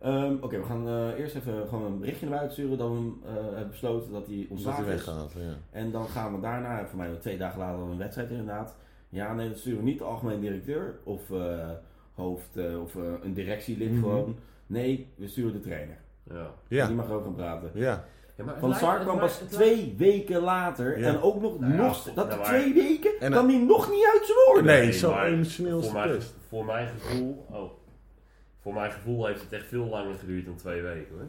Ehm, 0.00 0.34
oké, 0.40 0.58
we 0.58 0.64
gaan 0.64 0.88
eh, 0.88 1.18
eerst 1.18 1.34
even 1.36 1.68
gewoon 1.68 1.84
een 1.84 1.98
berichtje 1.98 2.26
naar 2.26 2.34
buiten 2.38 2.56
sturen 2.58 2.78
dat 2.78 2.88
we 2.88 2.94
hem, 2.94 3.20
eh, 3.26 3.32
hebben 3.44 3.70
besloten 3.70 4.12
dat 4.12 4.26
hij 4.26 4.36
Dat 4.36 4.46
hij 4.46 4.46
ontslagen 4.50 4.84
is. 4.84 4.88
weggaat, 4.90 5.32
ja. 5.32 5.54
En 5.70 5.90
dan 5.90 6.06
gaan 6.08 6.34
we 6.34 6.40
daarna, 6.40 6.86
voor 6.86 6.98
mij 6.98 7.10
twee 7.20 7.36
dagen 7.38 7.58
later, 7.58 7.82
een 7.82 7.98
wedstrijd 7.98 8.30
inderdaad. 8.30 8.74
Ja, 9.08 9.34
nee, 9.34 9.48
dat 9.48 9.58
sturen 9.58 9.78
we 9.78 9.84
niet 9.84 9.98
de 9.98 10.04
algemeen 10.04 10.40
directeur 10.40 10.98
of 11.04 11.30
eh, 11.30 11.68
hoofd 12.14 12.56
eh, 12.56 12.80
of 12.82 12.94
een 13.22 13.34
directielid 13.34 13.90
Mhm. 13.90 14.00
gewoon. 14.00 14.36
Nee, 14.66 15.06
we 15.14 15.28
sturen 15.28 15.52
de 15.52 15.60
trainer. 15.60 15.96
Ja. 16.22 16.50
Die 16.68 16.78
Ja. 16.78 16.88
mag 16.90 17.10
ook 17.10 17.24
gaan 17.24 17.34
praten. 17.34 17.70
Ja. 17.74 18.04
Ja, 18.46 18.66
maar 18.68 18.74
Sar 18.78 18.94
het 18.94 19.02
kwam 19.02 19.18
pas 19.18 19.42
twee 19.50 19.94
weken 19.98 20.40
later. 20.40 20.98
Ja. 20.98 21.06
En 21.08 21.22
ook 21.22 21.40
nog, 21.40 21.58
Nou 21.58 21.72
ja, 21.72 21.82
nog 21.86 22.02
dat 22.02 22.26
nou 22.28 22.38
maar- 22.38 22.48
twee 22.48 22.74
weken 22.74 23.10
En, 23.20 23.32
kan 23.32 23.48
hij 23.48 23.58
nog 23.58 23.90
niet 23.90 24.04
uit 24.12 24.22
zijn 24.26 24.38
woorden. 24.46 24.64
Nee, 24.64 24.82
Nee, 24.82 24.92
zo 24.92 25.18
emotioneel 25.18 25.78
is 25.78 25.86
voor 25.88 26.00
het 26.00 26.08
mijn, 26.10 26.22
voor 26.48 26.64
mijn 26.64 26.88
gevoel... 26.98 27.46
Oh. 27.50 27.70
Voor 28.62 28.74
mijn 28.74 28.90
gevoel 28.92 29.26
heeft 29.26 29.40
het 29.42 29.52
echt 29.52 29.66
veel 29.66 29.84
langer 29.86 30.14
geduurd 30.14 30.44
dan 30.44 30.56
twee 30.56 30.82
weken 30.82 31.06
hoor. 31.14 31.26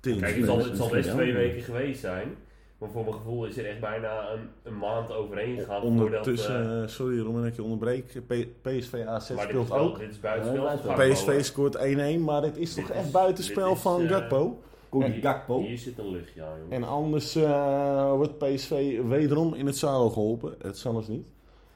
Tien. 0.00 0.20
Kijk, 0.20 0.36
het 0.36 0.44
zal, 0.46 0.58
het 0.58 0.76
zal 0.76 0.88
best 0.88 1.10
twee 1.10 1.32
weken 1.32 1.62
geweest 1.62 2.00
zijn. 2.00 2.36
Maar 2.78 2.88
voor 2.92 3.02
mijn 3.04 3.14
gevoel 3.16 3.46
is 3.46 3.56
er 3.58 3.66
echt 3.66 3.80
bijna 3.80 4.30
een, 4.32 4.48
een 4.62 4.78
maand 4.78 5.12
overheen 5.12 5.58
gegaan 5.58 5.80
voordat... 5.80 6.00
Ondertussen, 6.00 6.70
eh, 6.70 6.82
eh, 6.82 6.88
sorry 6.88 7.20
Ron, 7.20 7.34
dat 7.34 7.44
ik 7.44 7.54
je 7.56 7.62
onderbreek. 7.62 8.04
P- 8.26 8.46
PSV 8.62 8.94
AZ 9.06 9.30
maar 9.30 9.46
dit 9.46 9.48
speelt 9.48 9.64
is, 9.64 9.68
wel- 9.70 9.78
ook. 9.78 9.98
dit 9.98 10.10
is 10.10 10.20
buitenspel. 10.20 10.94
PSV 10.96 11.44
scoort 11.44 11.76
1-1, 11.76 12.20
maar 12.20 12.40
dit 12.40 12.56
is 12.56 12.74
Dit 12.74 12.86
toch 12.86 12.94
is- 12.96 13.02
echt 13.02 13.12
buitenspel 13.12 13.72
is, 13.72 13.78
van 13.80 14.02
eh, 14.02 14.08
Gakpo. 14.10 14.62
Cody 15.00 15.12
Hier- 15.12 15.22
Gakpo. 15.22 15.60
Hier 15.60 15.78
zit 15.78 15.98
een 15.98 16.10
luchtje 16.10 16.42
aan, 16.42 16.58
jongen. 16.58 16.72
En 16.72 16.84
anders 16.84 17.34
eh, 17.36 18.12
wordt 18.12 18.38
PSV 18.38 19.00
wederom 19.06 19.54
in 19.54 19.66
het 19.66 19.76
zadel 19.76 20.10
geholpen. 20.10 20.54
Het 20.62 20.78
zal 20.78 20.92
dus 20.92 21.08
niet. 21.08 21.26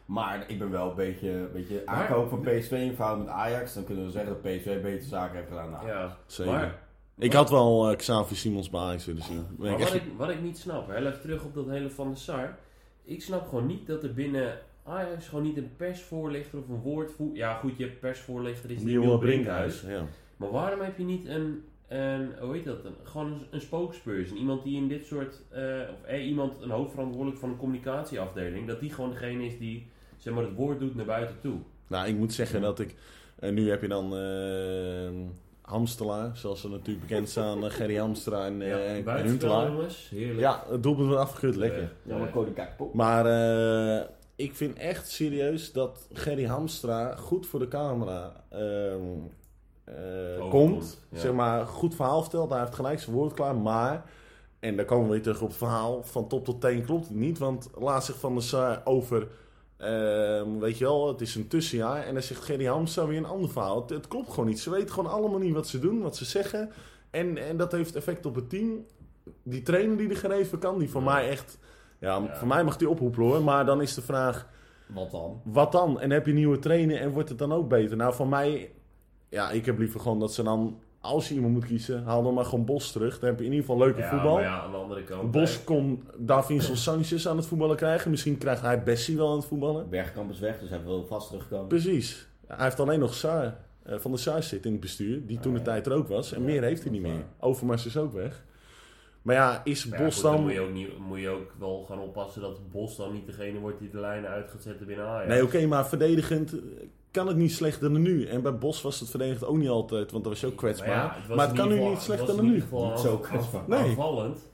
Maar 0.07 0.45
ik 0.47 0.59
ben 0.59 0.71
wel 0.71 0.89
een 0.91 0.95
beetje, 0.97 1.49
beetje 1.53 1.83
aankoop 1.85 2.29
van 2.29 2.41
PSV 2.41 2.71
in 2.73 2.95
verhouding 2.95 3.27
met 3.29 3.37
Ajax. 3.37 3.75
Dan 3.75 3.85
kunnen 3.85 4.05
we 4.05 4.11
zeggen 4.11 4.31
dat 4.33 4.43
PSV 4.43 4.83
betere 4.83 5.01
zaken 5.09 5.37
heeft 5.37 5.49
gedaan 5.49 5.71
dan 5.71 5.81
Ajax. 5.81 5.93
Ja, 6.13 6.17
Zeker. 6.27 6.53
maar, 6.53 6.79
Ik 7.19 7.33
had 7.33 7.51
wel 7.51 7.91
eh 7.91 7.97
Xavi 7.97 8.35
Simons 8.35 8.71
bij 8.71 8.81
Ajax 8.81 9.05
willen 9.07 9.23
zien. 9.23 9.47
Maar 9.59 9.71
ik 9.71 9.79
wat, 9.79 9.87
echt- 9.87 9.95
ik, 9.95 10.03
wat 10.17 10.29
ik 10.31 10.43
niet 10.43 10.59
snap, 10.59 10.89
heel 10.91 11.07
even 11.07 11.21
terug 11.21 11.45
op 11.45 11.55
dat 11.55 11.67
hele 11.69 11.91
van 11.91 12.11
de 12.11 12.17
Sar. 12.17 12.57
Ik 13.05 13.23
snap 13.23 13.49
gewoon 13.49 13.67
niet 13.67 13.87
dat 13.87 14.03
er 14.03 14.15
binnen 14.15 14.59
Ajax 14.85 15.29
gewoon 15.29 15.45
niet 15.45 15.57
een 15.57 15.71
persvoorlichter 15.77 16.59
of 16.59 16.69
een 16.69 16.81
woordvoer... 16.81 17.37
Ja 17.37 17.55
goed, 17.55 17.77
je 17.77 17.85
hebt 17.85 18.01
persvoorlichter, 18.01 18.71
is 18.71 18.77
die 18.77 18.87
Nieuwe 18.87 19.05
Nieuwe 19.05 19.19
Brinkhuis. 19.21 19.81
Brinkhuis. 19.81 20.01
Ja. 20.03 20.07
Maar 20.37 20.51
waarom 20.51 20.81
heb 20.81 20.99
je 20.99 21.05
niet 21.05 21.27
een, 21.29 21.65
een 21.89 22.31
hoe 22.41 22.55
heet 22.55 22.65
dat, 22.65 22.85
een, 22.85 22.95
gewoon 23.05 23.27
een, 23.27 23.41
een 23.51 23.61
spokesperson? 23.61 24.37
Iemand 24.39 24.63
die 24.63 24.77
in 24.77 24.89
dit 24.89 25.07
soort, 25.07 25.43
eh, 25.49 25.63
of 25.93 26.03
eh, 26.07 26.27
iemand, 26.27 26.63
een 26.63 26.71
hoofdverantwoordelijk 26.71 27.39
van 27.41 27.49
een 27.51 27.57
communicatieafdeling, 27.57 28.67
dat 28.67 28.81
die 28.81 28.91
gewoon 28.93 29.11
degene 29.11 29.45
is 29.47 29.59
die, 29.59 29.87
zeg 30.17 30.35
maar, 30.35 30.43
het 30.45 30.55
woord 30.55 30.81
doet 30.81 30.95
naar 30.95 31.05
buiten 31.05 31.37
toe. 31.41 31.57
Nou, 31.87 32.09
ik 32.09 32.17
moet 32.17 32.33
zeggen 32.33 32.61
dat 32.61 32.81
ik... 32.81 32.95
En 33.39 33.55
nu 33.55 33.71
heb 33.71 33.83
je 33.83 33.89
dan 33.89 34.17
eh 34.17 35.11
Hamstelaar, 35.63 36.37
zoals 36.37 36.61
ze 36.61 36.69
natuurlijk 36.69 37.07
bekend 37.07 37.29
staan. 37.29 37.65
eh, 37.65 37.71
Gerry 37.71 37.97
Hamstra 37.97 38.47
en 38.47 38.63
eh 38.63 38.69
ja, 39.05 39.17
en 39.17 39.27
Huntelaar. 39.27 39.71
heerlijk. 40.11 40.41
Ja, 40.41 40.65
het 40.71 40.83
doelpunt 40.83 41.07
wordt 41.07 41.23
afgekeurd, 41.23 41.57
lekker. 41.57 41.83
Eh, 41.83 41.89
Ja, 42.03 42.17
maar 42.19 42.27
eh, 42.27 42.33
Cody 42.33 42.51
Gakpo. 42.55 42.91
Maar 42.95 43.27
eh, 43.27 44.07
ik 44.37 44.55
vind 44.55 44.77
echt 44.79 45.09
serieus 45.11 45.73
dat 45.73 46.09
Gerry 46.13 46.45
Hamstra 46.45 47.17
goed 47.17 47.47
voor 47.47 47.59
de 47.61 47.69
camera 47.69 48.45
ehm, 48.49 49.01
eh, 49.97 50.49
komt. 50.51 51.01
ja. 51.09 51.19
Zeg 51.19 51.33
maar, 51.33 51.67
goed 51.67 51.95
verhaal 51.95 52.21
vertelt. 52.21 52.51
Hij 52.51 52.61
heeft 52.61 52.75
gelijk 52.75 53.01
zijn 53.01 53.17
woord 53.17 53.35
klaar. 53.35 53.57
Maar, 53.57 54.05
en 54.61 54.77
daar 54.77 54.85
komen 54.85 55.07
we 55.07 55.13
weer 55.13 55.23
terug 55.23 55.41
op 55.43 55.49
het 55.49 55.57
verhaal, 55.57 56.03
van 56.03 56.29
top 56.29 56.45
tot 56.45 56.61
teen 56.61 56.85
klopt 56.85 57.07
het 57.09 57.17
niet. 57.17 57.39
Want 57.39 57.71
laat 57.79 58.05
zich 58.05 58.19
van 58.19 58.35
de 58.35 58.41
Sar 58.41 58.81
over, 58.85 59.29
ehm, 59.77 60.59
weet 60.59 60.79
je 60.79 60.85
wel, 60.85 61.09
het 61.09 61.21
is 61.21 61.35
een 61.35 61.49
tussenjaar. 61.49 62.03
En 62.05 62.13
dan 62.15 62.23
zegt 62.23 62.45
Gerry 62.45 62.65
Hamstra 62.67 63.07
weer 63.07 63.19
een 63.19 63.25
ander 63.27 63.51
verhaal. 63.51 63.81
Het, 63.81 63.91
het 63.91 64.09
klopt 64.09 64.31
gewoon 64.31 64.47
niet. 64.47 64.61
Ze 64.61 64.71
weten 64.71 64.91
gewoon 64.95 65.11
allemaal 65.11 65.39
niet 65.39 65.55
wat 65.55 65.67
ze 65.69 65.79
doen, 65.79 66.01
wat 66.03 66.17
ze 66.17 66.25
zeggen. 66.25 66.71
En, 67.11 67.37
en 67.47 67.57
dat 67.57 67.73
heeft 67.73 67.97
effect 67.97 68.27
op 68.27 68.35
het 68.35 68.51
team. 68.51 68.85
Die 69.43 69.63
trainer 69.63 69.97
die 69.97 70.09
er 70.11 70.17
gereven 70.17 70.59
kan, 70.59 70.79
die 70.79 70.91
voor 70.91 71.03
Ja. 71.03 71.13
mij 71.13 71.29
echt... 71.29 71.59
Ja, 72.01 72.17
Ja. 72.17 72.35
voor 72.37 72.49
mij 72.49 72.65
mag 72.65 72.77
die 72.77 72.89
oproepen 72.89 73.23
hoor. 73.23 73.43
Maar 73.43 73.67
dan 73.67 73.81
is 73.83 73.95
de 73.95 74.03
vraag, 74.03 74.49
Wat 74.87 75.11
dan? 75.11 75.41
wat 75.45 75.73
dan? 75.73 76.01
En 76.01 76.11
heb 76.11 76.27
je 76.27 76.33
nieuwe 76.33 76.59
trainer 76.59 77.01
en 77.01 77.11
wordt 77.11 77.29
het 77.29 77.39
dan 77.39 77.53
ook 77.53 77.69
beter? 77.69 77.97
Nou, 77.97 78.15
voor 78.15 78.29
mij... 78.29 78.71
Ja, 79.29 79.51
ik 79.51 79.67
heb 79.67 79.79
liever 79.79 80.01
gewoon 80.01 80.19
dat 80.21 80.35
ze 80.35 80.43
dan... 80.43 80.81
Als 81.01 81.29
je 81.29 81.35
iemand 81.35 81.53
moet 81.53 81.65
kiezen, 81.65 82.05
haal 82.05 82.23
dan 82.23 82.35
maar 82.35 82.45
gewoon 82.45 82.65
Bos 82.65 82.93
terug. 82.93 83.19
Dan 83.19 83.29
heb 83.29 83.39
je 83.39 83.45
in 83.45 83.53
ieder 83.53 83.67
geval 83.67 83.87
leuke 83.87 84.01
ja, 84.01 84.11
voetbal. 84.11 84.35
maar 84.35 84.43
ja, 84.43 84.61
aan 84.61 84.71
de 84.71 84.77
andere 84.77 85.05
kant. 85.05 85.31
Bos 85.31 85.65
kon 85.65 86.05
Davinson 86.17 86.77
Sanchez 86.77 87.27
aan 87.27 87.37
het 87.37 87.47
voetballen 87.47 87.77
krijgen. 87.77 88.11
Misschien 88.11 88.39
krijgt 88.39 88.63
hij 88.63 88.83
Bessie 88.83 89.17
wel 89.17 89.31
aan 89.31 89.37
het 89.37 89.45
voetballen. 89.45 89.89
Bergkamp 89.89 90.31
is 90.31 90.39
weg, 90.39 90.59
dus 90.59 90.69
hij 90.69 90.85
wil 90.85 91.07
vast 91.07 91.29
terugkomen. 91.29 91.67
Precies. 91.67 92.29
Hij 92.47 92.65
heeft 92.65 92.81
alleen 92.81 92.99
nog 92.99 93.15
Saar, 93.15 93.57
eh, 93.83 93.99
van 93.99 94.11
de 94.11 94.17
Saar 94.17 94.43
zit 94.43 94.65
in 94.65 94.73
het 94.73 94.81
bestuur. 94.81 95.27
Die 95.27 95.39
toen 95.39 95.53
de 95.53 95.59
ja. 95.59 95.65
tijd 95.65 95.87
er 95.87 95.93
ook 95.93 96.09
was. 96.09 96.33
En 96.33 96.41
Ja, 96.41 96.47
meer 96.47 96.63
heeft 96.63 96.83
hij 96.83 96.93
niet 96.93 97.03
meer. 97.03 97.25
Overmars 97.41 97.87
is 97.87 97.97
ook 97.97 98.13
weg. 98.13 98.45
Maar 99.23 99.35
ja, 99.35 99.61
is 99.65 99.89
Bos 99.89 100.15
goed, 100.15 100.23
dan 100.23 100.33
dan... 100.33 100.43
moet 100.43 100.53
je, 100.53 100.61
ook 100.61 100.73
niet, 100.73 100.99
moet 100.99 101.21
je 101.21 101.29
ook 101.29 101.55
wel 101.59 101.85
gaan 101.89 101.99
oppassen 101.99 102.41
dat 102.41 102.71
Bos 102.71 102.97
dan 102.97 103.13
niet 103.13 103.27
degene 103.27 103.59
wordt 103.59 103.79
die 103.79 103.91
de 103.91 104.01
lijnen 104.01 104.31
uit 104.31 104.51
gaat 104.51 104.63
zetten 104.63 104.87
binnen 104.87 105.07
Ajax. 105.07 105.29
Nee, 105.29 105.43
oké, 105.43 105.67
maar 105.67 105.89
verdedigend 105.89 106.55
kan 107.11 107.27
het 107.27 107.37
niet 107.37 107.53
slechter 107.53 107.93
dan 107.93 108.03
nu. 108.03 108.25
En 108.27 108.43
bij 108.43 108.59
Bos 108.59 108.83
was 108.83 109.01
het 109.01 109.11
verdedigend 109.11 109.45
ook 109.45 109.57
niet 109.57 109.69
altijd, 109.69 110.11
want 110.13 110.25
dat 110.25 110.33
was 110.33 110.45
ook 110.45 110.57
kwetsbaar. 110.57 111.25
Maar, 111.35 111.47
het 111.49 111.57
kan 111.57 111.69
nu 111.69 111.79
niet 111.81 111.99
slechter 112.01 112.27
dan 112.27 112.37
in 112.39 112.43
nu. 112.45 112.49
ieder 112.49 112.63
geval 112.69 112.91
Niet 112.91 112.99
zo 112.99 113.19
kwetsbaar. 113.19 113.61
aan- 113.61 113.69
Nee. 113.71 113.79
Aanvallend 113.89 114.47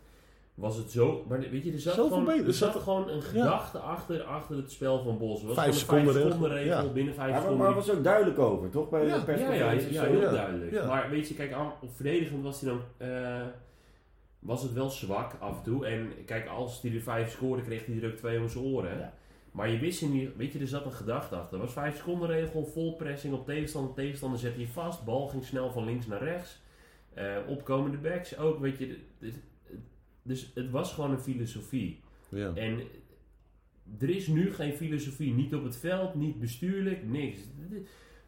was 0.54 0.76
het 0.76 0.90
zo... 0.90 1.24
Maar 1.28 1.40
weet 1.40 1.64
je, 1.64 1.72
er 1.72 1.80
zat, 1.80 1.94
gewoon, 1.94 2.28
er 2.30 2.46
Er 2.46 2.52
zat 2.54 2.74
gewoon 2.76 3.08
een 3.08 3.22
gedachte 3.22 3.78
achter, 3.78 4.22
achter 4.22 4.56
het 4.56 4.72
spel 4.72 5.02
van 5.02 5.18
Bos. 5.18 5.38
Het 5.38 5.46
was 5.46 5.54
Vijf 5.56 5.84
gewoon 5.86 6.00
een 6.00 6.06
seconden 6.06 6.12
vijf 6.12 6.24
regel. 6.24 6.32
seconden 6.32 6.58
regel 6.58 6.86
Ja. 6.88 6.92
binnen 6.92 7.14
vijf 7.14 7.26
Ja, 7.28 7.32
maar, 7.32 7.42
seconden. 7.42 7.66
maar 7.66 7.74
was 7.74 7.90
ook 7.90 8.04
duidelijk 8.04 8.38
over, 8.38 8.70
toch? 8.70 8.88
Bij 8.90 9.06
Ja, 9.06 9.18
de 9.18 9.32
ja, 9.32 9.52
ja, 9.52 9.70
ja, 9.70 9.80
zo. 9.92 10.02
heel 10.04 10.20
ja. 10.20 10.30
duidelijk. 10.30 10.72
Ja. 10.72 10.86
Maar 10.86 11.10
weet 11.10 11.28
je, 11.28 11.34
kijk, 11.34 11.54
verdedigend 11.94 12.42
was 12.42 12.60
hij 12.60 12.70
dan... 12.70 12.80
eh, 13.08 13.40
was 14.38 14.62
het 14.62 14.72
wel 14.72 14.90
zwak 14.90 15.32
af 15.40 15.56
en 15.56 15.62
toe. 15.62 15.86
En 15.86 16.12
kijk, 16.26 16.48
als 16.48 16.82
hij 16.82 16.94
er 16.94 17.00
vijf 17.00 17.30
scoorde, 17.32 17.62
kreeg 17.62 17.86
hij 17.86 17.98
er 18.02 18.10
ook 18.10 18.16
twee 18.16 18.40
om 18.40 18.48
zijn 18.48 18.64
oren. 18.64 19.12
Maar 19.54 19.70
je 19.70 19.78
wist 19.78 20.08
niet, 20.08 20.36
weet 20.36 20.52
je, 20.52 20.58
er 20.58 20.68
zat 20.68 20.84
een 20.84 20.92
gedachte 20.92 21.36
achter. 21.36 21.54
Er 21.54 21.64
was 21.64 21.72
vijf 21.72 21.96
seconden 21.96 22.28
regel, 22.28 22.64
vol 22.64 22.94
pressing 22.94 23.34
op 23.34 23.46
tegenstander. 23.46 23.94
Tegenstander 23.94 24.38
zette 24.38 24.60
je 24.60 24.68
vast, 24.68 25.04
bal 25.04 25.28
ging 25.28 25.44
snel 25.44 25.70
van 25.70 25.84
links 25.84 26.06
naar 26.06 26.22
rechts. 26.22 26.62
Eh, 27.14 27.36
opkomende 27.46 27.96
backs 27.96 28.38
ook, 28.38 28.58
weet 28.58 28.78
je. 28.78 28.98
Dus 30.22 30.52
het 30.54 30.70
was 30.70 30.92
gewoon 30.92 31.10
een 31.10 31.20
filosofie. 31.20 32.00
Ja. 32.28 32.54
En 32.54 32.80
er 33.98 34.10
is 34.10 34.26
nu 34.26 34.52
geen 34.52 34.72
filosofie. 34.72 35.34
Niet 35.34 35.54
op 35.54 35.64
het 35.64 35.76
veld, 35.76 36.14
niet 36.14 36.40
bestuurlijk, 36.40 37.04
niks. 37.04 37.40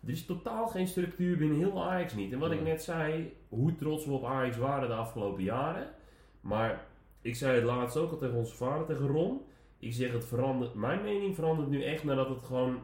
Er 0.05 0.11
is 0.11 0.27
totaal 0.27 0.67
geen 0.69 0.87
structuur 0.89 1.37
binnen 1.37 1.59
heel 1.59 1.83
Ajax 1.83 2.15
niet. 2.15 2.33
En 2.33 2.39
wat 2.39 2.53
ik 2.53 2.63
net 2.63 2.83
zei, 2.83 3.33
hoe 3.49 3.75
trots 3.75 4.07
we 4.07 4.13
op 4.13 4.25
Ajax 4.25 4.57
waren 4.57 4.89
de 4.89 4.95
afgelopen 4.95 5.43
jaren. 5.43 5.89
Maar 6.41 6.87
ik 7.21 7.37
zei 7.37 7.55
het 7.55 7.65
laatst 7.65 7.97
ook 7.97 8.11
al 8.11 8.19
tegen 8.19 8.37
onze 8.37 8.55
vader, 8.55 8.87
tegen 8.87 9.07
Ron. 9.07 9.41
Ik 9.87 9.93
zeg 9.93 10.13
het 10.13 10.25
verandert, 10.25 10.75
mijn 10.75 11.03
mening 11.03 11.35
verandert 11.35 11.69
nu 11.69 11.83
echt 11.83 12.05
nadat 12.05 12.29
het 12.29 12.43
gewoon 12.43 12.79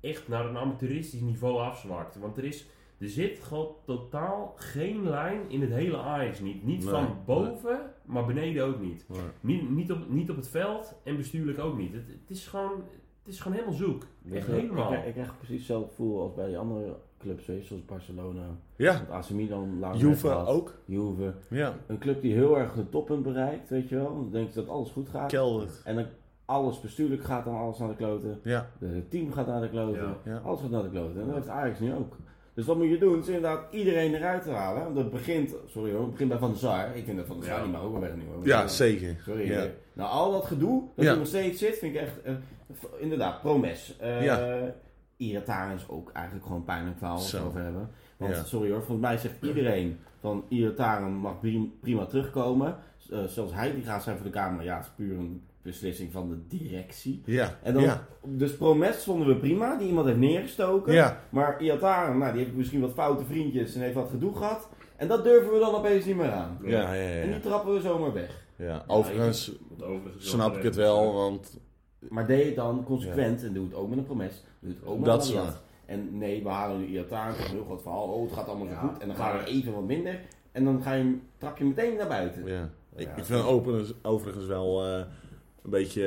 echt 0.00 0.28
naar 0.28 0.46
een 0.46 0.56
amateuristisch 0.56 1.20
niveau 1.20 1.58
afzwakt. 1.58 2.18
Want 2.18 2.36
er 2.36 2.44
is, 2.44 2.66
er 2.98 3.08
zit 3.08 3.38
gewoon 3.42 3.74
totaal 3.84 4.52
geen 4.56 5.08
lijn 5.08 5.40
in 5.50 5.60
het 5.60 5.70
hele 5.70 5.96
Ajax 5.96 6.40
niet. 6.40 6.64
Niet 6.64 6.82
Nee, 6.82 6.90
van 6.90 7.16
boven, 7.26 7.80
maar 8.04 8.26
beneden 8.26 8.64
ook 8.66 8.80
niet. 8.80 9.06
Niet, 9.40 9.70
niet, 9.70 9.92
op, 9.92 10.08
niet 10.10 10.30
op 10.30 10.36
het 10.36 10.48
veld 10.48 10.94
en 11.04 11.16
bestuurlijk 11.16 11.58
ook 11.58 11.78
niet. 11.78 11.92
Het, 11.92 12.06
het, 12.06 12.30
is, 12.30 12.46
gewoon, 12.46 12.72
het 13.22 13.32
is 13.32 13.40
gewoon 13.40 13.56
helemaal 13.58 13.78
zoek. 13.78 14.06
Echt 14.32 14.48
Ik, 14.48 14.54
helemaal. 14.54 14.92
ik, 14.92 15.04
ik 15.04 15.12
krijg 15.12 15.36
precies 15.38 15.56
hetzelfde 15.56 15.88
gevoel 15.88 16.20
als 16.22 16.34
bij 16.34 16.46
die 16.46 16.58
andere 16.58 16.96
clubs, 17.18 17.46
weet 17.46 17.60
je, 17.60 17.66
zoals 17.66 17.84
Barcelona, 17.84 18.58
ja, 18.76 19.06
AC 19.10 19.30
Milan, 19.30 19.78
laatst 19.78 20.00
Juve 20.00 20.28
ook. 20.28 20.74
Juve. 20.84 21.34
Ja, 21.50 21.76
Een 21.86 21.98
club 21.98 22.22
die 22.22 22.32
heel 22.34 22.58
erg 22.58 22.74
de 22.74 22.88
toppunt 22.88 23.22
bereikt, 23.22 23.68
weet 23.68 23.88
je 23.88 23.96
wel. 23.96 24.14
Dan 24.14 24.30
denk 24.30 24.48
je 24.48 24.54
dat 24.54 24.68
alles 24.68 24.90
goed 24.90 25.08
gaat. 25.08 25.30
keldert. 25.30 25.82
En 25.84 25.94
dan 25.94 26.06
alles 26.46 26.80
bestuurlijk 26.80 27.24
gaat 27.24 27.44
dan 27.44 27.56
alles 27.56 27.78
naar 27.78 27.88
de 27.88 27.96
kloten. 27.96 28.40
Ja, 28.42 28.70
De 28.78 29.08
team 29.08 29.32
gaat 29.32 29.46
naar 29.46 29.60
de 29.60 29.68
kloten. 29.70 30.02
Ja. 30.24 30.32
Ja. 30.32 30.36
Alles 30.44 30.60
gaat 30.60 30.70
naar 30.70 30.82
de 30.82 30.90
kloten. 30.90 31.20
En 31.20 31.26
dat 31.26 31.34
heeft 31.36 31.48
Ajax 31.48 31.78
nu 31.80 31.94
ook. 31.94 32.16
Dus 32.54 32.66
wat 32.66 32.76
moet 32.76 32.88
je 32.88 32.98
doen? 32.98 33.18
Is 33.18 33.26
inderdaad 33.26 33.72
iedereen 33.72 34.14
eruit 34.14 34.42
te 34.42 34.50
halen. 34.50 34.82
Want 34.82 34.94
dat 34.96 35.10
begint, 35.10 35.54
sorry 35.66 35.92
hoor, 35.92 36.00
het 36.02 36.10
begint 36.10 36.28
bij 36.28 36.38
Van 36.38 36.50
der 36.50 36.58
Sar. 36.58 36.96
Ik 36.96 37.04
vind 37.04 37.16
dat 37.16 37.26
Van 37.26 37.36
der 37.36 37.44
Sar 37.48 37.56
Ja. 37.58 37.62
niet 37.62 37.72
maar 37.72 37.82
ook 37.82 37.92
wel 37.92 38.00
weg 38.00 38.14
nu 38.16 38.22
hoor. 38.34 38.46
ja 38.46 38.68
zeker. 38.68 39.16
Sorry. 39.24 39.50
Ja. 39.50 39.62
eh, 39.64 39.70
Nou, 39.92 40.10
al 40.10 40.32
dat 40.32 40.44
gedoe, 40.46 40.82
dat 40.94 41.04
Ja. 41.04 41.10
er 41.10 41.18
nog 41.18 41.26
steeds 41.26 41.58
zit, 41.58 41.78
vind 41.78 41.94
ik 41.94 42.00
echt, 42.00 42.22
eh, 42.22 42.34
inderdaad, 42.98 43.40
promes. 43.40 43.96
Uh, 44.02 44.24
Ja. 44.24 44.38
Is 45.18 45.88
ook 45.88 46.10
eigenlijk 46.12 46.46
gewoon 46.46 46.64
pijnlijk 46.64 46.96
verhaal 46.98 47.14
als 47.16 47.30
we 47.30 47.36
Zo. 47.36 47.36
het 47.36 47.46
over 47.46 47.60
hebben. 47.62 47.88
Want, 48.16 48.34
Ja. 48.34 48.44
sorry 48.44 48.70
hoor, 48.70 48.82
volgens 48.82 49.06
mij 49.06 49.16
zegt 49.18 49.34
iedereen 49.42 49.98
van 50.20 50.44
Irataren 50.48 51.12
mag 51.12 51.40
prim- 51.40 51.72
prima 51.80 52.04
terugkomen. 52.06 52.76
Uh, 53.12 53.24
zelfs 53.24 53.52
hij 53.54 53.72
die 53.74 53.82
gaat 53.84 54.02
zijn 54.02 54.16
voor 54.16 54.24
de 54.26 54.32
Kamer. 54.32 54.64
Ja, 54.64 54.76
het 54.76 54.84
is 54.86 54.92
puur 54.96 55.16
een 55.18 55.42
beslissing 55.66 56.12
van 56.12 56.28
de 56.28 56.56
directie. 56.58 57.22
Ja, 57.24 57.58
En 57.62 57.74
dan, 57.74 57.82
ja, 57.82 58.06
Dus 58.24 58.56
Promes 58.56 58.96
vonden 59.04 59.26
we 59.28 59.36
prima, 59.36 59.76
die 59.76 59.88
iemand 59.88 60.06
heeft 60.06 60.18
neergestoken. 60.18 60.92
ja. 60.92 61.20
Maar 61.30 61.62
Iataren, 61.62 62.18
nou, 62.18 62.32
die 62.32 62.42
heeft 62.44 62.56
misschien 62.56 62.80
wat 62.80 62.92
foute 62.92 63.24
vriendjes 63.24 63.74
en 63.74 63.80
heeft 63.80 63.94
wat 63.94 64.08
gedoe 64.10 64.36
gehad. 64.36 64.68
En 64.96 65.08
dat 65.08 65.24
durven 65.24 65.52
we 65.52 65.58
dan 65.58 65.74
opeens 65.74 66.04
niet 66.04 66.16
meer 66.16 66.30
aan. 66.30 66.58
Ja, 66.64 66.94
ja, 66.94 66.94
En 66.94 67.26
ja. 67.26 67.32
die 67.32 67.40
trappen 67.42 67.74
we 67.74 67.80
zomaar 67.80 68.12
weg. 68.12 68.44
ja. 68.56 68.84
Overigens 68.86 69.52
overigens 69.80 70.28
snap 70.30 70.56
ik 70.56 70.62
het 70.62 70.74
wel, 70.76 71.12
want 71.14 71.58
Maar 72.08 72.26
deed 72.26 72.44
het 72.46 72.56
dan 72.56 72.84
consequent 72.84 73.42
en 73.44 73.52
doe 73.52 73.64
het 73.64 73.74
ook 73.74 73.88
met 73.88 73.98
een 73.98 74.04
promes. 74.04 74.42
Doe 74.60 74.70
het 74.70 74.86
ook 74.86 74.96
met 74.96 75.04
Dat 75.04 75.28
een. 75.28 75.40
En 75.86 76.18
nee, 76.18 76.42
we 76.42 76.48
halen 76.48 76.78
nu 76.78 76.86
Iataren, 76.86 77.32
het 77.34 77.44
is 77.44 77.50
een 77.50 77.56
heel 77.56 77.64
groot 77.64 77.82
verhaal. 77.82 78.02
Oh, 78.08 78.22
het 78.24 78.32
gaat 78.32 78.48
allemaal 78.48 78.66
zo 78.66 78.72
Ja, 78.72 78.78
goed. 78.78 78.98
En 78.98 79.06
dan 79.06 79.16
gaan 79.16 79.38
we 79.38 79.44
even 79.44 79.72
wat 79.72 79.84
minder. 79.84 80.20
En 80.52 80.64
dan 80.64 80.82
ga 80.82 80.92
je, 80.92 81.02
hem- 81.02 81.22
trap 81.38 81.58
je 81.58 81.64
meteen 81.64 81.96
naar 81.96 82.08
buiten. 82.08 82.46
ja. 82.46 82.68
Ik, 82.96 83.06
Ja, 83.06 83.16
ik 83.16 83.24
vind 83.24 83.44
overigens, 83.44 83.92
overigens 84.02 84.46
wel 84.46 84.84
eh, 84.86 85.02
een 85.66 85.72
beetje 85.72 86.06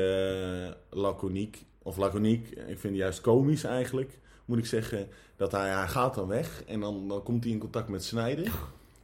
eh, 0.89 0.99
laconiek. 0.99 1.65
Of 1.83 1.97
laconiek, 1.97 2.49
ik 2.49 2.65
vind 2.79 2.83
het 2.83 2.95
juist 2.95 3.21
komisch 3.21 3.63
eigenlijk, 3.63 4.19
moet 4.45 4.57
ik 4.57 4.65
zeggen. 4.65 5.07
Dat 5.35 5.51
hij, 5.51 5.69
hij 5.69 5.87
gaat 5.87 6.15
dan 6.15 6.27
weg 6.27 6.63
en 6.67 6.79
dan, 6.79 7.07
dan 7.07 7.23
komt 7.23 7.43
hij 7.43 7.53
in 7.53 7.59
contact 7.59 7.89
met 7.89 8.03
Snijder. 8.03 8.51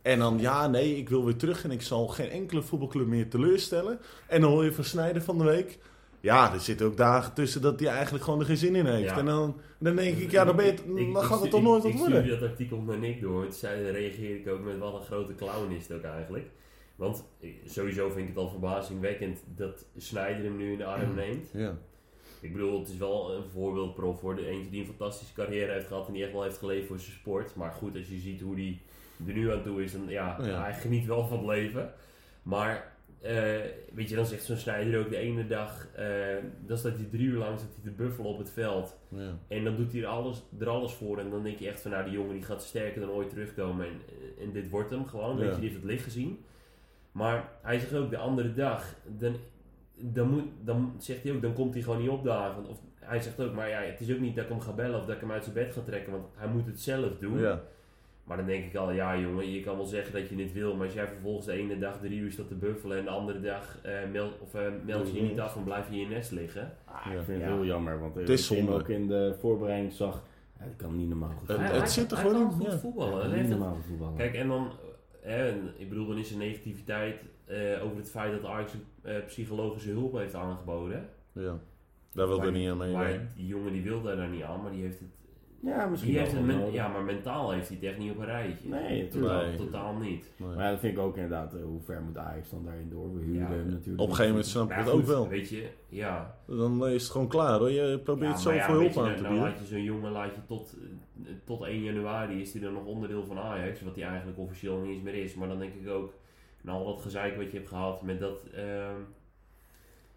En 0.02 0.20
dan, 0.20 0.40
ja, 0.40 0.68
nee, 0.68 0.98
ik 0.98 1.10
wil 1.10 1.26
weer 1.26 1.36
terug 1.36 1.64
en 1.64 1.72
ik 1.72 1.82
zal 1.82 2.08
geen 2.08 2.30
enkele 2.30 2.62
voetbalclub 2.62 3.08
meer 3.08 3.30
teleurstellen. 3.30 4.00
En 4.28 4.42
dan 4.42 4.52
hoor 4.52 4.64
je 4.64 4.74
van 4.74 4.84
Snijder 4.84 5.22
van 5.22 5.38
de 5.38 5.44
week. 5.44 5.78
Ja, 6.20 6.54
er 6.54 6.60
zitten 6.60 6.86
ook 6.86 6.98
dagen 6.98 7.34
tussen 7.34 7.62
dat 7.62 7.80
hij 7.80 7.90
eigenlijk 7.90 8.24
gewoon 8.24 8.40
er 8.40 8.46
geen 8.46 8.58
zin 8.58 8.76
in 8.76 8.86
heeft. 8.86 9.10
Ja. 9.10 9.18
En 9.18 9.26
dan, 9.26 9.56
dan 9.78 9.96
denk 9.96 10.18
ik, 10.18 10.32
ja, 10.32 10.46
dan, 10.46 10.56
ben 10.56 10.66
je, 10.66 10.72
Ik- 10.72 10.86
dan 10.88 10.98
ik 10.98 11.28
gaat 11.30 11.42
het 11.42 11.50
toch 11.52 11.62
nooit 11.62 11.78
ik, 11.84 11.84
wat 11.84 11.92
ik 11.94 11.98
worden. 11.98 12.18
stuurde 12.24 12.40
dat 12.40 12.50
artikel 12.50 12.78
naar 12.78 12.98
Nick 12.98 13.22
door. 13.22 13.44
Toen 13.44 13.54
zei, 13.54 13.92
reageerde 13.92 14.40
ik 14.40 14.48
ook 14.48 14.64
met 14.64 14.78
wat 14.78 14.94
een 14.94 15.04
grote 15.06 15.36
clown 15.36 15.72
is 15.72 15.88
het 15.88 15.98
ook 15.98 16.04
eigenlijk. 16.04 16.46
Want 16.96 17.26
sowieso 17.66 18.10
vind 18.10 18.22
ik 18.22 18.28
het 18.28 18.38
al 18.38 18.50
verbazingwekkend 18.50 19.44
dat 19.56 19.86
Snyder 19.98 20.44
hem 20.44 20.58
nu 20.58 20.72
in 20.72 20.78
de 20.78 20.86
arm 20.86 21.16
neemt. 21.16 21.50
Ja, 21.54 21.78
Ik 22.42 22.52
bedoel, 22.54 22.80
het 22.80 22.90
is 22.90 22.98
wel 22.98 23.34
een 23.36 23.44
voorbeeldprof 23.50 24.20
voor 24.20 24.36
de 24.36 24.48
eentje 24.48 24.70
die 24.72 24.80
een 24.80 24.86
fantastische 24.88 25.34
carrière 25.34 25.72
heeft 25.72 25.88
gehad 25.88 26.08
en 26.08 26.14
die 26.14 26.24
echt 26.24 26.32
wel 26.32 26.44
heeft 26.44 26.58
geleefd 26.58 26.88
voor 26.88 27.00
zijn 27.00 27.12
sport. 27.18 27.56
Maar 27.56 27.72
goed, 27.72 27.96
als 27.96 28.08
je 28.08 28.18
ziet 28.20 28.42
hoe 28.42 28.56
die 28.56 28.82
er 29.28 29.34
nu 29.34 29.52
aan 29.54 29.64
toe 29.64 29.84
is, 29.84 29.92
dan 29.92 30.08
ja, 30.08 30.38
Ja. 30.42 30.62
hij 30.62 30.74
geniet 30.74 31.06
wel 31.06 31.28
van 31.28 31.38
het 31.38 31.48
leven. 31.48 31.94
Maar 32.44 32.94
eh, 33.22 33.60
weet 33.94 34.10
je, 34.10 34.16
dan 34.16 34.26
zegt 34.26 34.44
zo'n 34.44 34.58
Snyder 34.58 35.00
ook 35.00 35.10
de 35.10 35.18
ene 35.18 35.48
dag, 35.48 35.88
eh, 35.96 36.08
dan 36.66 36.78
staat 36.78 36.96
hij 36.96 37.06
drie 37.12 37.26
uur 37.28 37.38
lang 37.38 37.60
zit 37.60 37.70
hij 37.74 37.84
te 37.84 37.92
buffelen 38.04 38.30
op 38.32 38.38
het 38.38 38.50
veld. 38.52 38.98
ja. 39.10 39.38
En 39.48 39.64
dan 39.64 39.76
doet 39.76 39.92
hij 39.92 40.02
er 40.02 40.08
alles, 40.08 40.44
er 40.60 40.70
alles 40.70 40.94
voor. 40.94 41.20
En 41.20 41.30
dan 41.30 41.44
denk 41.44 41.60
je 41.60 41.68
echt 41.68 41.82
van, 41.82 41.92
nou, 41.92 42.04
die 42.04 42.14
jongen 42.14 42.34
die 42.34 42.44
gaat 42.44 42.64
sterker 42.64 43.02
dan 43.02 43.10
ooit 43.10 43.30
terugkomen. 43.30 43.86
En, 43.86 44.00
en 44.40 44.52
dit 44.52 44.70
wordt 44.70 44.90
hem 44.90 45.06
gewoon. 45.06 45.38
Weet 45.38 45.50
je, 45.50 45.60
die 45.60 45.70
heeft 45.70 45.82
het 45.82 45.92
licht 45.92 46.04
gezien. 46.04 46.44
Maar 47.16 47.50
hij 47.62 47.80
zegt 47.80 47.94
ook 47.96 48.10
de 48.10 48.18
andere 48.18 48.54
dag, 48.54 48.94
dan, 49.18 49.36
dan, 49.96 50.30
moet, 50.30 50.44
dan 50.64 50.94
zegt 50.98 51.24
hij 51.24 51.32
ook, 51.34 51.42
dan 51.42 51.54
komt 51.54 51.74
hij 51.74 51.84
gewoon 51.84 52.00
niet 52.02 52.10
opdagen. 52.10 52.66
Of 52.68 52.78
hij 53.00 53.22
zegt 53.22 53.40
ook, 53.42 53.54
maar 53.54 53.70
ja, 53.70 53.80
het 53.80 54.00
is 54.02 54.12
ook 54.14 54.20
niet 54.20 54.36
dat 54.36 54.44
ik 54.44 54.50
hem 54.50 54.60
ga 54.62 54.72
bellen 54.72 55.00
of 55.00 55.06
dat 55.06 55.16
ik 55.16 55.22
hem 55.22 55.32
uit 55.32 55.44
zijn 55.44 55.56
bed 55.56 55.74
ga 55.74 55.82
trekken. 55.86 56.12
Want 56.12 56.26
hij 56.36 56.48
moet 56.48 56.66
het 56.66 56.80
zelf 56.82 57.18
doen. 57.20 57.40
ja. 57.40 57.62
Maar 58.24 58.38
dan 58.38 58.46
denk 58.46 58.66
ik 58.66 58.76
al, 58.76 58.92
ja 58.92 59.18
jongen, 59.18 59.52
je 59.52 59.62
kan 59.62 59.76
wel 59.76 59.86
zeggen 59.86 60.14
dat 60.14 60.30
je 60.30 60.36
dit 60.36 60.54
wil. 60.54 60.76
Maar 60.76 60.86
als 60.86 60.96
jij 60.96 61.08
vervolgens 61.08 61.46
de 61.46 61.52
ene 61.52 61.78
dag 61.80 62.00
drie 62.00 62.20
uur 62.20 62.32
staat 62.32 62.48
te 62.48 62.56
buffelen 62.56 62.98
en 62.98 63.04
de 63.04 63.10
andere 63.10 63.40
dag 63.42 63.78
eh, 63.84 63.92
meld, 64.12 64.40
of, 64.40 64.54
eh, 64.54 64.62
meld 64.86 65.08
je 65.08 65.16
je 65.16 65.22
niet 65.22 65.40
af 65.40 65.56
en 65.56 65.64
blijf 65.64 65.90
je 65.90 65.96
in 65.96 66.02
je 66.02 66.08
nest 66.16 66.32
liggen. 66.32 66.72
Ah, 66.86 67.06
Ja. 67.06 67.20
ik 67.20 67.26
vind 67.26 67.42
het 67.42 67.52
heel 67.52 67.66
jammer, 67.66 68.00
want 68.00 68.16
Het 68.16 68.30
is 68.30 68.52
ik 68.52 68.70
ook 68.70 68.90
in 68.90 69.08
de 69.08 69.36
voorbereiding 69.40 69.92
zag, 69.94 70.24
dat 70.60 70.76
kan 70.78 70.98
niet 70.98 71.10
normaal 71.10 71.30
goed 71.30 71.48
Het- 71.48 71.58
voetballen. 71.58 71.82
het 71.82 71.92
zit 71.92 72.12
er 72.12 72.18
hij 72.18 72.26
gewoon 72.28 72.42
kan 72.42 72.52
in, 72.52 72.58
goed 72.66 72.72
ja. 72.72 72.78
voetballen. 72.78 73.14
Ja, 73.14 73.20
Hij 73.20 73.28
niet 73.28 73.36
heeft 73.38 73.50
het- 73.50 73.58
normaal 73.60 73.76
goed 73.76 73.86
voetballen. 73.86 74.16
Kijk, 74.18 74.34
en 74.36 74.48
dan, 74.48 74.72
en 75.26 75.74
ik 75.78 75.90
bedoel, 75.90 76.08
dan 76.08 76.18
is 76.18 76.32
er 76.32 76.38
negativiteit 76.38 77.22
eh, 77.46 77.84
over 77.84 77.98
het 77.98 78.10
feit 78.10 78.32
dat 78.42 78.46
Ajax 78.52 78.72
eh, 79.02 79.26
psychologische 79.26 79.90
hulp 79.90 80.14
heeft 80.14 80.36
aangeboden. 80.36 81.10
ja. 81.32 81.60
Daar 82.12 82.28
wil 82.28 82.38
Maar- 82.38 82.48
ik 82.48 82.54
niet 82.54 82.70
aan 82.70 82.78
mee. 82.78 82.92
Maar 82.94 83.28
die 83.36 83.48
jongen 83.48 83.74
die 83.74 83.82
wil 83.84 84.02
daar 84.02 84.28
niet 84.30 84.44
aan, 84.44 84.62
maar 84.62 84.72
die 84.72 84.82
heeft 84.82 85.00
het, 85.00 85.10
ja, 85.66 85.86
misschien 85.86 86.12
die 86.14 86.22
wel 86.22 86.30
heeft 86.32 86.46
men- 86.46 86.72
ja, 86.72 86.88
maar 86.88 87.04
mentaal 87.04 87.52
heeft 87.52 87.68
hij 87.68 87.78
het 87.82 87.86
echt 87.86 87.98
niet 87.98 88.12
op 88.12 88.18
een 88.18 88.26
rijtje. 88.26 88.70
Nee, 88.70 89.08
totaal, 89.08 89.46
Nee. 89.46 89.56
totaal 89.56 89.94
niet. 89.96 90.32
Nee. 90.38 90.50
Maar 90.50 90.64
ja, 90.66 90.70
dat 90.72 90.80
vind 90.80 90.94
ik 90.98 91.00
ook 91.00 91.16
inderdaad, 91.16 91.54
eh, 91.54 91.64
hoe 91.64 91.82
ver 91.82 92.02
moet 92.02 92.18
Ajax 92.18 92.50
dan 92.50 92.64
daarin 92.66 92.90
door? 92.90 93.14
We 93.14 93.20
huren 93.24 93.42
Ja, 93.42 93.56
hem 93.56 93.70
natuurlijk. 93.70 94.02
Op 94.02 94.08
een 94.10 94.16
gegeven 94.16 94.30
moment 94.32 94.46
snap 94.46 94.70
ik 94.70 94.76
het 94.78 94.90
ook 94.90 95.06
wel. 95.06 95.28
Weet 95.28 95.50
je, 95.50 95.70
ja. 95.90 96.36
Dan 96.48 96.88
is 96.88 97.02
het 97.04 97.12
gewoon 97.12 97.28
klaar 97.28 97.60
hoor. 97.60 97.72
Je 97.72 98.00
probeert 98.04 98.32
ja, 98.32 98.38
zoveel 98.38 98.60
ja, 98.60 98.68
hulp 98.72 98.92
je, 98.94 99.00
aan 99.00 99.06
dan- 99.06 99.16
te 99.16 99.22
dan 99.22 99.32
bieden. 99.32 99.50
laat 99.50 99.60
je 99.60 99.66
zo'n 99.66 99.84
jongen 99.84 100.12
laat 100.12 100.36
je 100.36 100.42
tot, 100.48 100.76
eh, 101.26 101.32
tot 101.46 101.62
1 101.62 101.84
januari 101.84 102.42
is 102.42 102.54
hij 102.54 102.62
dan 102.62 102.74
nog 102.74 102.86
onderdeel 102.86 103.26
van 103.26 103.38
Ajax, 103.38 103.82
wat 103.82 103.96
hij 103.96 104.06
eigenlijk 104.06 104.38
officieel 104.40 104.78
niet 104.78 104.94
eens 104.94 105.04
meer 105.04 105.16
is. 105.24 105.36
Maar 105.36 105.48
dan 105.48 105.60
denk 105.60 105.74
ik 105.74 105.90
ook, 105.90 106.14
na 106.62 106.72
al 106.72 106.86
dat 106.86 107.02
gezeik 107.02 107.38
wat 107.38 107.52
je 107.52 107.58
hebt 107.58 107.70
gehad 107.70 108.02
met 108.02 108.20
dat... 108.20 108.44
ehm, 108.56 108.96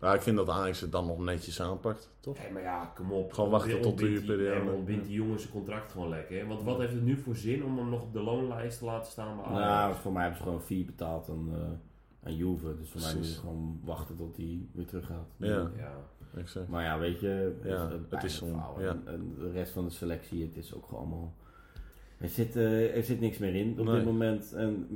Ja, 0.01 0.15
ik 0.15 0.21
vind 0.23 0.37
dat 0.37 0.49
Ajax 0.49 0.81
het 0.81 0.93
dan 0.93 1.07
nog 1.07 1.19
netjes 1.19 1.61
aanpakt, 1.63 2.11
toch? 2.21 2.39
Nee, 2.39 2.53
maar 2.53 2.63
ja, 2.63 2.93
kom 2.95 3.13
op. 3.13 3.33
Gewoon 3.33 3.51
wachten 3.51 3.81
tot 3.81 3.99
de 3.99 4.05
die- 4.05 4.13
huurperiode. 4.19 4.55
nee, 4.57 4.65
maar 4.65 4.75
ontbind 4.75 5.05
die 5.05 5.13
jongen 5.15 5.39
zijn 5.41 5.53
contract 5.53 5.93
gewoon 5.93 6.09
lekker. 6.09 6.39
hè. 6.39 6.47
Want 6.47 6.63
wat 6.63 6.79
heeft 6.79 6.93
het 6.93 7.03
nu 7.05 7.17
voor 7.17 7.37
zin 7.37 7.65
om 7.65 7.79
hem 7.79 7.89
nog 7.89 8.03
op 8.03 8.13
de 8.13 8.21
loonlijst 8.21 8.79
te 8.79 8.85
laten 8.85 9.11
staan 9.13 9.37
bij 9.37 9.45
Ajax? 9.45 9.61
Nou, 9.65 9.95
voor 9.95 10.13
mij 10.13 10.21
hebben 10.23 10.39
ze 10.39 10.45
gewoon 10.47 10.63
vier 10.63 10.85
betaald 10.85 11.29
aan, 11.29 11.49
eh 11.53 12.27
aan 12.29 12.37
Juve. 12.37 12.77
Dus 12.79 12.91
voor 12.91 13.01
mij 13.01 13.11
moet 13.11 13.19
Precies. 13.21 13.35
je 13.35 13.41
gewoon 13.41 13.81
wachten 13.85 14.17
tot 14.17 14.37
hij 14.37 14.59
weer 14.73 14.87
terug 14.87 15.07
gaat. 15.07 15.27
Ja. 15.37 15.71
ja. 15.77 15.93
Exact. 16.37 16.69
Maar 16.69 16.83
ja, 16.85 16.99
weet 16.99 17.21
je, 17.21 17.57
Ja, 17.65 17.71
het, 17.83 17.93
het 17.93 18.01
het 18.11 18.23
is 18.25 18.43
is 18.43 18.49
ja. 18.79 18.89
En, 18.89 19.03
en 19.07 19.35
de 19.39 19.51
rest 19.51 19.73
van 19.73 19.85
de 19.85 19.91
selectie, 19.91 20.43
het 20.43 20.57
is 20.57 20.75
ook 20.75 20.87
gewoon 20.87 21.01
allemaal... 21.01 21.35
Er 22.19 22.29
zit, 22.29 22.57
eh, 22.57 22.97
er 22.97 23.03
zit 23.03 23.21
niks 23.21 23.39
meer 23.39 23.55
in 23.55 23.79
op 23.81 23.87
Nee. 23.87 23.95
dit 23.95 24.05
moment. 24.05 24.53
En 24.53 24.87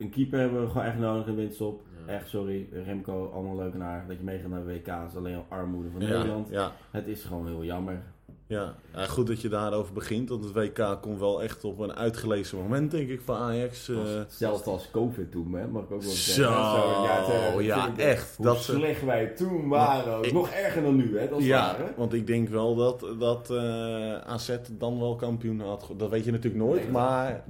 een 0.00 0.10
keeper 0.10 0.38
hebben 0.38 0.60
we 0.62 0.68
gewoon 0.68 0.86
echt 0.86 0.98
nodig 0.98 1.26
in 1.26 1.34
winststop. 1.36 1.80
Ja. 2.06 2.12
Echt, 2.12 2.28
sorry, 2.28 2.68
Remco, 2.84 3.30
allemaal 3.34 3.56
leuk 3.56 3.74
en 3.74 3.82
aardig 3.82 4.08
dat 4.08 4.16
je 4.16 4.24
meegaat 4.24 4.50
naar 4.50 4.64
de 4.64 4.72
WK. 4.72 4.86
is 5.08 5.16
alleen 5.16 5.36
al 5.36 5.46
armoede 5.48 5.88
van 5.90 6.00
Ja, 6.00 6.08
Nederland. 6.08 6.48
ja, 6.50 6.72
Het 6.90 7.06
is 7.06 7.22
gewoon 7.24 7.46
heel 7.46 7.64
jammer. 7.64 8.02
ja. 8.46 8.74
Ja, 8.94 9.04
goed 9.06 9.26
dat 9.26 9.40
je 9.40 9.48
daarover 9.48 9.92
begint, 9.94 10.28
want 10.28 10.44
het 10.44 10.52
WK 10.52 10.98
komt 11.00 11.18
wel 11.20 11.42
echt 11.42 11.64
op 11.64 11.78
een 11.78 11.92
uitgelezen 11.94 12.58
moment, 12.58 12.90
denk 12.90 13.08
ik, 13.08 13.20
voor 13.20 13.34
Ajax. 13.34 13.88
eh. 13.88 13.96
Zelfs 14.28 14.64
als 14.64 14.90
COVID 14.90 15.30
toen, 15.30 15.52
hè, 15.52 15.66
mag 15.68 15.82
ik 15.82 15.90
ook 15.90 16.02
wel 16.02 16.10
Zo, 16.10 16.32
zeggen. 16.32 17.62
ja, 17.62 17.80
het- 17.88 17.96
het- 17.96 17.98
echt. 18.06 18.36
Hoe 18.36 18.46
Dat, 18.46 18.58
slecht 18.58 19.04
wij 19.04 19.26
toen 19.26 19.68
waren. 19.68 20.16
ook. 20.16 20.24
Ik- 20.26 20.32
Nog 20.32 20.48
erger 20.50 20.82
dan 20.82 20.96
nu, 20.96 21.18
hè? 21.18 21.28
Dat 21.28 21.42
ja, 21.44 21.76
want 21.96 22.12
ik 22.12 22.26
denk 22.26 22.48
wel 22.48 22.74
dat, 22.74 23.06
dat 23.18 23.50
eh, 23.50 24.14
AZ 24.14 24.56
dan 24.78 24.98
wel 24.98 25.16
kampioen 25.16 25.60
had. 25.60 25.90
Dat 25.96 26.10
weet 26.10 26.24
je 26.24 26.30
natuurlijk 26.30 26.62
nooit, 26.64 26.82
Nee. 26.82 26.90
maar 26.90 27.44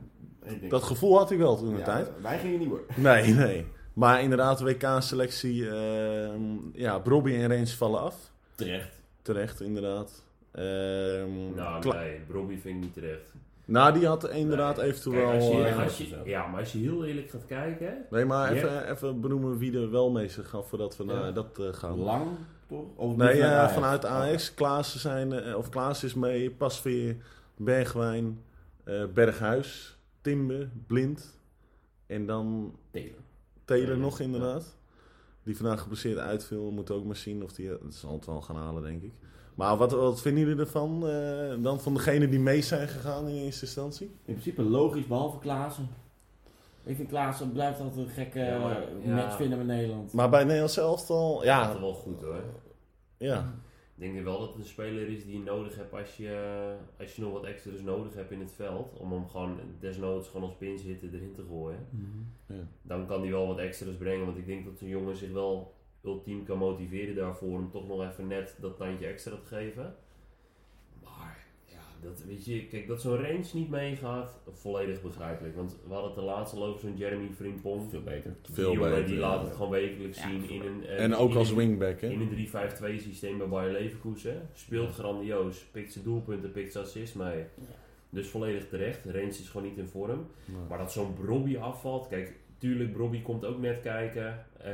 denk- 0.59 0.71
dat 0.71 0.83
gevoel 0.83 1.19
had 1.19 1.29
hij 1.29 1.39
wel 1.39 1.57
toen 1.57 1.73
de 1.73 1.79
ja, 1.79 1.85
tijd. 1.85 2.11
Wij 2.23 2.39
gingen 2.39 2.59
niet 2.59 2.69
worden. 2.69 2.87
Nee, 2.97 3.35
nee. 3.35 3.67
Maar 3.93 4.23
inderdaad, 4.23 4.61
WK-selectie, 4.61 5.71
ehm 5.71 6.43
ja, 6.73 6.99
Brobby 6.99 7.35
en 7.35 7.49
Rens 7.49 7.75
vallen 7.75 8.01
af. 8.01 8.15
Terecht. 8.55 9.01
Terecht, 9.23 9.61
inderdaad. 9.61 10.25
Ehm, 10.53 11.55
Nou, 11.55 11.89
nee, 11.97 12.21
Robbie 12.33 12.59
vind 12.59 12.77
ik 12.77 12.83
niet 12.83 12.95
terecht. 12.95 13.33
nou, 13.65 13.93
die 13.99 14.07
had 14.07 14.29
inderdaad 14.29 14.77
Nee. 14.77 14.87
eventueel... 14.87 15.27
Kijk, 15.29 15.35
als 15.41 15.49
je, 15.49 15.65
eh, 15.65 15.79
als 15.83 15.99
je, 15.99 16.17
ja, 16.25 16.47
maar 16.47 16.61
als 16.61 16.73
je 16.73 16.79
heel 16.79 17.05
eerlijk 17.05 17.31
gaat 17.31 17.47
kijken... 17.47 17.95
nee, 18.11 18.25
maar 18.25 18.53
even, 18.53 18.91
even 18.91 19.21
benoemen 19.21 19.59
wie 19.59 19.81
er 19.81 19.91
wel 19.91 20.11
mee 20.11 20.29
zich 20.29 20.49
gaf 20.49 20.69
voordat 20.69 20.97
we 20.97 21.05
Ja. 21.05 21.13
naar 21.13 21.35
dat 21.35 21.59
eh, 21.59 21.67
gaan. 21.73 21.99
Lang, 21.99 22.27
toch? 22.69 22.85
Of 22.97 23.17
Nee, 23.17 23.17
vanuit 23.17 23.39
eh, 23.41 23.53
Ajax? 23.59 23.73
vanuit 23.73 24.07
Ajax. 24.07 24.55
Klaassen 24.55 25.01
zijn, 25.01 25.55
of 25.57 25.69
Klaas 25.69 26.05
is 26.05 26.15
mee, 26.15 26.51
Pasveer, 26.51 27.17
Bergwijn, 27.57 28.43
Berghuis, 29.15 29.99
Timber, 30.21 30.71
Blind. 30.87 31.39
En 32.07 32.27
dan. 32.27 32.75
Taylor 32.91 33.15
Taylor, 33.65 33.99
nog 33.99 34.21
inderdaad. 34.21 34.77
Die 35.43 35.57
vandaag 35.57 35.81
geblesseerd 35.81 36.19
uitviel. 36.19 36.65
We 36.67 36.73
moeten 36.73 36.95
ook 36.95 37.05
maar 37.05 37.17
zien 37.17 37.43
of 37.45 37.53
die... 37.53 37.69
Dat 37.69 37.95
zal 37.95 38.13
het 38.13 38.27
wel 38.27 38.41
gaan 38.41 38.57
halen, 38.57 38.83
denk 38.83 39.03
ik. 39.03 39.13
Maar 39.55 39.77
wat, 39.77 39.93
wat 39.93 40.21
vinden 40.21 40.45
jullie 40.45 40.61
ervan? 40.61 41.09
eh, 41.09 41.63
dan 41.63 41.81
van 41.81 41.95
degene 41.95 42.29
die 42.29 42.41
mee 42.41 42.63
zijn 42.63 42.89
gegaan 42.89 43.29
in 43.29 43.35
eerste 43.35 43.65
instantie? 43.65 44.07
In 44.07 44.33
principe 44.35 44.63
logisch, 44.63 45.07
behalve 45.07 45.39
Klaassen. 45.39 45.89
Ik 46.85 46.97
vind 46.97 47.09
Klaassen 47.09 47.53
blijft 47.53 47.81
altijd 47.81 48.07
een 48.07 48.13
gekke 48.13 48.39
Ja, 48.39 48.59
maar- 48.59 48.83
ja. 49.05 49.15
match 49.15 49.37
vinden 49.37 49.59
met 49.59 49.67
Nederland. 49.67 50.13
Maar 50.13 50.31
bij 50.31 50.43
Nederlands 50.45 50.77
elftal... 50.77 51.45
Ja. 51.45 51.61
Ja, 51.61 51.73
Dat 51.73 51.81
wel 51.81 51.95
goed 51.95 52.23
hoor. 52.23 52.43
ja. 53.17 53.53
Ik 54.01 54.13
denk 54.13 54.25
wel 54.25 54.39
dat 54.39 54.49
het 54.49 54.59
een 54.59 54.65
speler 54.65 55.09
is 55.09 55.25
die 55.25 55.39
je 55.39 55.45
nodig 55.45 55.77
hebt 55.77 55.93
als 55.93 56.17
je, 56.17 56.75
als 56.99 57.17
je 57.17 57.23
nog 57.23 57.33
wat 57.33 57.45
extra's 57.45 57.81
nodig 57.81 58.15
hebt 58.15 58.31
in 58.31 58.41
het 58.41 58.53
veld. 58.53 58.97
Om 58.97 59.13
hem 59.13 59.29
gewoon 59.29 59.59
desnoods 59.81 60.29
gewoon 60.29 60.49
als 60.49 60.57
pinzitter 60.57 61.15
erin 61.15 61.33
te 61.35 61.45
gooien. 61.49 61.87
Mhm. 61.91 62.59
ja. 62.59 62.67
Dan 62.83 63.07
kan 63.07 63.21
hij 63.21 63.31
wel 63.31 63.47
wat 63.47 63.59
extra's 63.59 63.97
brengen. 63.97 64.27
Want 64.27 64.39
ik 64.39 64.47
denk 64.47 64.65
dat 64.65 64.81
een 64.81 64.89
jongen 64.89 65.17
zich 65.17 65.33
wel 65.33 65.75
ultiem 66.05 66.45
kan 66.45 66.59
motiveren 66.59 67.15
daarvoor. 67.15 67.59
Om 67.59 67.71
toch 67.71 67.89
nog 67.89 68.11
even 68.11 68.27
net 68.27 68.57
dat 68.61 68.77
tandje 68.77 69.07
extra 69.07 69.37
te 69.37 69.47
geven. 69.47 69.95
Dat, 72.03 72.23
weet 72.27 72.45
je, 72.45 72.67
kijk, 72.67 72.87
dat 72.87 73.01
zo'n 73.01 73.17
range 73.17 73.45
niet 73.53 73.71
meegaat, 73.71 74.39
volledig 74.53 75.03
begrijpelijk. 75.03 75.57
Want 75.57 75.77
we 75.87 75.93
hadden 75.93 76.11
het 76.11 76.19
de 76.21 76.25
laatste 76.27 76.57
al 76.57 76.65
over 76.65 76.81
zo'n 76.81 76.97
Jeremy 76.97 77.29
Frimpong. 77.37 77.91
Veel 77.91 78.03
beter. 78.03 78.35
Die 78.43 78.55
Veel 78.55 78.73
jongen 78.73 78.91
beter, 78.91 79.07
die 79.07 79.15
ja. 79.15 79.21
laat 79.21 79.43
het 79.43 79.53
gewoon 79.55 79.71
wekelijks 79.71 80.19
Ja, 80.19 80.29
zien 80.29 80.51
in 80.51 80.61
een... 80.67 80.87
eh, 80.87 81.03
En 81.05 81.15
ook 81.15 81.35
als 81.35 81.51
een- 81.51 81.57
wingback, 81.57 82.01
hè? 82.01 82.09
in 82.09 82.21
een 82.21 82.31
3-5-2 82.31 83.01
systeem 83.01 83.39
bij 83.39 83.49
Bayer 83.49 83.73
Leverkusen. 83.73 84.49
Speelt 84.53 84.91
grandioos. 84.91 85.65
Pikt 85.73 85.93
zijn 85.93 86.05
doelpunten, 86.05 86.53
pikt 86.53 86.73
zijn 86.73 86.85
assist 86.85 87.15
mee. 87.15 87.45
Dus 88.11 88.29
volledig 88.29 88.69
terecht. 88.69 89.05
Rens 89.05 89.41
is 89.41 89.49
gewoon 89.49 89.67
niet 89.69 89.79
in 89.79 89.89
vorm. 89.89 90.27
Nee. 90.45 90.57
Maar 90.69 90.79
dat 90.79 90.93
zo'n 90.93 91.15
Brobby 91.15 91.57
afvalt. 91.57 92.09
Kijk, 92.09 92.35
tuurlijk, 92.59 92.93
Brobby 92.93 93.23
komt 93.23 93.45
ook 93.45 93.59
net 93.61 93.81
kijken. 93.81 94.47
eh, 94.59 94.73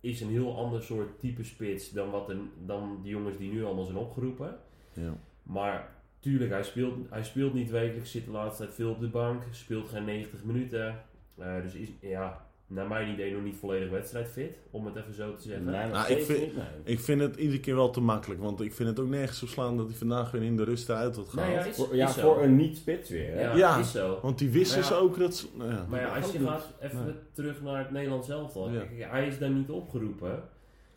is 0.00 0.20
een 0.20 0.28
heel 0.30 0.56
ander 0.56 0.82
soort 0.82 1.18
type 1.18 1.44
spits 1.44 1.90
dan, 1.90 2.10
wat 2.10 2.28
een, 2.28 2.50
dan 2.66 2.98
die 3.02 3.10
jongens 3.10 3.36
die 3.36 3.52
nu 3.52 3.64
allemaal 3.64 3.84
zijn 3.84 3.96
opgeroepen. 3.96 4.58
Ja. 4.92 5.16
Maar 5.42 5.98
tuurlijk, 6.20 6.50
hij 6.50 6.62
speelt, 6.62 6.94
hij 7.10 7.24
speelt 7.24 7.54
niet 7.54 7.70
wekelijks. 7.70 8.10
Zit 8.10 8.24
de 8.24 8.30
laatste 8.30 8.62
tijd 8.62 8.74
veel 8.74 8.90
op 8.90 9.00
de 9.00 9.08
bank. 9.08 9.42
Speelt 9.50 9.88
geen 9.88 10.04
90 10.04 10.44
minuten. 10.44 11.02
Eh, 11.38 11.62
dus 11.62 11.74
is, 11.74 11.88
ja, 12.00 12.46
naar 12.66 12.88
mijn 12.88 13.08
idee 13.12 13.32
nog 13.32 13.42
niet 13.42 13.56
volledig 13.56 13.90
wedstrijdfit. 13.90 14.56
Om 14.70 14.86
het 14.86 14.96
even 14.96 15.14
zo 15.14 15.34
te 15.34 15.42
zeggen. 15.42 15.64
Nee, 15.64 15.86
Nou, 15.90 16.12
ik 16.12 16.24
vind- 16.24 16.40
niet, 16.40 16.56
nee. 16.56 16.64
Ik 16.84 17.00
vind 17.00 17.20
het 17.20 17.36
iedere 17.36 17.60
keer 17.60 17.74
wel 17.74 17.90
te 17.90 18.00
makkelijk. 18.00 18.40
Want 18.40 18.60
ik 18.60 18.72
vind 18.74 18.88
het 18.88 19.00
ook 19.00 19.08
nergens 19.08 19.42
op 19.42 19.48
slaan 19.48 19.76
dat 19.76 19.88
hij 19.88 19.96
vandaag 19.96 20.30
weer 20.30 20.42
in 20.42 20.56
de 20.56 20.64
rust 20.64 20.88
eruit 20.88 21.14
Nou 21.16 21.28
gehaald. 21.28 21.52
ja, 21.52 21.64
is, 21.64 21.76
Voor, 21.76 21.96
ja, 21.96 22.08
is 22.08 22.14
voor 22.14 22.42
een 22.42 22.56
niet-spits 22.56 23.10
weer. 23.10 23.32
Hè? 23.34 23.40
Ja, 23.40 23.56
Ja. 23.56 23.78
is 23.78 23.90
zo. 23.92 24.18
Want 24.22 24.38
die 24.38 24.50
wisten 24.50 24.84
ze 24.84 24.92
ja. 24.94 24.98
ook 25.00 25.18
dat... 25.18 25.34
ze- 25.36 25.46
nou 25.56 25.70
ja. 25.70 25.86
Maar 25.88 26.00
ja, 26.00 26.16
als 26.16 26.32
je 26.32 26.38
gaat 26.38 26.72
even 26.80 27.04
Nee. 27.04 27.14
terug 27.32 27.62
naar 27.62 27.78
het 27.78 27.90
Nederlands 27.90 28.28
elftal. 28.28 28.70
Ja. 28.70 28.80
Kijk, 28.80 29.10
Hij 29.10 29.26
is 29.26 29.38
daar 29.38 29.50
niet 29.50 29.70
opgeroepen. 29.70 30.42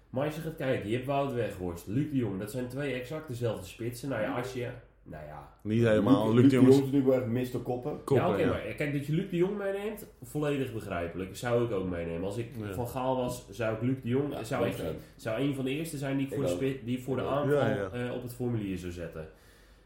Maar 0.09 0.25
als 0.25 0.35
je 0.35 0.41
gaat 0.41 0.55
kijken, 0.55 0.89
je 0.89 0.95
hebt 0.95 1.07
Wout 1.07 1.33
Weghorst, 1.33 1.87
Luc 1.87 2.09
de 2.09 2.15
Jong. 2.17 2.39
Dat 2.39 2.51
zijn 2.51 2.67
twee 2.67 2.93
exact 2.93 3.27
dezelfde 3.27 3.65
spitsen. 3.67 4.09
Nou 4.09 4.21
ja, 4.21 4.37
als 4.37 4.53
je, 4.53 4.67
Nou 5.03 5.25
ja. 5.25 5.49
Niet 5.61 5.83
helemaal. 5.83 6.33
Luc, 6.33 6.41
Luc 6.41 6.49
de 6.51 6.55
Jong 6.55 6.67
is 6.67 6.77
natuurlijk 6.77 7.05
wel 7.05 7.15
echt 7.41 7.53
Mr. 7.53 7.59
Koppen. 7.59 8.03
koppen, 8.03 8.15
ja, 8.15 8.29
oké, 8.31 8.41
ja. 8.41 8.47
maar 8.49 8.59
kijk, 8.61 8.93
dat 8.93 9.05
je 9.05 9.13
Luc 9.13 9.29
de 9.29 9.35
Jong 9.37 9.57
meeneemt, 9.57 10.05
volledig 10.21 10.73
begrijpelijk. 10.73 11.35
Zou 11.37 11.65
ik 11.65 11.71
ook 11.71 11.89
meenemen. 11.89 12.23
Als 12.23 12.37
ik 12.37 12.47
Ja. 12.59 12.73
van 12.73 12.87
Gaal 12.87 13.15
was, 13.15 13.45
zou 13.49 13.75
ik 13.75 13.81
Luc 13.81 13.95
de 14.01 14.09
Jong, 14.09 14.33
Ja, 14.33 14.43
zou, 14.43 14.67
ik 14.67 14.75
zou 15.15 15.41
een 15.41 15.55
van 15.55 15.65
de 15.65 15.71
eerste 15.71 15.97
zijn 15.97 16.17
die 16.17 16.25
ik 16.25 16.31
Ik 16.33 16.47
voor, 16.47 16.59
de, 16.59 16.79
die 16.83 17.03
voor 17.03 17.15
de 17.15 17.21
aanval 17.21 17.57
Ja, 17.57 17.67
ja. 17.69 17.89
eh, 17.89 18.13
op 18.15 18.21
het 18.23 18.33
formulier 18.33 18.77
zou 18.77 18.91
zetten. 18.91 19.27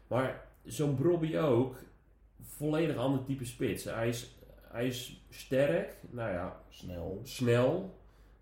Maar 0.06 0.44
zo'n 0.64 0.94
Brobby 0.94 1.36
ook, 1.38 1.76
volledig 2.42 2.96
ander 2.96 3.24
type 3.24 3.44
spits. 3.44 3.84
Hij 3.84 4.08
is, 4.08 4.38
hij 4.62 4.86
is 4.86 5.24
sterk, 5.30 5.96
nou 6.10 6.30
ja, 6.32 6.60
Snel. 6.68 7.20
snel. 7.22 7.98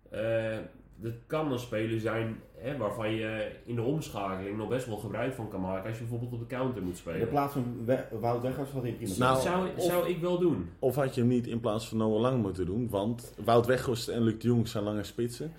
Eh, 0.09 0.57
dat 1.01 1.13
kan 1.27 1.51
een 1.51 1.59
speler 1.59 1.99
zijn 1.99 2.39
hè, 2.57 2.77
waarvan 2.77 3.11
je 3.11 3.51
in 3.65 3.75
de 3.75 3.81
omschakeling 3.81 4.57
nog 4.57 4.69
best 4.69 4.85
wel 4.87 4.97
gebruik 4.97 5.33
van 5.33 5.49
kan 5.49 5.61
maken 5.61 5.87
als 5.89 5.97
je 5.97 6.03
bijvoorbeeld 6.03 6.33
op 6.33 6.39
de 6.49 6.55
counter 6.55 6.81
moet 6.81 6.91
In 6.91 6.97
spelen. 6.97 7.27
plaats 7.29 7.53
van 7.53 7.85
We- 7.85 8.05
Wout 8.19 8.41
Weghorst 8.41 8.71
had 8.71 8.81
hij 8.81 8.91
prima. 8.91 9.13
Nou, 9.17 9.41
zou, 9.41 9.67
of- 9.77 9.83
zou 9.83 10.07
ik 10.09 10.19
wel 10.21 10.37
doen. 10.39 10.69
Of 10.79 10.95
had 10.95 11.15
je 11.15 11.21
hem 11.21 11.29
niet 11.29 11.47
in 11.47 11.59
plaats 11.59 11.87
van 11.87 11.97
Noah 11.97 12.19
Lang 12.21 12.41
moeten 12.41 12.65
doen? 12.65 12.89
Want 12.89 13.33
Wout 13.43 13.65
Weghorst 13.65 14.07
en 14.07 14.21
Luc 14.21 14.37
de 14.39 14.47
Jong 14.47 14.67
zijn 14.67 14.83
lange 14.83 15.03
spitsen. 15.03 15.51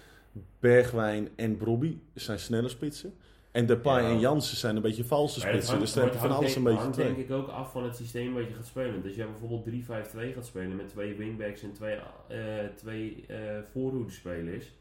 Bergwijn 0.61 1.29
en 1.37 1.57
Brobby 1.57 1.99
zijn 2.15 2.39
snelle 2.39 2.69
spitsen. 2.69 3.15
En 3.53 3.67
Depay 3.67 4.03
Ja. 4.03 4.09
en 4.09 4.21
Jansen 4.21 4.57
zijn 4.57 4.77
een 4.77 4.83
beetje 4.83 5.05
valse 5.05 5.41
spitsen. 5.41 5.67
hangt- 5.67 5.81
Dus 5.81 5.93
dan 5.93 6.05
heb 6.05 6.13
je 6.13 6.19
maar 6.19 6.29
van 6.29 6.37
het 6.37 6.45
alles 6.47 6.57
een 6.57 6.63
hangt 6.65 6.79
beetje 6.97 7.03
hangt 7.03 7.17
denk 7.19 7.29
ik 7.31 7.37
ook 7.37 7.49
af 7.49 7.73
van 7.73 7.85
het 7.85 7.97
systeem 7.97 8.35
wat 8.35 8.45
je 8.49 8.55
gaat 8.55 8.67
spelen. 8.67 8.95
Dus 8.95 9.05
als 9.05 9.15
jij 9.17 9.27
bijvoorbeeld 9.27 9.65
3-5-2 9.65 10.33
gaat 10.33 10.47
spelen 10.47 10.77
met 10.77 10.89
twee 10.89 11.15
wingbacks 11.15 11.63
en 11.63 11.73
twee, 11.73 11.97
eh 12.29 12.39
twee 12.75 13.25
eh 13.29 13.37
voorhoedespelers. 13.73 14.73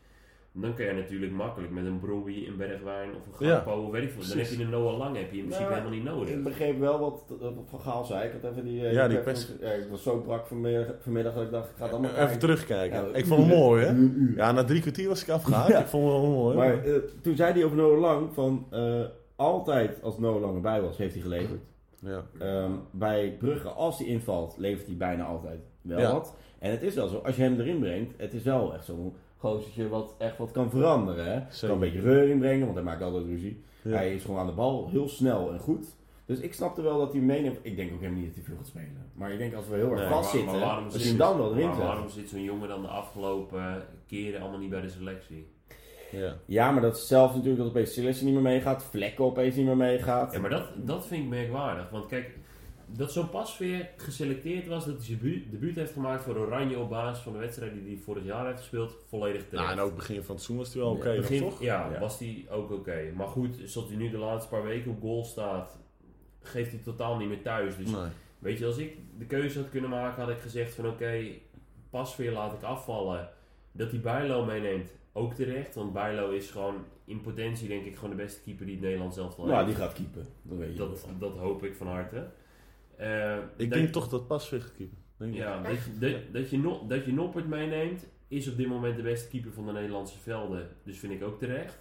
Dan 0.61 0.73
kun 0.73 0.85
je 0.85 0.93
natuurlijk 0.93 1.31
makkelijk 1.31 1.71
met 1.73 1.85
een 1.85 1.99
Brobby, 1.99 2.45
een 2.47 2.57
Bergwijn 2.57 3.09
of 3.09 3.39
een 3.39 3.47
Ja, 3.47 3.55
Gakpo 3.55 3.71
of 3.85 3.91
weet 3.91 4.03
ik 4.03 4.11
veel. 4.11 4.21
Dan 4.29 4.37
heb 4.37 4.47
je 4.47 4.63
een 4.63 4.69
Noah 4.69 4.97
Lang 4.97 5.15
heb 5.17 5.31
je 5.31 5.37
in 5.37 5.43
principe 5.43 5.69
Nou, 5.69 5.73
helemaal 5.73 5.97
niet 5.99 6.03
nodig. 6.03 6.29
Ik 6.35 6.43
begreep 6.43 6.79
wel 6.79 6.99
wat, 6.99 7.23
wat 7.39 7.53
Van 7.69 7.79
Gaal 7.79 8.05
zei. 8.05 8.25
Ik 8.27 8.31
had 8.41 8.51
even 8.51 8.63
die... 8.65 8.85
eh, 8.85 8.93
Ja, 8.93 9.07
die 9.07 9.17
pers- 9.19 9.51
Ja, 9.61 9.69
ik 9.71 9.87
was 9.89 10.03
zo 10.03 10.17
brak 10.21 10.47
vanmiddag, 10.47 10.85
vanmiddag 10.99 11.33
dat 11.33 11.43
ik 11.43 11.51
dacht, 11.51 11.69
ik 11.69 11.75
ga 11.77 11.83
het 11.83 11.91
allemaal 11.91 12.09
Even 12.11 12.21
kijken. 12.21 12.39
terugkijken. 12.39 13.07
Ja, 13.09 13.15
ik 13.15 13.25
vond 13.25 13.39
hem 13.41 13.49
uren. 13.49 13.59
mooi, 13.59 13.85
hè? 13.85 13.93
Ja, 14.35 14.51
na 14.51 14.63
drie 14.63 14.81
kwartier 14.81 15.07
was 15.07 15.21
ik 15.23 15.29
afgehaakt. 15.29 15.67
Ja. 15.67 15.79
Ik 15.79 15.87
vond 15.87 16.03
hem 16.11 16.21
wel 16.21 16.31
mooi. 16.31 16.55
Maar 16.57 16.83
eh, 16.85 16.93
toen 17.21 17.35
zei 17.35 17.53
hij 17.53 17.63
over 17.63 17.77
Noah 17.77 17.99
Lang 17.99 18.33
van... 18.33 18.65
eh, 18.71 19.01
altijd 19.35 20.01
als 20.03 20.17
Noah 20.19 20.41
Lang 20.41 20.55
erbij 20.55 20.81
was, 20.81 20.97
heeft 20.97 21.13
hij 21.13 21.21
geleverd. 21.23 21.61
ja. 21.99 22.23
Ehm, 22.39 22.71
bij 22.91 23.35
Brugge, 23.39 23.67
als 23.69 23.97
hij 23.97 24.07
invalt, 24.07 24.55
levert 24.57 24.87
hij 24.87 24.97
bijna 24.97 25.25
altijd 25.25 25.59
wel 25.81 25.99
Ja. 25.99 26.11
wat. 26.11 26.35
En 26.59 26.71
het 26.71 26.83
is 26.83 26.95
wel 26.95 27.07
zo, 27.07 27.17
als 27.17 27.35
je 27.35 27.41
hem 27.41 27.59
erin 27.59 27.79
brengt, 27.79 28.13
het 28.17 28.33
is 28.33 28.43
wel 28.43 28.73
echt 28.73 28.85
zo'n 28.85 29.13
gozertje 29.37 29.87
wat 29.89 30.15
echt 30.17 30.37
wat 30.37 30.51
kan 30.51 30.69
veranderen. 30.69 31.25
Hè? 31.25 31.39
Zeker. 31.49 31.59
Kan 31.59 31.69
een 31.71 31.79
beetje 31.79 32.01
reuring 32.01 32.39
brengen, 32.39 32.63
want 32.63 32.75
hij 32.75 32.83
maakt 32.85 33.01
altijd 33.01 33.25
ruzie. 33.25 33.63
Ja. 33.81 33.91
Hij 33.91 34.13
is 34.15 34.23
gewoon 34.23 34.39
aan 34.39 34.47
de 34.47 34.51
bal, 34.53 34.89
heel 34.91 35.07
snel 35.09 35.51
en 35.51 35.59
goed. 35.59 35.95
Dus 36.25 36.39
ik 36.39 36.53
snapte 36.53 36.81
wel 36.81 36.97
dat 36.97 37.11
hij 37.11 37.21
meeneemt. 37.21 37.57
Ik 37.61 37.75
denk 37.75 37.93
ook 37.93 37.99
helemaal 37.99 38.19
niet 38.21 38.27
dat 38.27 38.35
hij 38.35 38.43
veel 38.45 38.55
gaat 38.57 38.67
spelen. 38.67 39.05
Maar 39.13 39.31
ik 39.31 39.37
denk 39.37 39.53
als 39.53 39.67
we 39.67 39.75
heel 39.75 39.91
erg 39.91 39.99
Nee, 39.99 40.09
vast 40.09 40.33
maar- 40.33 40.43
maar 40.43 40.53
zitten, 40.53 40.81
hij 40.81 40.99
zit- 40.99 41.07
hem 41.07 41.17
dan 41.17 41.37
wel 41.37 41.51
erin 41.53 41.65
Maar 41.65 41.75
zet. 41.75 41.83
waarom 41.83 42.09
zit 42.09 42.29
zo'n 42.29 42.43
jongen 42.43 42.67
dan 42.67 42.81
de 42.81 42.87
afgelopen 42.87 43.83
keren 44.07 44.41
allemaal 44.41 44.59
niet 44.59 44.69
bij 44.69 44.81
de 44.81 44.89
selectie? 44.89 45.47
Ja. 46.11 46.35
Ja, 46.45 46.71
maar 46.71 46.81
dat 46.81 46.95
is 46.97 47.07
zelfs 47.07 47.33
natuurlijk 47.33 47.59
dat 47.61 47.67
opeens 47.69 47.93
Sillissen 47.93 48.25
niet 48.25 48.33
meer 48.33 48.43
meegaat, 48.43 48.83
Vlekken 48.83 49.23
opeens 49.25 49.55
niet 49.55 49.65
meer 49.65 49.77
meegaat. 49.77 50.33
Ja, 50.33 50.39
maar 50.39 50.49
dat, 50.49 50.63
dat 50.75 51.05
vind 51.05 51.23
ik 51.23 51.29
merkwaardig. 51.29 51.89
Want 51.89 52.05
kijk, 52.05 52.37
dat 52.89 53.11
zo'n 53.11 53.29
pasveer 53.29 53.89
geselecteerd 53.97 54.67
was, 54.67 54.85
dat 54.85 54.95
hij 54.95 55.05
zijn 55.05 55.17
debuut, 55.19 55.51
debuut 55.51 55.75
heeft 55.75 55.91
gemaakt 55.93 56.23
voor 56.23 56.37
Oranje 56.37 56.79
op 56.79 56.89
basis 56.89 57.23
van 57.23 57.33
de 57.33 57.39
wedstrijd 57.39 57.73
die 57.73 57.83
hij 57.95 58.03
vorig 58.03 58.23
jaar 58.23 58.45
heeft 58.45 58.59
gespeeld, 58.59 58.95
volledig 59.07 59.47
terecht. 59.47 59.67
Nou, 59.67 59.77
en 59.77 59.83
ook 59.85 59.95
begin 59.95 60.23
van 60.23 60.35
het 60.35 60.43
seizoen 60.43 60.57
was 60.57 60.73
hij 60.73 60.83
wel 60.83 60.91
Ja, 60.93 60.97
oké, 60.97 61.07
nog, 61.15 61.21
Begin, 61.21 61.39
toch? 61.41 61.61
ja, 61.61 61.89
Ja. 61.91 61.99
was 61.99 62.19
hij 62.19 62.45
ook 62.49 62.71
oké. 62.71 63.11
Maar 63.15 63.27
goed, 63.27 63.55
zoals 63.65 63.87
hij 63.87 63.97
nu 63.97 64.09
de 64.09 64.17
laatste 64.17 64.49
paar 64.49 64.63
weken 64.63 64.91
op 64.91 65.01
goal 65.01 65.23
staat, 65.23 65.77
geeft 66.41 66.71
hij 66.71 66.79
totaal 66.79 67.17
niet 67.17 67.27
meer 67.27 67.41
thuis. 67.41 67.77
Dus 67.77 67.91
Nee. 67.91 68.01
weet 68.39 68.57
je, 68.57 68.65
als 68.65 68.77
ik 68.77 68.97
de 69.17 69.25
keuze 69.25 69.59
had 69.59 69.69
kunnen 69.69 69.89
maken, 69.89 70.21
had 70.23 70.31
ik 70.31 70.39
gezegd 70.39 70.73
van 70.75 70.87
oké, 70.87 71.23
pasveer 71.89 72.31
laat 72.31 72.53
ik 72.53 72.63
afvallen. 72.63 73.29
Dat 73.71 73.91
hij 73.91 73.99
Bijlo 73.99 74.45
meeneemt, 74.45 74.89
ook 75.13 75.33
terecht. 75.33 75.75
Want 75.75 75.93
Bijlo 75.93 76.29
is 76.29 76.51
gewoon 76.51 76.75
in 77.05 77.21
potentie 77.21 77.67
denk 77.67 77.85
ik 77.85 77.95
gewoon 77.95 78.09
de 78.09 78.15
beste 78.23 78.41
keeper 78.41 78.65
die 78.65 78.75
het 78.75 78.83
Nederland 78.83 79.13
zelf 79.13 79.37
al 79.39 79.45
Nou, 79.45 79.55
heeft. 79.65 79.77
die 79.77 79.85
gaat 79.85 79.93
keepen. 79.93 80.27
Dat 80.41 80.57
weet 80.57 80.71
je 80.71 80.77
Dat, 80.77 81.05
wel. 81.05 81.29
dat 81.29 81.37
hoop 81.39 81.63
ik 81.63 81.75
van 81.75 81.87
harte. 81.87 82.27
Eh, 82.97 83.37
Ik 83.57 83.71
denk 83.73 83.89
toch 83.91 84.07
dat 84.09 84.27
pas 84.27 84.49
weer 84.49 84.61
gaat 84.61 84.73
keeper. 84.73 84.97
Denk. 85.17 85.33
Ja, 85.33 85.61
dat, 85.61 85.71
je- 85.83 85.97
dat, 85.99 86.33
dat, 86.33 86.49
je 86.49 86.57
no, 86.59 86.87
dat 86.87 87.05
je 87.05 87.13
Noppert 87.13 87.47
meeneemt, 87.47 88.05
is 88.27 88.49
op 88.49 88.57
dit 88.57 88.67
moment 88.67 88.95
de 88.95 89.01
beste 89.01 89.27
keeper 89.29 89.53
van 89.53 89.65
de 89.65 89.71
Nederlandse 89.71 90.19
velden. 90.19 90.69
Dus 90.83 90.99
vind 90.99 91.13
ik 91.13 91.23
ook 91.23 91.39
terecht. 91.39 91.77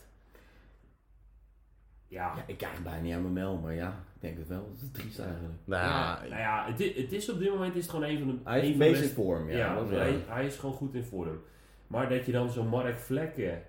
Ja, 2.09 2.33
Ja, 2.37 2.45
ik 2.47 2.57
krijg 2.59 2.83
bijna 2.83 3.01
niet 3.01 3.15
aan 3.15 3.21
mijn 3.23 3.33
mel, 3.33 3.57
maar 3.59 3.75
ja, 3.75 3.89
ik 4.15 4.21
denk 4.21 4.39
het 4.39 4.49
wel. 4.49 4.69
Dat 4.73 4.83
is 4.83 4.89
triest 4.93 5.19
eigenlijk. 5.19 5.55
Nou 5.65 5.83
ja, 5.85 6.21
nou 6.21 6.41
ja 6.41 6.67
het, 6.71 6.81
i- 6.81 7.01
het 7.03 7.13
is 7.13 7.31
op 7.31 7.39
dit 7.39 7.51
moment 7.51 7.75
is 7.75 7.83
het 7.83 7.91
gewoon 7.91 8.09
een 8.09 8.19
van 8.19 8.29
de. 8.29 8.35
Hij 8.45 8.59
is 8.61 8.65
een 8.67 8.73
in 8.73 8.77
van 8.79 8.87
de 8.87 8.93
basic 8.93 9.07
beste- 9.07 9.23
vorm, 9.23 9.49
ja. 9.51 9.57
Ja, 9.57 9.75
dat 9.75 9.85
is 9.85 9.91
wel. 9.91 9.99
hij, 10.01 10.23
hij 10.27 10.47
is 10.47 10.57
gewoon 10.57 10.75
goed 10.75 10.95
in 10.95 11.05
vorm. 11.05 11.41
Maar 11.87 12.09
dat 12.09 12.27
je 12.27 12.33
dan 12.33 12.51
zo'n 12.51 12.69
Mark 12.69 12.99
Vlekken, 12.99 13.63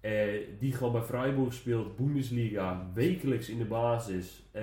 eh, 0.00 0.12
die 0.58 0.72
gewoon 0.72 0.92
bij 0.92 1.02
Freiburg 1.02 1.52
speelt, 1.52 1.96
Bundesliga, 1.96 2.90
wekelijks 2.94 3.48
in 3.48 3.58
de 3.58 3.64
basis, 3.64 4.42
eh, 4.50 4.62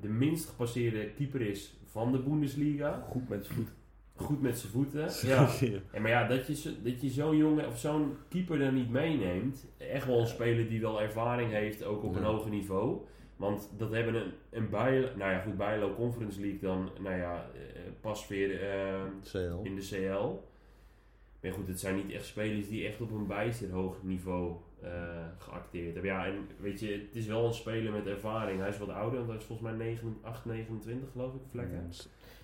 de 0.00 0.08
minst 0.08 0.48
gepasseerde 0.48 1.10
keeper 1.10 1.40
is 1.40 1.76
van 1.84 2.12
de 2.12 2.18
Bundesliga. 2.18 3.06
Goed 3.10 3.28
met 3.28 3.44
zijn 3.44 3.56
voet. 3.58 3.68
Goed 4.14 4.42
met 4.42 4.58
zijn 4.58 4.72
voeten. 4.72 5.08
Ja. 5.28 5.48
Ja, 5.92 6.00
maar 6.00 6.10
ja, 6.10 6.28
dat 6.28 6.62
je, 6.62 6.82
dat 6.82 7.00
je 7.00 7.08
zo'n 7.08 7.36
jongen 7.36 7.66
of 7.66 7.78
zo'n 7.78 8.16
keeper 8.28 8.60
er 8.60 8.72
niet 8.72 8.90
meeneemt. 8.90 9.66
Echt 9.76 10.06
wel 10.06 10.20
een 10.20 10.26
speler 10.26 10.68
die 10.68 10.80
wel 10.80 11.02
ervaring 11.02 11.50
heeft, 11.50 11.84
ook 11.84 12.02
op 12.02 12.16
een 12.16 12.24
hoger 12.24 12.50
niveau. 12.50 13.00
Want 13.36 13.70
dat 13.76 13.90
hebben 13.90 14.14
een, 14.14 14.32
een 14.50 14.70
Bijlo, 14.70 15.08
nou 15.16 15.32
ja 15.32 15.40
goed, 15.40 15.56
Bijlo 15.56 15.94
Conference 15.94 16.40
League 16.40 16.60
dan, 16.60 16.90
nou 17.00 17.16
ja, 17.16 17.50
eh, 17.54 17.80
pas 18.00 18.28
weer 18.28 18.50
in 19.62 19.74
de 19.74 19.88
CL. 19.90 20.44
Maar 21.40 21.52
goed, 21.52 21.68
het 21.68 21.80
zijn 21.80 21.96
niet 21.96 22.10
echt 22.10 22.26
spelers 22.26 22.68
die 22.68 22.86
echt 22.86 23.00
op 23.00 23.10
een 23.10 23.26
bijster 23.26 23.70
hoog 23.70 24.02
niveau 24.02 24.56
eh, 24.82 24.90
geacteerd 25.38 25.92
hebben. 25.92 26.10
Ja, 26.12 26.26
en 26.26 26.34
weet 26.60 26.80
je, 26.80 26.86
het 27.06 27.16
is 27.16 27.26
wel 27.26 27.46
een 27.46 27.54
speler 27.54 27.92
met 27.92 28.06
ervaring. 28.06 28.60
Hij 28.60 28.68
is 28.68 28.78
wat 28.78 28.88
ouder, 28.88 29.18
want 29.18 29.28
hij 29.30 29.38
is 29.38 29.44
volgens 29.44 29.68
mij 29.68 29.76
9, 29.86 30.16
8, 30.22 30.44
29 30.44 31.08
geloof 31.12 31.34
ik, 31.34 31.40
vlekken. 31.50 31.90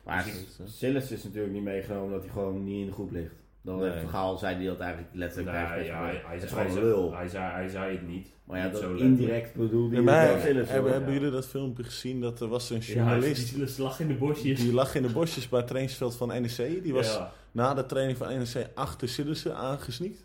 Maar 0.05 0.25
Dus, 0.25 0.79
Sillis 0.79 1.11
is 1.11 1.25
natuurlijk 1.25 1.53
niet 1.53 1.63
meegenomen 1.63 2.11
dat 2.13 2.23
hij 2.23 2.33
gewoon 2.33 2.65
niet 2.65 2.81
in 2.81 2.87
de 2.87 2.93
groep 2.93 3.11
ligt. 3.11 3.35
Dan 3.65 3.79
Nee. 3.79 3.89
heeft 3.91 4.01
Van 4.01 4.11
Gaal 4.11 4.37
zei 4.37 4.55
hij 4.57 4.65
dat 4.65 4.81
eigenlijk 4.81 5.15
letterlijk 5.15 5.57
Nou, 5.57 5.69
bij 5.69 5.85
ja, 5.87 6.07
het 6.07 6.23
hij, 6.23 6.35
Het 6.35 6.43
is 6.43 6.51
zei- 6.51 6.63
gewoon 6.63 6.77
hij, 6.83 6.87
lul. 6.91 7.09
zei, 7.09 7.17
hij, 7.21 7.29
zei, 7.29 7.51
hij 7.53 7.69
zei 7.69 7.93
het 7.97 8.07
niet. 8.09 8.29
Maar 8.45 8.59
ja, 8.59 8.65
Niet 8.65 8.73
dat 8.81 9.01
indirect 9.01 9.55
bedoelde 9.55 9.97
Ja, 10.03 10.13
hij 10.13 10.53
hebben, 10.53 11.01
ja. 11.07 11.13
jullie 11.13 11.31
dat 11.31 11.47
filmpje 11.47 11.85
gezien? 11.85 12.21
Dat 12.21 12.41
er 12.41 12.49
was 12.49 12.71
een 12.71 12.77
Ja, 12.81 12.83
journalist. 12.95 13.55
die 13.55 13.67
slag 13.67 14.01
in 14.01 14.09
de 14.09 14.15
bosjes. 14.15 14.61
die 14.61 14.73
lag 14.73 14.95
in 14.95 15.03
de 15.03 15.13
bosjes 15.13 15.49
bij 15.49 15.59
het 15.59 15.69
trainingsveld 15.69 16.17
van 16.17 16.29
NEC. 16.29 16.83
Die 16.83 16.93
was 16.93 17.15
Ja. 17.15 17.33
na 17.53 17.75
de 17.75 17.87
training 17.87 18.19
van 18.19 18.29
NEC 18.29 18.69
achter 18.75 19.09
Sillissen 19.09 19.57
aangesnikt. 19.57 20.25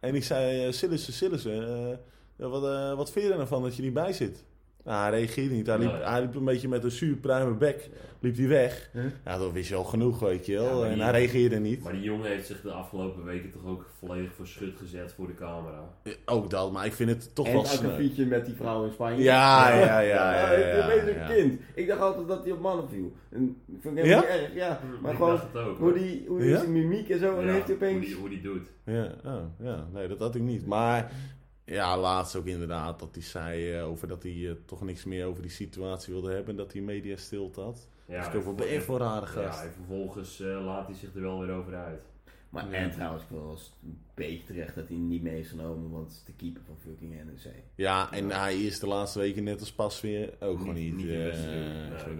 En 0.00 0.12
die 0.12 0.22
zei, 0.22 0.66
uh, 0.66 0.72
Sillissen, 0.72 1.12
Sillissen, 1.12 1.68
eh, 2.36 2.48
wat, 2.48 2.64
eh, 2.64 2.94
wat 2.94 3.10
vind 3.10 3.24
je 3.24 3.30
er 3.30 3.36
nou 3.36 3.48
van 3.48 3.62
dat 3.62 3.76
je 3.76 3.82
niet 3.82 3.92
bij 3.92 4.12
zit? 4.12 4.44
Nou, 4.88 5.00
hij 5.10 5.18
reageerde 5.18 5.54
niet. 5.54 5.66
Hij 5.66 5.78
liep, 5.78 5.92
Nee. 5.92 6.02
hij 6.02 6.20
liep 6.20 6.34
een 6.34 6.44
beetje 6.44 6.68
met 6.68 6.84
een 6.84 6.90
zuurpruime 6.90 7.54
bek 7.54 7.90
liep 8.20 8.36
hij 8.36 8.48
weg. 8.48 8.90
Huh? 8.92 9.02
Ja, 9.24 9.38
dat 9.38 9.52
wist 9.52 9.68
je 9.68 9.74
al 9.74 9.84
genoeg, 9.84 10.18
weet 10.20 10.46
je 10.46 10.52
wel. 10.54 10.80
maar 10.80 10.90
en 10.90 11.00
hij 11.00 11.10
reageerde 11.12 11.58
niet. 11.58 11.82
Maar 11.82 11.92
die 11.92 12.02
jongen 12.02 12.26
heeft 12.28 12.46
zich 12.46 12.60
de 12.60 12.70
afgelopen 12.70 13.24
weken 13.24 13.50
toch 13.50 13.64
ook 13.66 13.86
volledig 13.98 14.32
voor 14.34 14.46
schut 14.46 14.76
gezet 14.76 15.12
voor 15.16 15.26
de 15.26 15.34
camera. 15.34 15.80
Ook 16.24 16.50
dat, 16.50 16.72
maar 16.72 16.86
ik 16.86 16.92
vind 16.92 17.10
het 17.10 17.34
toch 17.34 17.46
En 17.46 17.52
wel 17.52 17.60
ook 17.60 17.66
sneu. 17.66 17.90
een 17.90 17.96
fietje 17.96 18.26
met 18.26 18.46
die 18.46 18.54
vrouw 18.54 18.84
in 18.84 18.92
Spanje. 18.92 19.22
Ja, 19.22 19.68
ja, 19.68 19.78
ja, 19.78 20.00
ja, 20.00 20.52
ja, 20.52 20.86
ben 20.86 21.08
een 21.08 21.14
ja. 21.14 21.26
kind. 21.26 21.60
Ik 21.74 21.86
dacht 21.86 22.00
altijd 22.00 22.28
dat 22.28 22.42
hij 22.44 22.52
op 22.52 22.60
mannen 22.60 22.88
viel. 22.88 23.12
En 23.30 23.56
ik 23.66 23.78
vind 23.80 23.96
het 23.96 24.04
helemaal 24.06 24.24
niet 24.30 24.40
erg, 24.40 24.54
ja. 24.54 24.80
Maar 25.02 25.10
ik 25.10 25.16
gewoon 25.16 25.34
dacht 25.34 25.46
het 25.52 25.62
ook. 25.62 25.78
hoe 25.78 25.92
die, 25.92 26.24
hoe 26.28 26.38
Ja? 26.40 26.44
die 26.46 26.56
zijn 26.56 26.72
mimiek 26.72 27.08
en 27.08 27.18
zo, 27.18 27.38
en 27.38 27.48
heeft 27.48 27.66
hij 27.66 27.76
hoe, 27.76 27.86
opeens... 27.86 28.06
die, 28.06 28.14
hoe 28.14 28.28
die 28.28 28.40
doet. 28.40 28.66
Ja, 28.84 29.14
oh, 29.24 29.42
ja, 29.66 29.86
nee, 29.92 30.08
dat 30.08 30.18
had 30.18 30.34
ik 30.34 30.42
niet. 30.42 30.66
Maar 30.66 31.12
ja, 31.68 31.98
laatst 31.98 32.36
ook 32.36 32.46
inderdaad 32.46 32.98
dat 32.98 33.08
hij 33.12 33.22
zei 33.22 33.72
eh, 33.72 33.86
over 33.88 34.08
dat 34.08 34.22
hij 34.22 34.48
eh, 34.48 34.54
toch 34.64 34.82
niks 34.82 35.04
meer 35.04 35.26
over 35.26 35.42
die 35.42 35.50
situatie 35.50 36.12
wilde 36.12 36.32
hebben. 36.32 36.56
Dat 36.56 36.72
hij 36.72 36.82
media 36.82 37.16
stilte 37.16 37.60
had. 37.60 37.88
Ja, 38.06 38.18
dus 38.18 38.28
ik 38.28 38.34
over 38.34 38.54
ben 38.54 38.66
je 38.68 38.80
voor 38.80 38.98
rare 38.98 39.26
ja, 39.40 39.46
gast. 39.46 39.62
en 39.64 39.72
vervolgens 39.72 40.40
eh, 40.40 40.64
laat 40.64 40.86
hij 40.86 40.96
zich 40.96 41.14
er 41.14 41.20
wel 41.20 41.40
weer 41.40 41.50
over 41.54 41.74
uit. 41.74 42.02
Maar 42.50 42.70
Ja. 42.70 42.72
en 42.76 42.90
trouwens, 42.90 43.22
ik 43.22 43.28
eens 43.50 43.72
een 43.84 43.98
beetje 44.14 44.44
terecht 44.44 44.74
dat 44.74 44.88
hij 44.88 44.96
niet 44.96 45.22
mee 45.22 45.40
is 45.40 45.48
genomen, 45.48 45.90
want 45.90 46.08
het 46.08 46.16
is 46.16 46.24
de 46.24 46.32
keeper 46.36 46.62
van 46.66 46.76
fucking 46.78 47.10
NEC. 47.24 47.52
Ja, 47.74 48.12
en 48.12 48.30
hij 48.30 48.58
is 48.64 48.78
de 48.80 48.86
laatste 48.86 49.18
weken 49.18 49.44
net 49.44 49.60
als 49.60 49.72
pas 49.72 50.00
weer 50.00 50.32
ook 50.40 50.58
gewoon 50.58 50.74
Niet- 50.74 50.96
niet. 50.96 51.06
eh, 51.08 51.14
nee. 51.14 52.16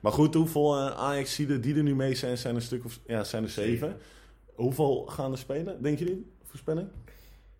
Maar 0.00 0.12
goed, 0.12 0.34
hoeveel 0.34 0.76
ajax 0.80 1.36
die 1.36 1.74
er 1.74 1.82
nu 1.82 1.94
mee 1.94 2.14
zijn, 2.14 2.38
zijn 2.38 2.54
een 2.54 2.62
stuk 2.62 2.84
of 2.84 3.00
ja, 3.06 3.24
zijn 3.24 3.42
er 3.42 3.50
zeven. 3.50 3.96
Hoeveel 4.54 5.06
gaan 5.06 5.32
er 5.32 5.38
spelen, 5.38 5.82
denk 5.82 5.98
jullie? 5.98 6.26
Voorspelling? 6.44 6.88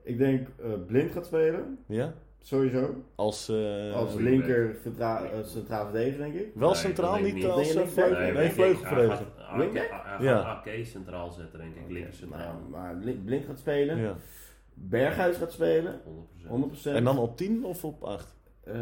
Ik 0.09 0.19
denk 0.19 0.49
eh, 0.57 0.71
Blind 0.87 1.11
gaat 1.11 1.27
spelen, 1.27 1.79
Ja? 1.87 2.15
sowieso. 2.43 2.95
Als, 3.15 3.49
eh, 3.49 3.95
Als 3.95 4.15
linker 4.15 4.71
eh, 4.71 4.77
centraal 5.45 5.85
verdediger, 5.85 6.19
denk 6.19 6.35
ik. 6.35 6.51
wel 6.55 6.69
Nee, 6.71 6.79
centraal, 6.79 7.15
niet 7.21 7.25
als 7.25 7.35
niet. 7.35 7.45
eh, 7.45 7.75
Nee, 7.77 7.87
vleugel- 7.87 8.23
nee, 8.23 8.33
nee, 8.33 8.51
vleugelverdediger. 8.51 9.27
Gaat- 9.37 9.91
gaat- 9.91 10.23
Ja. 10.23 10.43
gaat 10.43 10.67
AK 10.67 10.85
centraal 10.87 11.31
zetten, 11.31 11.59
denk 11.59 11.75
ik. 11.77 11.83
Linker 11.91 12.15
centraal. 12.15 12.55
Maar, 12.71 12.81
maar 12.81 12.97
Blind- 12.97 13.25
Blind 13.25 13.45
gaat 13.45 13.59
spelen. 13.59 13.99
Ja. 13.99 14.17
Berghuis 14.75 15.37
gaat 15.37 15.53
spelen, 15.53 16.01
100%. 16.05 16.49
100%. 16.49 16.97
En 16.97 17.05
dan 17.05 17.19
op 17.19 17.37
10 17.37 17.65
of 17.65 17.85
op 17.85 18.03
8? 18.03 18.37
Eh, 18.65 18.75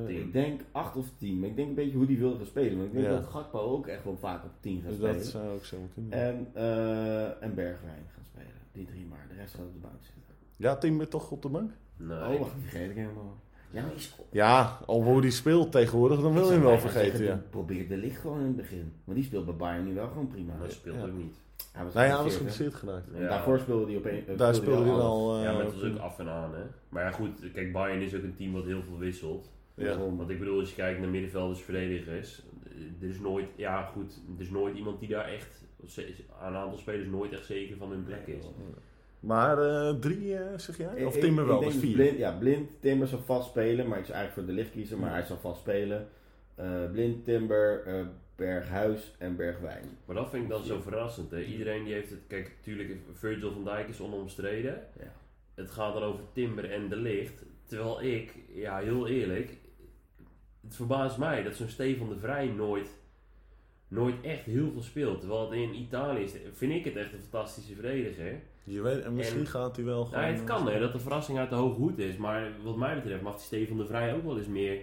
Op 0.00 0.06
tien. 0.06 0.16
ik 0.20 0.32
denk 0.32 0.60
8 0.72 0.96
of 0.96 1.06
10. 1.18 1.38
Maar 1.40 1.48
ik 1.48 1.56
denk 1.56 1.68
een 1.68 1.74
beetje 1.74 1.96
hoe 1.96 2.06
die 2.06 2.18
wil 2.18 2.36
gaan 2.36 2.46
spelen. 2.46 2.76
Want 2.76 2.86
ik 2.88 2.92
denk 2.92 3.04
Ja. 3.06 3.10
dat 3.12 3.26
Gakpo 3.26 3.58
ook 3.58 3.86
echt 3.86 4.04
wel 4.04 4.16
vaak 4.16 4.44
op 4.44 4.50
10 4.60 4.80
gaat 4.80 4.88
Dus 4.88 4.96
spelen. 4.98 5.14
dat 5.14 5.24
zou 5.26 5.48
ook 5.54 5.64
zo 5.64 5.76
kunnen. 5.94 6.12
En, 6.12 6.46
eh 6.54 7.42
en 7.42 7.54
Bergwijn 7.54 8.04
gaan 8.14 8.24
spelen. 8.24 8.52
Die 8.72 8.84
drie 8.86 9.06
maar. 9.10 9.26
De 9.28 9.34
rest 9.34 9.54
gaat 9.54 9.64
op 9.66 9.72
de 9.72 9.78
bank 9.78 9.94
zitten. 10.00 10.29
Ja, 10.60 10.76
Timber 10.76 11.08
toch 11.08 11.30
op 11.30 11.42
de 11.42 11.48
bank? 11.48 11.70
Nee. 11.96 12.18
Oh, 12.18 12.38
wacht, 12.38 12.54
die 12.54 12.62
vergeet 12.62 12.90
ik 12.90 12.96
helemaal. 12.96 13.36
Ja, 13.70 13.82
maar 13.82 13.94
is 13.94 14.14
Ja, 14.30 14.78
al 14.86 15.02
hoe 15.02 15.20
die 15.20 15.30
speelt 15.30 15.72
tegenwoordig, 15.72 16.20
dan 16.20 16.32
wil 16.32 16.44
je 16.46 16.52
hem 16.52 16.60
wel 16.62 16.78
vergeten. 16.78 17.24
Ja. 17.24 17.42
Probeer 17.50 17.88
de 17.88 17.96
licht 17.96 18.20
gewoon 18.20 18.38
in 18.40 18.46
het 18.46 18.56
begin. 18.56 18.92
Maar 19.04 19.14
die 19.14 19.24
speelt 19.24 19.44
bij 19.44 19.54
Bayern 19.54 19.86
nu 19.86 19.94
wel 19.94 20.08
gewoon 20.08 20.28
prima. 20.28 20.52
Maar 20.52 20.62
dat 20.66 20.72
speelt 20.72 20.96
Ja. 20.96 21.02
ook 21.02 21.12
niet. 21.16 21.36
Hij 21.72 21.84
was 21.84 21.94
Nou 21.94 22.06
ja, 22.06 22.14
hij 22.14 22.24
was 22.24 22.36
geblesseerd 22.36 22.74
geraakt. 22.74 23.06
Ja. 23.14 23.28
Daarvoor 23.28 23.58
speelde 23.58 23.86
hij 23.86 23.96
op 23.96 24.04
een. 24.04 24.26
eh, 24.26 24.36
Daar 24.38 24.54
speelde 24.54 24.82
hij 24.84 24.92
eh, 24.92 25.42
ja, 25.44 25.52
maar 25.52 25.64
het 25.64 25.72
was 25.74 25.82
op- 25.82 25.90
ook 25.94 25.98
af 25.98 26.18
en 26.18 26.28
aan, 26.28 26.54
hè. 26.54 26.62
Maar 26.88 27.04
ja, 27.04 27.10
goed, 27.10 27.52
kijk, 27.52 27.72
Bayern 27.72 28.02
is 28.02 28.14
ook 28.14 28.22
een 28.22 28.34
team 28.34 28.52
wat 28.52 28.64
heel 28.64 28.82
veel 28.82 28.98
wisselt. 28.98 29.50
Ja. 29.74 29.98
Want 29.98 30.30
ik 30.30 30.38
bedoel, 30.38 30.58
als 30.60 30.68
je 30.68 30.74
kijkt 30.74 31.00
naar 31.00 31.08
middenvelders, 31.08 31.60
verdedigers, 31.60 32.42
eh, 32.64 33.02
er 33.02 33.08
is 33.08 33.20
nooit, 33.20 33.46
ja 33.56 33.82
goed, 33.82 34.20
er 34.36 34.42
is 34.42 34.50
nooit 34.50 34.76
iemand 34.76 35.00
die 35.00 35.08
daar 35.08 35.24
echt, 35.28 35.64
aan 36.40 36.52
een 36.52 36.58
aantal 36.58 36.78
spelers 36.78 37.08
nooit 37.08 37.32
echt 37.32 37.44
zeker 37.46 37.76
van 37.76 37.90
hun 37.90 38.04
plek 38.04 38.26
is. 38.26 38.44
Maar 39.20 39.58
eh, 39.58 39.94
drie, 39.94 40.36
eh, 40.36 40.58
zeg 40.58 40.76
jij? 40.76 41.04
Of 41.04 41.18
Timber 41.18 41.46
wel, 41.46 41.60
dus 41.60 41.76
vier. 41.76 41.94
Blind, 41.94 42.18
ja, 42.18 42.32
Blind, 42.38 42.70
Timber 42.80 43.08
zal 43.08 43.18
vast 43.18 43.48
spelen, 43.48 43.88
maar 43.88 43.98
ik 43.98 44.04
zou 44.04 44.16
eigenlijk 44.18 44.32
voor 44.46 44.56
de 44.56 44.60
licht 44.62 44.72
kiezen, 44.74 44.98
maar 44.98 45.08
Ja. 45.08 45.14
hij 45.14 45.24
zal 45.24 45.36
vast 45.36 45.60
spelen. 45.60 46.08
Eh, 46.54 46.90
Blind, 46.92 47.24
Timber, 47.24 47.82
eh, 47.86 48.06
Berghuis 48.36 49.14
en 49.18 49.36
Bergwijn. 49.36 49.84
Maar 50.04 50.16
dat 50.16 50.30
vind 50.30 50.42
ik 50.42 50.48
dan 50.48 50.64
zo 50.64 50.80
verrassend. 50.80 51.30
Hè. 51.30 51.42
Iedereen 51.42 51.84
die 51.84 51.92
heeft 51.92 52.10
het, 52.10 52.20
kijk, 52.26 52.52
natuurlijk, 52.58 52.96
Virgil 53.12 53.52
van 53.52 53.64
Dijk 53.64 53.88
is 53.88 54.00
onomstreden. 54.00 54.82
Ja. 54.98 55.12
Het 55.54 55.70
gaat 55.70 55.94
dan 55.94 56.02
over 56.02 56.24
Timber 56.32 56.70
en 56.70 56.88
De 56.88 56.96
Licht. 56.96 57.42
Terwijl 57.64 58.02
ik, 58.02 58.34
ja, 58.54 58.78
heel 58.78 59.06
eerlijk, 59.08 59.50
het 60.60 60.76
verbaast 60.76 61.18
mij 61.18 61.42
dat 61.42 61.54
zo'n 61.54 61.68
Stefan 61.68 62.08
de 62.08 62.18
Vrij 62.18 62.46
nooit, 62.46 62.88
nooit 63.88 64.14
echt 64.22 64.44
heel 64.44 64.70
veel 64.72 64.82
speelt. 64.82 65.20
Terwijl 65.20 65.50
het 65.50 65.58
in 65.58 65.74
Italië 65.74 66.22
is, 66.22 66.32
vind 66.52 66.72
ik 66.72 66.84
het 66.84 66.96
echt 66.96 67.12
een 67.12 67.20
fantastische 67.30 67.74
verdediger. 67.74 68.40
Je 68.64 68.80
weet, 68.80 69.02
en 69.02 69.14
misschien 69.14 69.40
En- 69.40 69.46
gaat 69.46 69.76
hij 69.76 69.84
wel 69.84 70.04
gewoon... 70.04 70.20
Nou, 70.20 70.32
het 70.34 70.44
kan 70.44 70.68
hè, 70.68 70.78
dat 70.80 70.92
de 70.92 70.98
verrassing 70.98 71.38
uit 71.38 71.50
de 71.50 71.56
hoge 71.56 71.76
hoed 71.80 71.98
is. 71.98 72.16
Maar 72.16 72.52
wat 72.64 72.76
mij 72.76 72.94
betreft 72.94 73.22
mag 73.22 73.34
die 73.34 73.44
Stefan 73.44 73.76
de 73.76 73.86
Vrij 73.86 74.14
ook 74.14 74.24
wel 74.24 74.38
eens 74.38 74.46
meer 74.46 74.78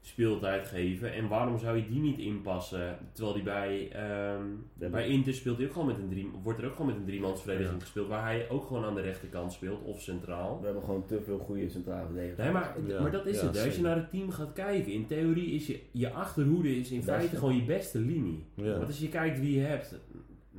speeltijd 0.00 0.68
geven. 0.68 1.12
En 1.12 1.28
waarom 1.28 1.58
zou 1.58 1.76
je 1.76 1.86
die 1.88 2.00
niet 2.00 2.18
inpassen? 2.18 2.98
Terwijl 3.12 3.34
die 3.34 3.44
bij, 3.44 3.88
ehm, 3.92 4.42
bij 4.90 5.08
Inter 5.08 5.34
speelt 5.34 5.56
hij 5.56 5.66
ook 5.66 5.72
gewoon 5.72 5.86
met 5.86 5.98
een 5.98 6.08
drie, 6.08 6.30
wordt 6.42 6.58
er 6.58 6.66
ook 6.66 6.72
gewoon 6.72 6.86
met 6.86 6.96
een 6.96 7.04
driemansverdediging 7.06 7.74
Ja. 7.78 7.82
gespeeld. 7.84 8.08
Waar 8.08 8.22
hij 8.22 8.48
ook 8.50 8.66
gewoon 8.66 8.84
aan 8.84 8.94
de 8.94 9.00
rechterkant 9.00 9.52
speelt 9.52 9.82
of 9.82 10.00
centraal. 10.00 10.58
We 10.58 10.64
hebben 10.64 10.82
gewoon 10.82 11.06
te 11.06 11.20
veel 11.24 11.38
goede 11.38 11.68
centrale 11.68 12.06
verdedigers. 12.06 12.38
Nee, 12.42 12.52
maar, 12.52 12.76
Ja, 12.86 13.00
maar 13.00 13.10
dat 13.10 13.26
is 13.26 13.40
ja, 13.40 13.46
het. 13.46 13.64
Als 13.64 13.76
je 13.76 13.82
naar 13.82 13.96
het 13.96 14.10
team 14.10 14.30
gaat 14.30 14.52
kijken, 14.52 14.92
in 14.92 15.06
theorie 15.06 15.50
is 15.50 15.66
je, 15.66 15.80
je 15.90 16.10
achterhoede 16.10 16.76
is 16.76 16.90
in 16.90 16.96
Beste. 16.96 17.12
feite 17.12 17.36
gewoon 17.36 17.56
je 17.56 17.64
beste 17.64 17.98
linie. 17.98 18.44
Ja. 18.54 18.72
Want 18.72 18.86
als 18.86 18.98
je 18.98 19.08
kijkt 19.08 19.40
wie 19.40 19.54
je 19.58 19.64
hebt, 19.64 19.98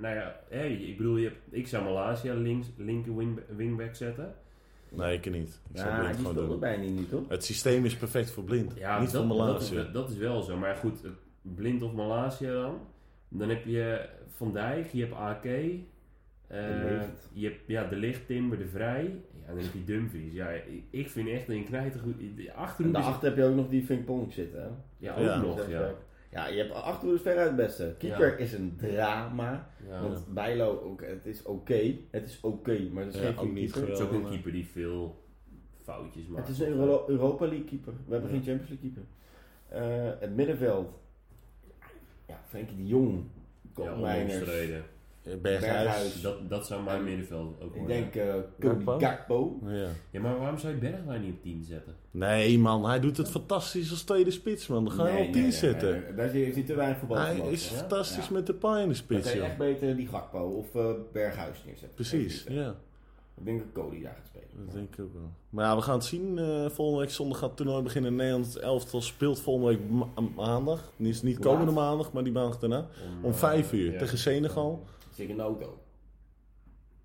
nou 0.02 0.16
ja, 0.16 0.36
ik 0.64 0.98
bedoel, 0.98 1.18
je 1.18 1.24
hebt, 1.28 1.38
ik 1.50 1.68
zou 1.68 1.84
Malaysia 1.84 2.34
links, 2.34 2.68
linker 2.78 3.16
wing, 3.16 3.40
wingback 3.56 3.96
zetten. 3.96 4.34
Nee, 4.90 5.14
ik 5.18 5.32
niet. 5.32 5.60
Ik 5.72 5.78
zou 5.78 5.90
Ja, 5.90 5.96
Blind 6.00 6.08
die 6.08 6.18
gewoon 6.18 6.32
speelde 6.32 6.50
doen. 6.52 6.60
bijna 6.60 6.84
niet, 6.84 7.10
toch? 7.10 7.30
Het 7.30 7.44
systeem 7.46 7.86
is 7.86 7.96
perfect 7.96 8.32
voor 8.32 8.44
blind. 8.44 8.74
Ja, 8.78 9.00
niet 9.00 9.12
dat, 9.12 9.26
voor 9.26 9.38
dat, 9.38 9.62
is, 9.62 9.70
Malaysia. 9.72 9.76
wel- 9.76 10.02
dat 10.02 10.10
is 10.12 10.18
wel 10.18 10.42
zo. 10.42 10.58
Maar 10.58 10.76
goed, 10.76 11.00
blind 11.42 11.82
of 11.82 11.94
Malaysia 11.94 12.52
dan. 12.62 12.80
Dan 13.30 13.50
heb 13.50 13.66
je 13.66 14.10
Van 14.36 14.54
Dijk, 14.54 14.88
je 14.92 15.02
hebt 15.02 15.14
AK. 15.14 15.46
eh, 15.46 17.02
je 17.34 17.48
hebt 17.48 17.60
ja, 17.68 17.84
De 17.84 17.96
Licht, 17.96 18.26
Timber, 18.28 18.58
De 18.58 18.68
Vrij. 18.68 19.04
Ja, 19.42 19.54
dan 19.54 19.58
heb 19.64 19.74
je 19.74 19.84
Dumfries. 19.84 20.34
Ja, 20.34 20.50
ik- 20.90 21.10
vind 21.10 21.30
echt 21.30 21.50
een 21.50 21.66
knijtergoed... 21.66 22.20
De 22.36 22.48
En 22.50 22.56
achterhoede 22.56 22.98
is... 22.98 23.04
daarachter 23.04 23.28
heb 23.30 23.38
je 23.38 23.44
ook 23.44 23.56
nog 23.56 23.70
die 23.70 23.86
Vinkpong 23.86 24.34
zitten, 24.34 24.62
hè? 24.62 24.68
Ja, 24.98 25.16
ook 25.16 25.26
Ja. 25.26 25.42
nog, 25.42 25.70
ja. 25.70 25.92
Ja, 26.32 26.48
je 26.48 26.58
hebt 26.58 26.74
achterhoede 26.74 27.22
ver 27.22 27.38
uit 27.38 27.48
het 27.48 27.56
beste. 27.56 27.96
Keeper 27.98 28.32
Ja. 28.32 28.36
is 28.38 28.54
een 28.54 28.76
drama. 28.78 29.70
ja. 29.88 30.02
Want 30.02 30.34
Bijlo, 30.34 30.82
ook, 30.84 31.02
het 31.06 31.26
is 31.26 31.44
oké. 31.44 31.96
Het 32.12 32.24
is 32.26 32.40
oké, 32.42 32.90
maar 32.92 33.04
het 33.06 33.14
is 33.16 33.22
Ja, 33.22 33.28
geen 33.28 33.38
ook 33.38 33.52
niet 33.54 33.72
keeper. 33.72 33.90
Het 33.92 34.00
is 34.00 34.06
ook 34.06 34.12
een 34.12 34.30
keeper 34.30 34.52
die 34.52 34.66
veel 34.68 35.24
foutjes 35.84 36.28
maakt. 36.28 36.48
Het 36.48 36.56
is 36.60 36.68
een 36.68 36.74
Euro- 36.74 37.04
Europa 37.08 37.46
League 37.46 37.66
keeper. 37.66 37.94
We 38.06 38.12
hebben 38.14 38.30
Ja. 38.32 38.36
geen 38.36 38.46
Champions 38.46 38.70
League 38.82 38.92
keeper. 38.92 39.04
Eh, 40.14 40.20
het 40.20 40.36
middenveld. 40.36 40.94
Ja, 42.28 42.42
Frenkie 42.48 42.78
de 42.78 42.86
Jong. 42.88 43.24
Ja, 43.62 43.70
Koopmeiners. 43.74 44.50
Eh, 45.28 45.36
Berghuis. 45.42 45.84
Berghuis. 45.84 46.22
Dat, 46.22 46.50
dat 46.50 46.66
zou 46.68 46.84
mijn 46.84 46.98
En 46.98 47.04
middenveld 47.04 47.62
ook 47.62 47.76
ik 47.76 47.80
worden. 47.82 47.98
denk 48.12 48.16
eh 48.16 48.34
Cody 48.60 49.06
Gakpo? 49.06 49.60
Ja. 49.66 49.88
Ja, 50.12 50.20
maar 50.22 50.38
waarom 50.40 50.58
zou 50.58 50.74
je 50.74 50.80
Bergwijn 50.80 51.22
niet 51.22 51.34
op 51.34 51.42
10 51.42 51.64
zetten? 51.64 51.94
Nee 52.12 52.60
man, 52.60 52.86
hij 52.86 53.00
doet 53.00 53.18
het 53.18 53.30
fantastisch 53.30 53.92
als 53.92 54.02
tweede 54.02 54.32
spits 54.32 54.68
man. 54.68 54.84
Dan 54.84 54.94
ga 54.94 55.08
je 55.08 55.14
Nee, 55.14 55.28
op 55.28 55.32
10 55.34 55.34
nee, 55.34 55.42
nee, 55.42 55.52
zetten. 55.60 55.92
nee, 55.92 56.02
nee. 56.02 56.14
Daar 56.14 56.30
heeft 56.30 56.56
hij 56.56 56.64
te 56.64 56.76
weinig 56.76 56.98
voetbal 56.98 57.18
Hij 57.18 57.38
is 57.40 57.70
hè? 57.70 57.76
fantastisch 57.76 58.28
Ja. 58.28 58.34
met 58.34 58.46
de 58.48 58.54
paai 58.54 58.76
in 58.84 58.90
de 58.90 58.94
Dan 58.94 59.04
spits 59.04 59.22
kan 59.22 59.32
je 59.32 59.38
joh. 59.38 59.48
echt 59.48 59.58
beter 59.58 59.96
die 59.96 60.08
Gakpo 60.08 60.40
of 60.40 60.76
eh, 60.76 60.86
Berghuis 61.12 61.58
neerzetten. 61.66 61.94
Precies, 61.96 62.44
Ik 62.44 62.52
ja. 62.54 62.76
denk 63.34 63.60
dat 63.60 63.84
Cody 63.84 64.02
daar 64.02 64.14
gaat 64.18 64.26
spelen. 64.28 64.66
Dat 64.66 64.74
denk 64.76 64.94
ik 64.96 65.00
ook 65.06 65.14
wel. 65.14 65.30
Maar 65.50 65.66
ja, 65.66 65.76
we 65.76 65.82
gaan 65.82 65.96
het 65.96 66.06
zien. 66.06 66.38
Eh, 66.38 66.70
volgende 66.70 67.00
week 67.02 67.12
zondag 67.12 67.38
gaat 67.38 67.48
het 67.48 67.58
toernooi 67.58 67.84
beginnen. 67.84 68.16
Nederland 68.16 68.46
het 68.46 68.58
elftal 68.58 69.02
speelt 69.02 69.40
volgende 69.40 69.68
week 69.70 69.90
ma- 69.90 70.22
maandag. 70.36 70.92
Is 70.98 71.22
niet 71.22 71.40
komende 71.40 71.72
maandag, 71.72 72.12
maar 72.12 72.24
die 72.24 72.34
maandag 72.34 72.60
daarna. 72.60 72.86
Om 73.22 73.32
eh, 73.32 73.38
5 73.38 73.74
uur 73.74 73.92
ja. 73.92 73.98
tegen 74.00 74.18
Senegal. 74.18 74.84
Zit 75.18 75.26
ik 75.26 75.30
in 75.30 75.36
de 75.38 75.42
auto. 75.44 75.82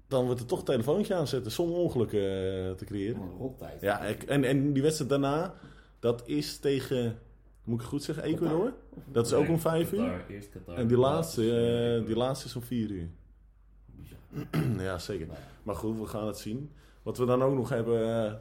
Dan 0.09 0.25
wordt 0.25 0.41
er 0.41 0.47
toch 0.47 0.59
een 0.59 0.65
telefoontje 0.65 1.15
aanzetten 1.15 1.53
zonder 1.53 1.77
ongelukken 1.79 2.21
eh, 2.21 2.71
te 2.71 2.85
creëren. 2.85 3.21
Een 3.23 3.37
rottijd. 3.39 3.81
Ja, 3.81 4.01
ik- 4.01 4.23
en, 4.23 4.45
en 4.45 4.73
die 4.73 4.83
wedstrijd 4.83 5.11
daarna, 5.11 5.55
dat 5.99 6.23
is 6.29 6.59
tegen, 6.59 7.19
moet 7.65 7.75
ik 7.75 7.81
het 7.81 7.91
goed 7.91 8.03
zeggen, 8.03 8.25
Ecuador? 8.25 8.73
Dat 9.07 9.27
is 9.27 9.33
ook 9.33 9.49
om 9.49 9.59
5 9.59 9.93
uur. 9.93 9.99
Qatar, 9.99 10.25
eerst 10.29 10.49
Qatar. 10.51 10.75
En 10.75 10.87
die 10.87 10.97
laatste, 10.97 11.43
is, 11.47 12.01
eh, 12.01 12.07
die 12.07 12.17
laatste 12.17 12.47
is 12.47 12.57
om 12.57 12.63
4 12.63 12.91
uur. 12.91 13.09
Bizar. 13.87 14.81
ja, 14.89 14.99
zeker. 14.99 15.27
Maar 15.63 15.75
goed, 15.75 15.99
we 15.99 16.07
gaan 16.07 16.27
het 16.27 16.39
zien. 16.39 16.71
Wat 17.03 17.19
we 17.19 17.25
dan 17.25 17.43
ook 17.43 17.55
nog 17.55 17.69
hebben 17.69 18.25
eh, 18.27 18.33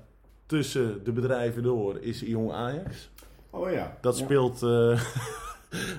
tussen 0.46 1.04
de 1.04 1.12
bedrijven 1.12 1.64
door 1.64 2.00
is 2.00 2.20
Jong 2.20 2.52
Ajax. 2.52 3.10
Oh 3.50 3.72
ja. 3.72 3.98
Dat 4.02 4.18
Ja. 4.20 4.24
speelt 4.26 4.64
eh, 4.64 5.04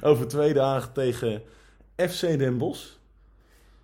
over 0.10 0.28
twee 0.28 0.52
dagen 0.54 0.92
tegen 0.92 1.42
FC 1.96 2.20
Den 2.20 2.58
Bosch. 2.58 3.00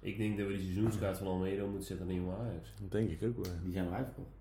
Ik 0.00 0.18
denk 0.18 0.38
dat 0.38 0.46
we 0.46 0.52
die 0.52 0.62
seizoenskaart 0.62 1.18
van 1.18 1.26
Almere 1.26 1.66
moeten 1.66 1.86
zetten 1.86 2.06
aan 2.08 2.14
Jong 2.14 2.30
Ajax. 2.40 2.74
Dat 2.80 2.90
denk 2.90 3.10
ik 3.10 3.22
ook 3.22 3.44
wel. 3.44 3.54
Die 3.62 3.72
zijn 3.72 3.86
al 3.86 3.92
uitverkocht. 3.92 4.36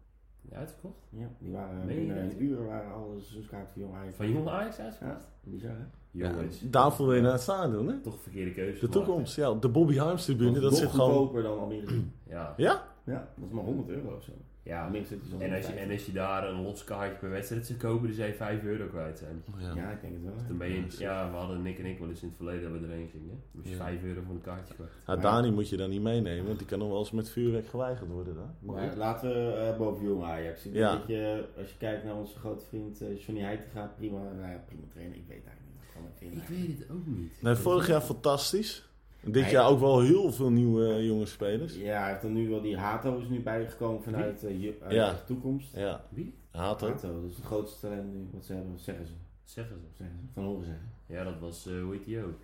Ja, 0.49 0.57
uitverkocht? 0.57 1.07
Ja, 1.09 1.27
die 1.39 1.51
waren 1.51 1.85
Meen 1.85 1.97
binnen 1.97 2.23
dat? 2.23 2.33
een 2.33 2.43
uur 2.43 2.65
waren 2.65 2.93
alle 2.93 3.19
seizoenskaarten 3.19 3.73
voor 3.73 3.81
Jong 3.81 3.95
Ajax. 3.95 4.15
Van 4.15 4.31
Jong 4.31 4.47
Ajax 4.47 4.79
uitverkocht? 4.79 5.27
Ja, 5.43 5.51
bizar 5.51 5.71
hè? 5.71 5.83
Ja, 6.11 6.29
Jongens. 6.31 6.61
daarvoor 6.69 7.05
wil 7.07 7.15
je 7.15 7.21
naar 7.21 7.31
het 7.31 7.41
stadion, 7.41 7.87
hè? 7.87 7.99
Toch 7.99 8.13
een 8.13 8.19
verkeerde 8.19 8.51
keuze 8.51 8.71
De 8.71 8.77
gemaakt, 8.77 8.93
toekomst, 9.05 9.35
ja. 9.35 9.53
De 9.53 9.69
Bobby 9.69 9.95
Harms 9.97 10.25
tribune, 10.25 10.59
dat 10.59 10.61
nog 10.71 10.79
zit 10.79 10.89
gewoon... 10.89 11.09
goedkoper 11.15 11.43
dan 11.43 11.59
Almere. 11.59 12.01
Ja. 12.27 12.53
Ja? 12.57 12.87
ja, 13.03 13.27
dat 13.35 13.45
is 13.47 13.51
maar 13.53 13.63
100 13.63 13.89
euro 13.89 14.15
of 14.15 14.23
zo. 14.23 14.31
Ja. 14.67 14.89
Dus 14.89 15.09
En 15.39 15.53
als, 15.53 15.67
je, 15.67 15.73
en 15.73 15.91
als 15.91 16.05
je 16.05 16.11
daar 16.11 16.49
een 16.49 16.61
los 16.61 16.83
kaartje 16.83 17.17
per 17.17 17.29
wedstrijd 17.29 17.65
zou 17.65 17.79
kopen, 17.79 18.07
dan 18.07 18.15
zou 18.15 18.27
je 18.27 18.33
5 18.33 18.63
euro 18.63 18.87
kwijt 18.87 19.17
zijn. 19.17 19.43
Ja. 19.57 19.73
Ja, 19.75 19.89
ik 19.91 20.01
denk 20.01 20.13
het 20.13 20.23
wel. 20.23 20.33
Dan 20.47 20.57
ben 20.57 20.69
je, 20.69 20.83
Ja, 20.97 21.29
we 21.31 21.35
hadden 21.35 21.61
Nick 21.61 21.79
en 21.79 21.85
ik 21.85 21.99
wel 21.99 22.09
eens 22.09 22.21
in 22.21 22.27
het 22.27 22.37
verleden 22.37 22.71
dat 22.71 22.79
we 22.81 22.85
erheen 22.87 23.09
gingen. 23.11 23.27
Dan 23.29 23.61
was 23.61 23.63
je 23.63 23.69
Ja. 23.77 23.83
5 23.83 24.03
euro 24.03 24.21
voor 24.25 24.35
een 24.35 24.41
kaartje 24.41 24.73
kwijt. 24.73 24.91
Ja, 25.07 25.15
Dani 25.15 25.51
moet 25.51 25.69
je 25.69 25.77
dan 25.77 25.89
niet 25.89 26.01
meenemen, 26.01 26.45
want 26.45 26.57
die 26.57 26.67
kan 26.67 26.79
nog 26.79 26.89
wel 26.89 26.99
eens 26.99 27.11
met 27.11 27.29
vuurwerk 27.29 27.67
geweigerd 27.67 28.09
worden. 28.09 28.35
Hè? 28.37 28.43
Maar 28.71 28.95
laten 28.95 29.29
we 29.29 29.51
eh, 29.53 29.77
boven 29.77 30.05
Jong 30.05 30.23
Ajax. 30.23 30.65
Ik 30.65 30.73
Ja. 30.73 30.91
dat 30.97 31.07
je, 31.07 31.45
als 31.57 31.69
je 31.69 31.77
kijkt 31.77 32.03
naar 32.03 32.15
onze 32.15 32.37
grote 32.39 32.65
vriend 32.65 33.01
eh, 33.01 33.19
Johnny 33.25 33.43
Heitinga, 33.43 33.93
prima, 33.97 34.17
nou 34.21 34.51
ja, 34.51 34.63
prima 34.67 34.83
trainer. 34.91 35.15
Ik 35.17 35.25
weet 35.27 35.43
eigenlijk 35.45 35.65
niet 35.65 35.93
wat 35.93 36.21
ik. 36.21 36.41
Ik 36.43 36.67
weet 36.67 36.79
het 36.79 36.89
ook 36.91 37.05
niet. 37.05 37.41
Nee, 37.41 37.55
vorig 37.55 37.87
jaar 37.87 38.01
fantastisch. 38.01 38.86
Dit 39.31 39.49
jaar 39.49 39.67
ook 39.69 39.79
wel 39.79 40.01
heel 40.01 40.31
veel 40.31 40.49
nieuwe 40.49 40.87
eh, 40.93 41.05
jonge 41.05 41.25
spelers. 41.25 41.75
Ja, 41.75 42.01
hij 42.01 42.11
heeft 42.11 42.23
er 42.23 42.29
nu 42.29 42.49
wel 42.49 42.61
die 42.61 42.77
Hato 42.77 43.17
is 43.17 43.27
nu 43.27 43.41
bijgekomen 43.41 44.03
vanuit 44.03 44.43
eh, 44.43 44.73
uit 44.81 44.93
Ja. 44.93 45.11
de 45.11 45.23
toekomst. 45.25 45.75
Ja, 45.75 46.05
Wie? 46.09 46.33
Hato. 46.51 46.87
Hato, 46.87 47.21
dat 47.21 47.29
is 47.29 47.35
het 47.35 47.45
grootste 47.45 47.79
talent 47.87 48.13
nu, 48.13 48.27
wat 48.33 48.45
ze 48.45 48.53
hebben, 48.53 48.79
zeggen 48.79 49.05
ze. 49.07 49.13
Zeggen 49.43 49.77
ze. 49.79 49.87
Zeggen 49.97 50.17
ze. 50.21 50.33
Van 50.33 50.43
horen 50.43 50.65
zeggen. 50.65 50.89
Ja, 51.05 51.23
dat 51.23 51.39
was, 51.39 51.67
eh 51.67 51.81
hoe 51.81 51.93
heet 51.93 52.05
die 52.05 52.23
ook? 52.23 52.39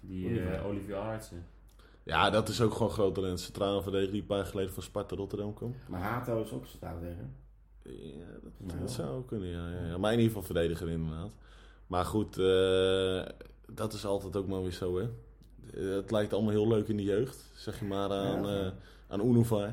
Die 0.00 0.26
Olivier. 0.26 0.52
eh, 0.54 0.66
Olivier 0.66 0.96
Aartsen. 0.96 1.46
Ja, 2.02 2.30
dat 2.30 2.48
is 2.48 2.60
ook 2.60 2.72
gewoon 2.72 2.90
groot 2.92 3.14
talent. 3.14 3.40
Centrale 3.40 3.82
verdediger 3.82 4.12
die 4.12 4.20
een 4.20 4.26
paar 4.26 4.36
jaar 4.38 4.46
geleden 4.46 4.72
van 4.72 4.82
Sparta 4.82 5.16
Rotterdam 5.16 5.54
kwam. 5.54 5.74
Maar 5.88 6.00
Hato 6.00 6.42
is 6.42 6.52
ook 6.52 6.66
centraal 6.66 6.98
tegen. 7.00 7.34
Ja, 7.82 8.24
dat, 8.42 8.52
Nou. 8.58 8.80
dat 8.80 8.90
zou 8.90 9.08
ook 9.16 9.26
kunnen, 9.26 9.48
ja, 9.48 9.70
ja, 9.70 9.86
ja. 9.86 9.98
Maar 9.98 10.12
in 10.12 10.18
ieder 10.18 10.32
geval 10.34 10.46
verdediger 10.54 10.88
inderdaad. 10.88 11.34
Maar 11.86 12.04
goed, 12.04 12.38
eh, 12.38 13.22
dat 13.74 13.92
is 13.92 14.06
altijd 14.06 14.36
ook 14.36 14.46
maar 14.46 14.62
weer 14.62 14.72
zo, 14.72 14.98
hè. 14.98 15.08
Eh, 15.74 15.88
Het 15.88 16.10
lijkt 16.10 16.32
allemaal 16.32 16.50
heel 16.52 16.68
leuk 16.68 16.88
in 16.88 16.96
de 16.96 17.02
jeugd. 17.02 17.50
Zeg 17.54 17.78
je 17.78 17.84
maar 17.84 18.10
aan, 18.10 18.42
Ja. 18.46 18.64
eh 18.66 18.70
aan 19.08 19.20
Unify. 19.20 19.68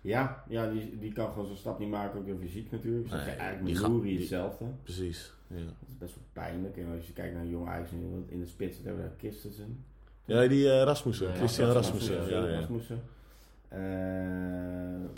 Ja, 0.00 0.44
ja 0.48 0.70
die, 0.70 0.98
die 0.98 1.12
kan 1.12 1.32
gewoon 1.32 1.46
zo'n 1.46 1.56
stap 1.56 1.78
niet 1.78 1.88
maken, 1.88 2.18
ook 2.20 2.26
door 2.26 2.38
fysiek 2.40 2.70
natuurlijk. 2.70 3.02
Dus 3.10 3.12
Nee, 3.24 3.34
eigenlijk 3.34 4.02
met 4.02 4.18
hetzelfde. 4.18 4.64
Precies, 4.82 5.32
ja. 5.46 5.56
Dat 5.56 5.88
is 5.88 5.98
best 5.98 6.14
wel 6.14 6.24
pijnlijk. 6.32 6.76
En 6.76 6.86
als 6.96 7.06
je 7.06 7.12
kijkt 7.12 7.34
naar 7.34 7.46
Jong 7.46 7.68
Ajax 7.68 7.90
in 8.28 8.40
de 8.40 8.46
spits 8.46 8.76
zit 8.76 8.84
hebben 8.84 9.02
we 9.02 9.08
daar 9.08 9.18
Christensen. 9.18 9.84
Ja, 10.24 10.46
die 10.46 10.70
eh, 10.70 10.82
Rasmussen. 10.82 11.26
Ja, 11.28 11.34
Christian 11.34 11.70
Rasmussen. 11.70 12.14
Rasmussen, 12.16 12.42
Ja, 12.42 12.48
ja. 12.48 12.58
Rasmussen. 12.58 13.00
Eh, 13.68 13.78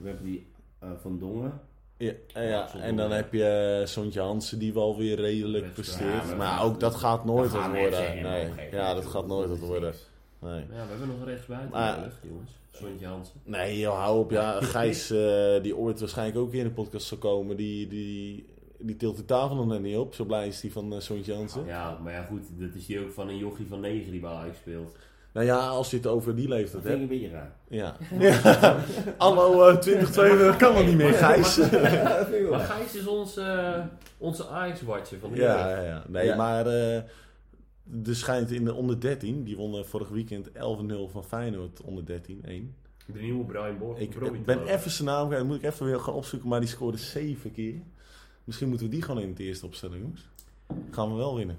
we 0.02 0.08
hebben 0.08 0.24
die 0.24 0.46
eh, 0.78 0.90
Van 1.00 1.18
Dongen. 1.18 1.60
Ja, 2.04 2.12
en 2.32 2.46
ja, 2.48 2.68
zonder 2.68 2.88
en 2.88 2.96
dan 2.96 3.10
heb 3.10 3.32
je 3.32 3.78
eh, 3.80 3.86
Sontje 3.86 4.20
Hansen 4.20 4.58
die 4.58 4.72
wel 4.72 4.96
weer 4.98 5.16
redelijk 5.20 5.72
presteert. 5.72 6.36
maar 6.36 6.62
ook 6.64 6.80
dat 6.80 6.94
gaat 6.94 7.24
nooit 7.24 7.52
dat 7.52 7.60
wat 7.60 7.70
worden. 7.78 8.22
Nee. 8.22 8.48
Ja, 8.70 8.94
dat 8.94 9.06
gaat 9.06 9.26
nooit 9.26 9.48
wat 9.48 9.58
worden. 9.58 9.94
Nee. 10.38 10.60
Ja, 10.60 10.66
we 10.68 10.88
hebben 10.88 11.08
nog 11.08 11.24
rechtsbuiten 11.24 11.70
Maar- 11.70 11.96
nodig, 11.98 12.18
jongens. 12.22 12.50
Sontje 12.70 13.06
Hansen. 13.06 13.34
Nee, 13.44 13.78
joh, 13.78 13.98
hou 13.98 14.18
op. 14.20 14.30
Ja, 14.30 14.60
Gijs, 14.74 15.10
eh, 15.10 15.62
die 15.62 15.76
ooit 15.76 16.00
waarschijnlijk 16.00 16.38
ook 16.38 16.52
in 16.52 16.64
de 16.64 16.70
podcast 16.70 17.06
zal 17.06 17.18
komen, 17.18 17.56
die, 17.56 17.86
die, 17.88 18.46
die 18.78 18.96
tilt 18.96 19.16
de 19.16 19.24
tafel 19.24 19.56
nog 19.56 19.66
net 19.66 19.80
niet 19.82 19.96
op. 19.96 20.14
Zo 20.14 20.24
blij 20.24 20.46
is 20.46 20.60
die 20.60 20.72
van 20.72 20.92
eh 20.94 21.00
Sontje 21.00 21.34
Hansen. 21.34 21.64
Ja, 21.66 21.98
maar 22.02 22.12
ja 22.12 22.22
goed, 22.22 22.42
dat 22.58 22.74
is 22.74 22.86
die 22.86 23.00
ook 23.00 23.10
van 23.12 23.28
een 23.28 23.38
jochie 23.38 23.66
van 23.66 23.80
9 23.80 24.10
die 24.10 24.20
bij 24.20 24.30
Ajax 24.30 24.58
speelt. 24.58 24.96
Nou 25.32 25.46
ja, 25.46 25.68
als 25.68 25.90
je 25.90 25.96
het 25.96 26.06
over 26.06 26.34
die 26.36 26.48
Dat 26.48 26.58
leeftijd 26.58 26.82
vind 26.82 26.94
ik 26.94 27.00
hebt. 27.00 27.12
een 27.12 27.18
beetje 27.18 27.36
raar. 27.36 27.52
Ja. 27.68 27.96
ja. 28.42 28.76
Anno 29.18 29.68
eh, 29.68 29.76
2022 29.76 30.56
kan 30.56 30.74
dat 30.74 30.86
niet 30.86 30.96
meer, 30.96 31.12
Gijs. 31.12 31.54
Dat 31.56 31.68
vind 32.28 32.34
ik 32.44 32.50
Maar. 32.50 32.60
Gijs 32.60 32.94
is 32.94 33.06
ons, 33.06 33.36
eh, 33.36 33.78
onze 34.18 34.46
Ajax-watcher 34.48 35.18
van 35.18 35.30
de 35.30 35.36
Ja, 35.36 35.70
ja, 35.70 35.80
ja. 35.82 36.04
Nee, 36.08 36.26
Ja. 36.26 36.36
maar 36.36 36.66
eh 36.66 37.00
er 38.06 38.16
schijnt 38.16 38.50
in 38.50 38.64
de 38.64 38.74
onder 38.74 39.00
13, 39.00 39.44
die 39.44 39.56
wonnen 39.56 39.86
vorig 39.86 40.08
weekend 40.08 40.48
11-0 40.52 41.08
van 41.12 41.24
Feyenoord 41.24 41.80
onder 41.82 42.04
13, 42.06 42.42
1. 42.46 42.74
De 43.06 43.20
nieuwe 43.20 43.44
Brian 43.44 43.78
Borg. 43.78 43.98
Ik 43.98 44.44
ben 44.44 44.66
even 44.66 44.90
zijn 44.90 45.08
naam 45.08 45.24
kwijt, 45.26 45.40
dat 45.40 45.50
moet 45.50 45.62
ik 45.62 45.70
even 45.72 45.86
weer 45.86 46.00
gaan 46.00 46.14
opzoeken, 46.14 46.48
maar 46.48 46.60
die 46.60 46.68
scoorde 46.68 46.98
7 46.98 47.52
keer. 47.52 47.74
Misschien 48.44 48.68
moeten 48.68 48.86
we 48.86 48.92
die 48.92 49.02
gewoon 49.02 49.22
in 49.22 49.28
het 49.28 49.38
eerste 49.38 49.66
opstellen, 49.66 49.98
jongens. 49.98 50.28
Gaan 50.90 51.10
we 51.10 51.16
wel 51.16 51.36
winnen. 51.36 51.56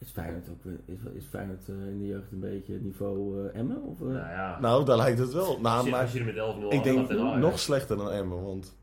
Is 0.00 0.10
Feyenoord, 0.10 0.48
ook, 0.48 0.72
is, 0.84 0.98
is 1.14 1.24
Feyenoord 1.24 1.68
eh, 1.68 1.74
in 1.88 1.98
de 1.98 2.06
jeugd 2.06 2.32
een 2.32 2.40
beetje 2.40 2.72
het 2.72 2.82
niveau 2.82 3.48
eh 3.48 3.58
Emmen? 3.60 3.82
Of, 3.82 4.00
eh? 4.00 4.06
Nou 4.06 4.16
ja, 4.16 4.58
Nou, 4.60 4.84
daar 4.84 4.96
lijkt 4.96 5.18
het 5.18 5.32
wel. 5.32 5.60
Nou, 5.60 5.84
je, 5.84 5.90
maar 5.90 6.00
als 6.02 6.12
je 6.12 6.18
er 6.18 6.24
met 6.24 6.34
11-0 6.74 6.76
ik 6.76 6.82
denk 6.82 7.08
nog 7.38 7.58
slechter 7.58 7.96
dan 7.96 8.10
Emmen, 8.10 8.42
want 8.42 8.76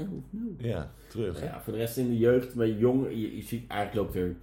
11-0. 0.00 0.02
ja, 0.58 0.90
terug. 1.08 1.42
Ja, 1.42 1.60
voor 1.62 1.72
de 1.72 1.78
rest 1.78 1.96
in 1.96 2.08
de 2.08 2.18
jeugd, 2.18 2.54
met 2.54 2.78
jong, 2.78 3.06
je, 3.08 3.36
je 3.36 3.42
ziet 3.42 3.70
eigenlijk 3.70 4.06
loopt 4.06 4.16
er 4.26 4.36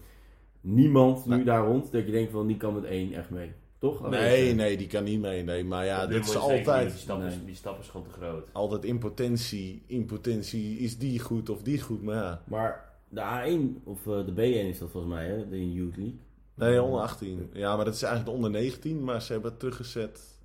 niemand 0.61 1.25
nu 1.25 1.43
daar 1.43 1.65
rond 1.65 1.91
dat 1.91 2.05
je 2.05 2.11
denkt 2.11 2.31
van 2.31 2.47
die 2.47 2.57
kan 2.57 2.73
met 2.73 2.83
één 2.83 3.13
echt 3.13 3.29
mee. 3.29 3.51
Toch? 3.77 4.09
Nee, 4.09 4.35
even- 4.35 4.55
nee, 4.57 4.77
die 4.77 4.87
kan 4.87 5.03
niet 5.03 5.19
mee. 5.19 5.43
Nee, 5.43 5.63
maar 5.63 5.85
ja, 5.85 6.07
dit 6.07 6.25
is 6.25 6.35
altijd, 6.35 6.89
Die 6.89 6.97
stap, 6.99 7.21
is, 7.23 7.35
Nee. 7.35 7.45
die 7.45 7.55
stap 7.55 7.79
is 7.79 7.87
gewoon 7.87 8.05
te 8.07 8.13
groot. 8.13 8.49
altijd 8.51 8.83
in 8.85 8.97
potentie. 8.99 9.83
In 9.87 10.05
potentie 10.05 10.77
is 10.77 10.97
die 10.97 11.19
goed 11.19 11.49
of 11.49 11.61
die 11.63 11.81
goed, 11.81 12.01
maar 12.01 12.15
ja. 12.15 12.41
Maar 12.47 12.90
de 13.11 13.21
A1 13.21 13.83
of 13.83 14.07
eh, 14.07 14.25
de 14.25 14.31
B1 14.31 14.67
is 14.67 14.79
dat 14.79 14.89
volgens 14.89 15.13
mij, 15.13 15.27
hè? 15.27 15.49
De 15.49 15.71
Youth 15.73 15.95
League. 15.97 16.19
Nee, 16.53 16.81
onder 16.83 16.99
18. 17.01 17.49
Ja, 17.53 17.75
maar 17.75 17.85
dat 17.85 17.93
is 17.93 18.01
eigenlijk 18.03 18.31
de 18.37 18.45
onder 18.45 18.61
19, 18.61 19.03
maar 19.03 19.21
ze 19.21 19.31
hebben 19.31 19.51
het 19.51 19.59
teruggezet 19.59 20.37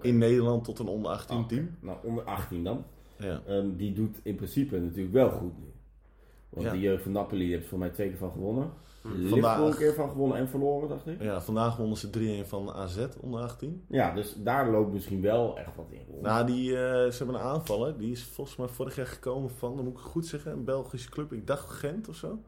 in 0.00 0.18
Nederland 0.18 0.64
tot 0.64 0.78
een 0.78 0.86
onder 0.86 1.10
18 1.10 1.36
Ah, 1.36 1.46
team. 1.46 1.76
Nou, 1.80 1.98
onder 2.02 2.24
18 2.24 2.64
dan. 2.64 2.84
Ja. 3.18 3.42
Ehm, 3.46 3.76
die 3.76 3.92
doet 3.92 4.20
in 4.22 4.34
principe 4.34 4.78
natuurlijk 4.80 5.12
wel 5.12 5.30
goed 5.30 5.58
nu. 5.58 5.64
Want 6.48 6.66
Ja. 6.66 6.72
de 6.72 6.80
jeugd 6.80 7.02
van 7.02 7.12
Napoli 7.12 7.50
heeft 7.50 7.66
voor 7.68 7.78
mij 7.78 7.90
twee 7.90 8.08
keer 8.08 8.18
van 8.18 8.30
gewonnen. 8.32 8.70
Vandaag- 9.02 9.60
een 9.60 9.76
keer 9.76 9.94
van 9.94 10.08
gewonnen 10.08 10.36
en 10.38 10.48
verloren, 10.48 10.88
dacht 10.88 11.06
ik. 11.06 11.22
ja, 11.22 11.40
vandaag 11.40 11.76
wonnen 11.76 11.96
ze 11.96 12.10
3-1 12.10 12.46
van 12.48 12.70
AZ 12.72 13.06
onder 13.20 13.40
18. 13.40 13.84
Ja, 13.88 14.14
dus 14.14 14.34
daar 14.38 14.70
loopt 14.70 14.92
misschien 14.92 15.20
wel 15.20 15.58
echt 15.58 15.76
wat 15.76 15.86
in. 15.90 16.00
rond. 16.10 16.22
Nou, 16.22 16.46
die, 16.46 16.70
eh, 16.76 17.10
ze 17.10 17.16
hebben 17.18 17.34
een 17.36 17.40
aanvaller. 17.46 17.98
Die 17.98 18.10
is 18.12 18.24
volgens 18.24 18.56
mij 18.56 18.68
vorig 18.68 18.96
jaar 18.96 19.06
gekomen 19.06 19.50
van, 19.50 19.76
dan 19.76 19.84
moet 19.84 19.94
ik 19.94 20.00
goed 20.04 20.26
zeggen, 20.26 20.52
een 20.52 20.64
Belgische 20.64 21.10
club. 21.10 21.32
Ik 21.32 21.46
dacht 21.46 21.68
Gent 21.70 22.08
of 22.08 22.14
zo. 22.16 22.38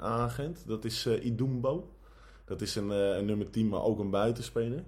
A- 0.00 0.28
Gent. 0.28 0.64
Dat 0.66 0.84
is 0.84 1.06
eh 1.06 1.24
Idumbo. 1.24 1.88
Dat 2.44 2.60
is 2.60 2.76
een, 2.76 2.90
eh, 2.90 3.16
een 3.16 3.24
nummer 3.24 3.50
10, 3.50 3.68
maar 3.68 3.82
ook 3.82 3.98
een 3.98 4.10
buitenspeler. 4.10 4.84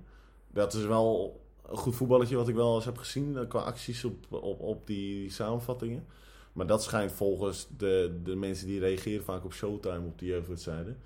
Dat 0.53 0.73
is 0.75 0.85
wel 0.85 1.41
een 1.71 1.77
goed 1.77 1.95
voetballetje 1.95 2.37
wat 2.37 2.49
ik 2.49 2.55
wel 2.55 2.75
eens 2.75 2.85
heb 2.85 2.99
gezien 2.99 3.47
qua 3.49 3.59
acties 3.61 4.05
op, 4.05 4.15
op, 4.31 4.61
op 4.61 4.87
die 4.87 5.31
samenvattingen. 5.31 6.05
Maar 6.53 6.67
dat 6.67 6.83
schijnt 6.83 7.13
volgens 7.13 7.69
de, 7.77 8.21
de 8.25 8.37
mensen 8.37 8.67
die 8.67 8.81
reageren 8.81 9.25
vaak 9.25 9.45
op 9.45 9.53
Showtime 9.53 10.07
op 10.07 10.19
die 10.19 10.29
jeugdwedstrijden. 10.29 10.99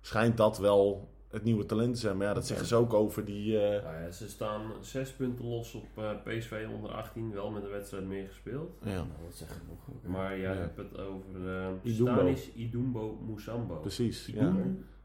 Schijnt 0.00 0.36
dat 0.36 0.58
wel 0.58 1.10
het 1.28 1.44
nieuwe 1.44 1.66
talent 1.66 1.94
te 1.94 2.00
zijn. 2.00 2.16
Maar 2.16 2.26
ja, 2.26 2.34
dat 2.34 2.46
zeggen 2.46 2.66
ze 2.66 2.74
ook 2.76 2.92
over 2.92 3.24
die... 3.24 3.58
eh, 3.60 3.82
Nou 3.84 4.02
ja, 4.04 4.10
ze 4.10 4.28
staan 4.28 4.62
zes 4.80 5.10
punten 5.12 5.44
los 5.44 5.74
op 5.74 5.86
eh, 5.96 6.10
PSV 6.24 6.66
onder 6.74 6.90
18, 6.90 7.32
wel 7.32 7.50
met 7.50 7.62
een 7.64 7.70
wedstrijd 7.70 8.04
meer 8.06 8.28
gespeeld. 8.28 8.70
ja, 8.82 8.94
Nou, 8.94 9.06
dat 9.26 9.34
zeg 9.34 9.50
ik 9.50 9.62
nog. 9.68 10.10
Maar 10.12 10.38
jij 10.38 10.54
Ja. 10.54 10.60
hebt 10.60 10.76
het 10.76 10.98
over 10.98 11.40
uh, 11.44 11.66
Idumbo. 11.82 12.12
Stanis 12.12 12.52
Idumbo 12.52 13.18
Musambo. 13.26 13.74
precies. 13.76 14.26
Ja. 14.26 14.54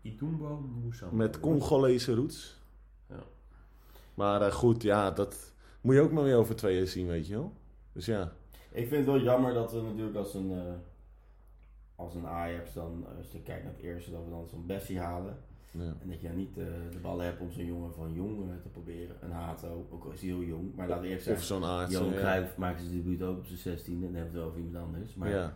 Idumbo, 0.01 0.57
Musambo. 0.83 1.15
Met 1.15 1.39
Congolese 1.39 2.15
roots. 2.15 2.59
Ja. 3.09 3.23
Maar 4.13 4.41
eh, 4.41 4.51
goed, 4.51 4.83
ja, 4.83 5.11
dat 5.11 5.53
moet 5.81 5.95
je 5.95 6.01
ook 6.01 6.11
maar 6.11 6.23
weer 6.23 6.35
over 6.37 6.55
twee 6.55 6.77
jaar 6.77 6.87
zien, 6.87 7.07
weet 7.07 7.27
je 7.27 7.33
wel. 7.33 7.53
Dus 7.93 8.05
ja. 8.05 8.31
Ik 8.71 8.87
vind 8.87 8.91
het 8.91 9.05
wel 9.05 9.19
jammer 9.23 9.53
dat 9.53 9.71
we 9.71 9.81
natuurlijk 9.81 10.15
als 10.17 10.33
een, 10.33 10.51
eh, 10.51 10.73
als 11.95 12.15
een 12.15 12.27
Ajax 12.27 12.73
dan, 12.73 13.05
eh, 13.11 13.17
als 13.17 13.31
je 13.31 13.41
kijkt 13.41 13.63
naar 13.63 13.73
het 13.73 13.81
eerste, 13.81 14.11
dat 14.11 14.23
we 14.23 14.29
dan 14.29 14.47
zo'n 14.49 14.65
Bessie 14.65 14.99
halen. 14.99 15.37
ja. 15.71 15.95
En 16.01 16.09
dat 16.09 16.21
je 16.21 16.27
dan 16.27 16.37
niet 16.37 16.57
eh, 16.57 16.65
de 16.91 16.97
ballen 17.01 17.25
hebt 17.25 17.39
om 17.41 17.51
zo'n 17.51 17.65
jongen 17.65 17.93
van 17.93 18.13
jong 18.13 18.51
te 18.61 18.67
proberen. 18.69 19.15
Een 19.21 19.31
Hato, 19.31 19.87
ook 19.91 20.03
al 20.05 20.11
is 20.11 20.21
hij 20.21 20.29
heel 20.29 20.43
jong. 20.43 20.75
Maar 20.75 20.87
we 21.01 21.07
eerst 21.07 21.17
Of 21.17 21.23
zeggen, 21.23 21.45
zo'n 21.45 21.63
aard. 21.63 21.91
Johan 21.91 22.13
ja. 22.13 22.19
Cruijff 22.19 22.57
maakt 22.57 22.79
zijn 22.81 22.91
debuut 22.93 23.21
ook 23.21 23.37
op 23.37 23.45
zijn 23.45 23.57
16 23.59 23.93
en 23.93 24.01
dan 24.01 24.13
hebben 24.13 24.33
we 24.33 24.39
het 24.39 24.47
over 24.47 24.59
iemand 24.59 24.85
anders. 24.85 25.15
Maar 25.15 25.29
Ja. 25.29 25.53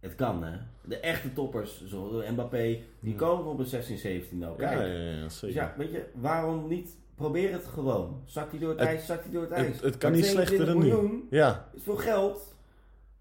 het 0.00 0.14
kan 0.14 0.42
hè. 0.44 0.58
De 0.84 0.96
echte 1.00 1.32
toppers, 1.32 1.86
zoals 1.86 2.30
Mbappé, 2.30 2.78
die 3.00 3.12
Ja. 3.12 3.16
komen 3.18 3.52
op 3.52 3.58
een 3.58 3.66
16, 3.66 3.98
17 3.98 4.38
nou. 4.38 4.62
Ja, 4.62 4.68
Kijk. 4.68 4.80
ja, 4.80 4.94
ja, 4.94 5.22
Dus 5.22 5.38
zeker. 5.38 5.56
ja, 5.56 5.74
weet 5.76 5.90
je, 5.90 6.04
waarom 6.14 6.68
niet? 6.68 6.96
Probeer 7.18 7.52
het 7.52 7.64
gewoon. 7.64 8.22
Zakt 8.24 8.50
hij 8.50 8.60
door 8.60 8.68
het, 8.70 8.78
Het- 8.78 8.88
ijs, 8.88 9.06
zakt 9.06 9.22
hij 9.24 9.32
door 9.32 9.42
het 9.42 9.50
ijs. 9.50 9.74
Het, 9.74 9.80
het 9.80 9.98
kan 9.98 10.12
niet 10.12 10.24
slechter 10.26 10.56
22 10.56 10.90
dan 11.00 11.10
nu. 11.12 11.26
Ja. 11.30 11.68
is 11.74 11.82
veel 11.82 11.96
geld. 11.96 12.56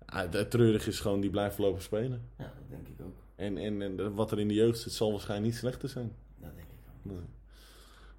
Ah, 0.06 0.32
Het 0.32 0.52
treurig 0.52 0.88
is 0.88 1.00
gewoon, 1.00 1.20
die 1.20 1.30
blijft 1.30 1.58
lopen 1.58 1.82
spelen. 1.82 2.22
Ja, 2.38 2.44
dat 2.44 2.70
denk 2.70 2.88
ik 2.88 3.06
ook. 3.06 3.16
En, 3.36 3.58
en, 3.58 3.82
en 3.82 4.14
wat 4.14 4.32
er 4.32 4.40
in 4.40 4.48
de 4.48 4.54
jeugd 4.54 4.80
zit, 4.80 4.94
zal 4.94 5.12
waarschijnlijk 5.12 5.50
niet 5.52 5.60
slechter 5.60 5.90
zijn. 5.90 6.12
Dat 6.38 6.50
denk 6.56 6.68
ik 6.68 6.74
ook. 6.88 7.12
Nee. 7.12 7.26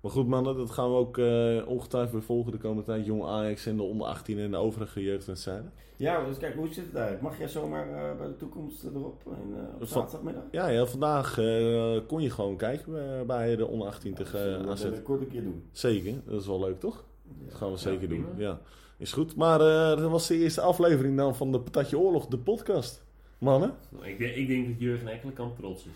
Maar 0.00 0.10
goed 0.10 0.26
mannen, 0.28 0.56
dat 0.56 0.70
gaan 0.70 0.90
we 0.90 0.96
ook 0.96 1.18
eh, 1.18 1.68
ongetwijfeld 1.68 2.12
weer 2.12 2.22
volgen 2.22 2.52
de 2.52 2.58
komende 2.58 2.82
tijd. 2.82 3.06
Jong 3.06 3.24
Ajax 3.24 3.66
en 3.66 3.76
de 3.76 3.82
onder 3.82 4.06
18 4.06 4.38
en 4.38 4.50
de 4.50 4.56
overige 4.56 5.02
jeugdwedstrijden. 5.02 5.72
Ja, 5.96 6.24
dus 6.24 6.36
kijk, 6.36 6.54
hoe 6.54 6.66
zit 6.66 6.84
het 6.86 6.94
eigenlijk? 6.94 7.22
Mag 7.22 7.38
jij 7.38 7.48
zomaar 7.48 7.88
eh, 7.88 8.18
bij 8.18 8.26
de 8.26 8.36
toekomst 8.36 8.84
erop? 8.84 9.22
In, 9.26 9.54
eh, 9.56 9.80
op 9.80 9.86
zaterdagmiddag? 9.86 10.42
Ja, 10.50 10.68
ja 10.68 10.86
vandaag 10.86 11.38
eh, 11.38 11.96
kon 12.06 12.22
je 12.22 12.30
gewoon 12.30 12.56
kijken 12.56 13.26
bij 13.26 13.56
de 13.56 13.66
onder 13.66 13.86
18 13.86 14.10
Ja, 14.10 14.16
tegen 14.16 14.58
dat 14.62 14.68
AZ. 14.68 14.78
we 14.82 14.86
binnenkort 14.88 15.20
een 15.20 15.28
keer 15.28 15.42
doen. 15.42 15.62
Zeker, 15.72 16.14
dat 16.24 16.40
is 16.40 16.46
wel 16.46 16.60
leuk 16.60 16.80
toch? 16.80 17.04
Ja. 17.24 17.44
Dat 17.48 17.54
gaan 17.54 17.68
we 17.68 17.74
Ja, 17.74 17.80
zeker 17.80 18.08
doen. 18.08 18.26
Ja, 18.36 18.60
is 18.98 19.12
goed. 19.12 19.36
Maar 19.36 19.60
eh, 19.60 19.98
dat 20.00 20.10
was 20.10 20.26
de 20.26 20.36
eerste 20.38 20.60
aflevering 20.60 21.16
dan 21.16 21.36
van 21.36 21.52
de 21.52 21.60
Patatje 21.60 21.98
Oorlog, 21.98 22.26
de 22.26 22.38
podcast. 22.38 23.04
Mannen? 23.38 23.74
Ik, 24.02 24.18
denk, 24.18 24.34
ik 24.34 24.46
denk 24.48 24.66
dat 24.68 24.78
Jurgen 24.78 25.08
Ekkelenkamp 25.08 25.56
trots 25.56 25.84
is. 25.84 25.92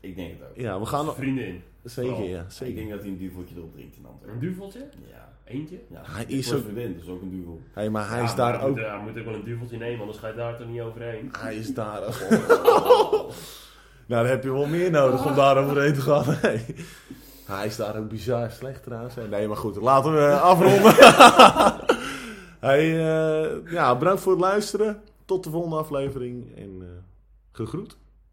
Ik 0.00 0.16
denk 0.16 0.30
het 0.38 0.48
ook. 0.48 0.56
Ja, 0.56 0.80
we 0.80 0.86
gaan 0.86 1.04
nog... 1.04 1.14
Vriendin. 1.16 1.62
Zeker, 1.84 2.10
Vooral. 2.10 2.28
ja. 2.28 2.40
Ik 2.40 2.50
Zeker. 2.50 2.74
denk 2.74 2.90
dat 2.90 3.00
hij 3.00 3.08
een 3.08 3.18
duveltje 3.18 3.54
erop 3.56 3.72
drinkt 3.72 3.96
in 3.96 4.02
Een 4.04 4.10
Antwerpen. 4.10 4.40
duveltje? 4.40 4.88
Ja. 5.10 5.28
Eentje? 5.44 5.78
ja. 5.90 6.00
Hij 6.02 6.24
is 6.24 6.52
ook- 6.54 6.62
vriendin, 6.62 6.96
dus 6.98 7.08
ook 7.08 7.22
een 7.22 7.30
duvel. 7.30 7.60
Hey, 7.72 7.90
maar 7.90 8.08
hij 8.08 8.18
Ja, 8.18 8.24
is 8.24 8.34
daar 8.34 8.52
maar 8.52 8.62
ook... 8.62 8.68
Moet, 8.76 8.84
hij 8.86 8.98
moet 8.98 9.18
ook 9.18 9.24
wel 9.24 9.34
een 9.34 9.44
duveltje 9.44 9.78
nemen, 9.78 10.00
anders 10.00 10.18
ga 10.18 10.28
je 10.28 10.34
daar 10.34 10.56
toch 10.56 10.68
niet 10.68 10.80
overheen. 10.80 11.28
Hij 11.38 11.56
is 11.56 11.74
daar 11.74 12.02
ook... 12.06 12.14
nou, 14.06 14.22
dan 14.22 14.26
heb 14.26 14.42
je 14.42 14.52
wel 14.52 14.66
meer 14.66 14.90
nodig 14.90 15.26
om 15.26 15.34
daar 15.34 15.56
overheen 15.64 15.94
te 15.94 16.00
gaan. 16.00 16.24
Nee. 16.42 16.64
Hij 17.46 17.66
is 17.66 17.76
daar 17.76 17.96
ook 17.98 18.08
bizar 18.08 18.50
slecht 18.50 18.82
trouwens. 18.82 19.14
Nee, 19.30 19.48
maar 19.48 19.56
goed. 19.56 19.76
Laten 19.76 20.12
we 20.14 20.38
afronden. 20.40 20.94
hey, 22.68 22.88
eh, 22.90 23.72
ja, 23.72 23.96
bedankt 23.96 24.20
voor 24.20 24.32
het 24.32 24.40
luisteren. 24.40 25.02
Tot 25.24 25.44
de 25.44 25.50
volgende 25.50 25.76
aflevering. 25.76 26.56
En 26.56 26.76
eh 26.80 26.86
gegroet. 27.52 27.96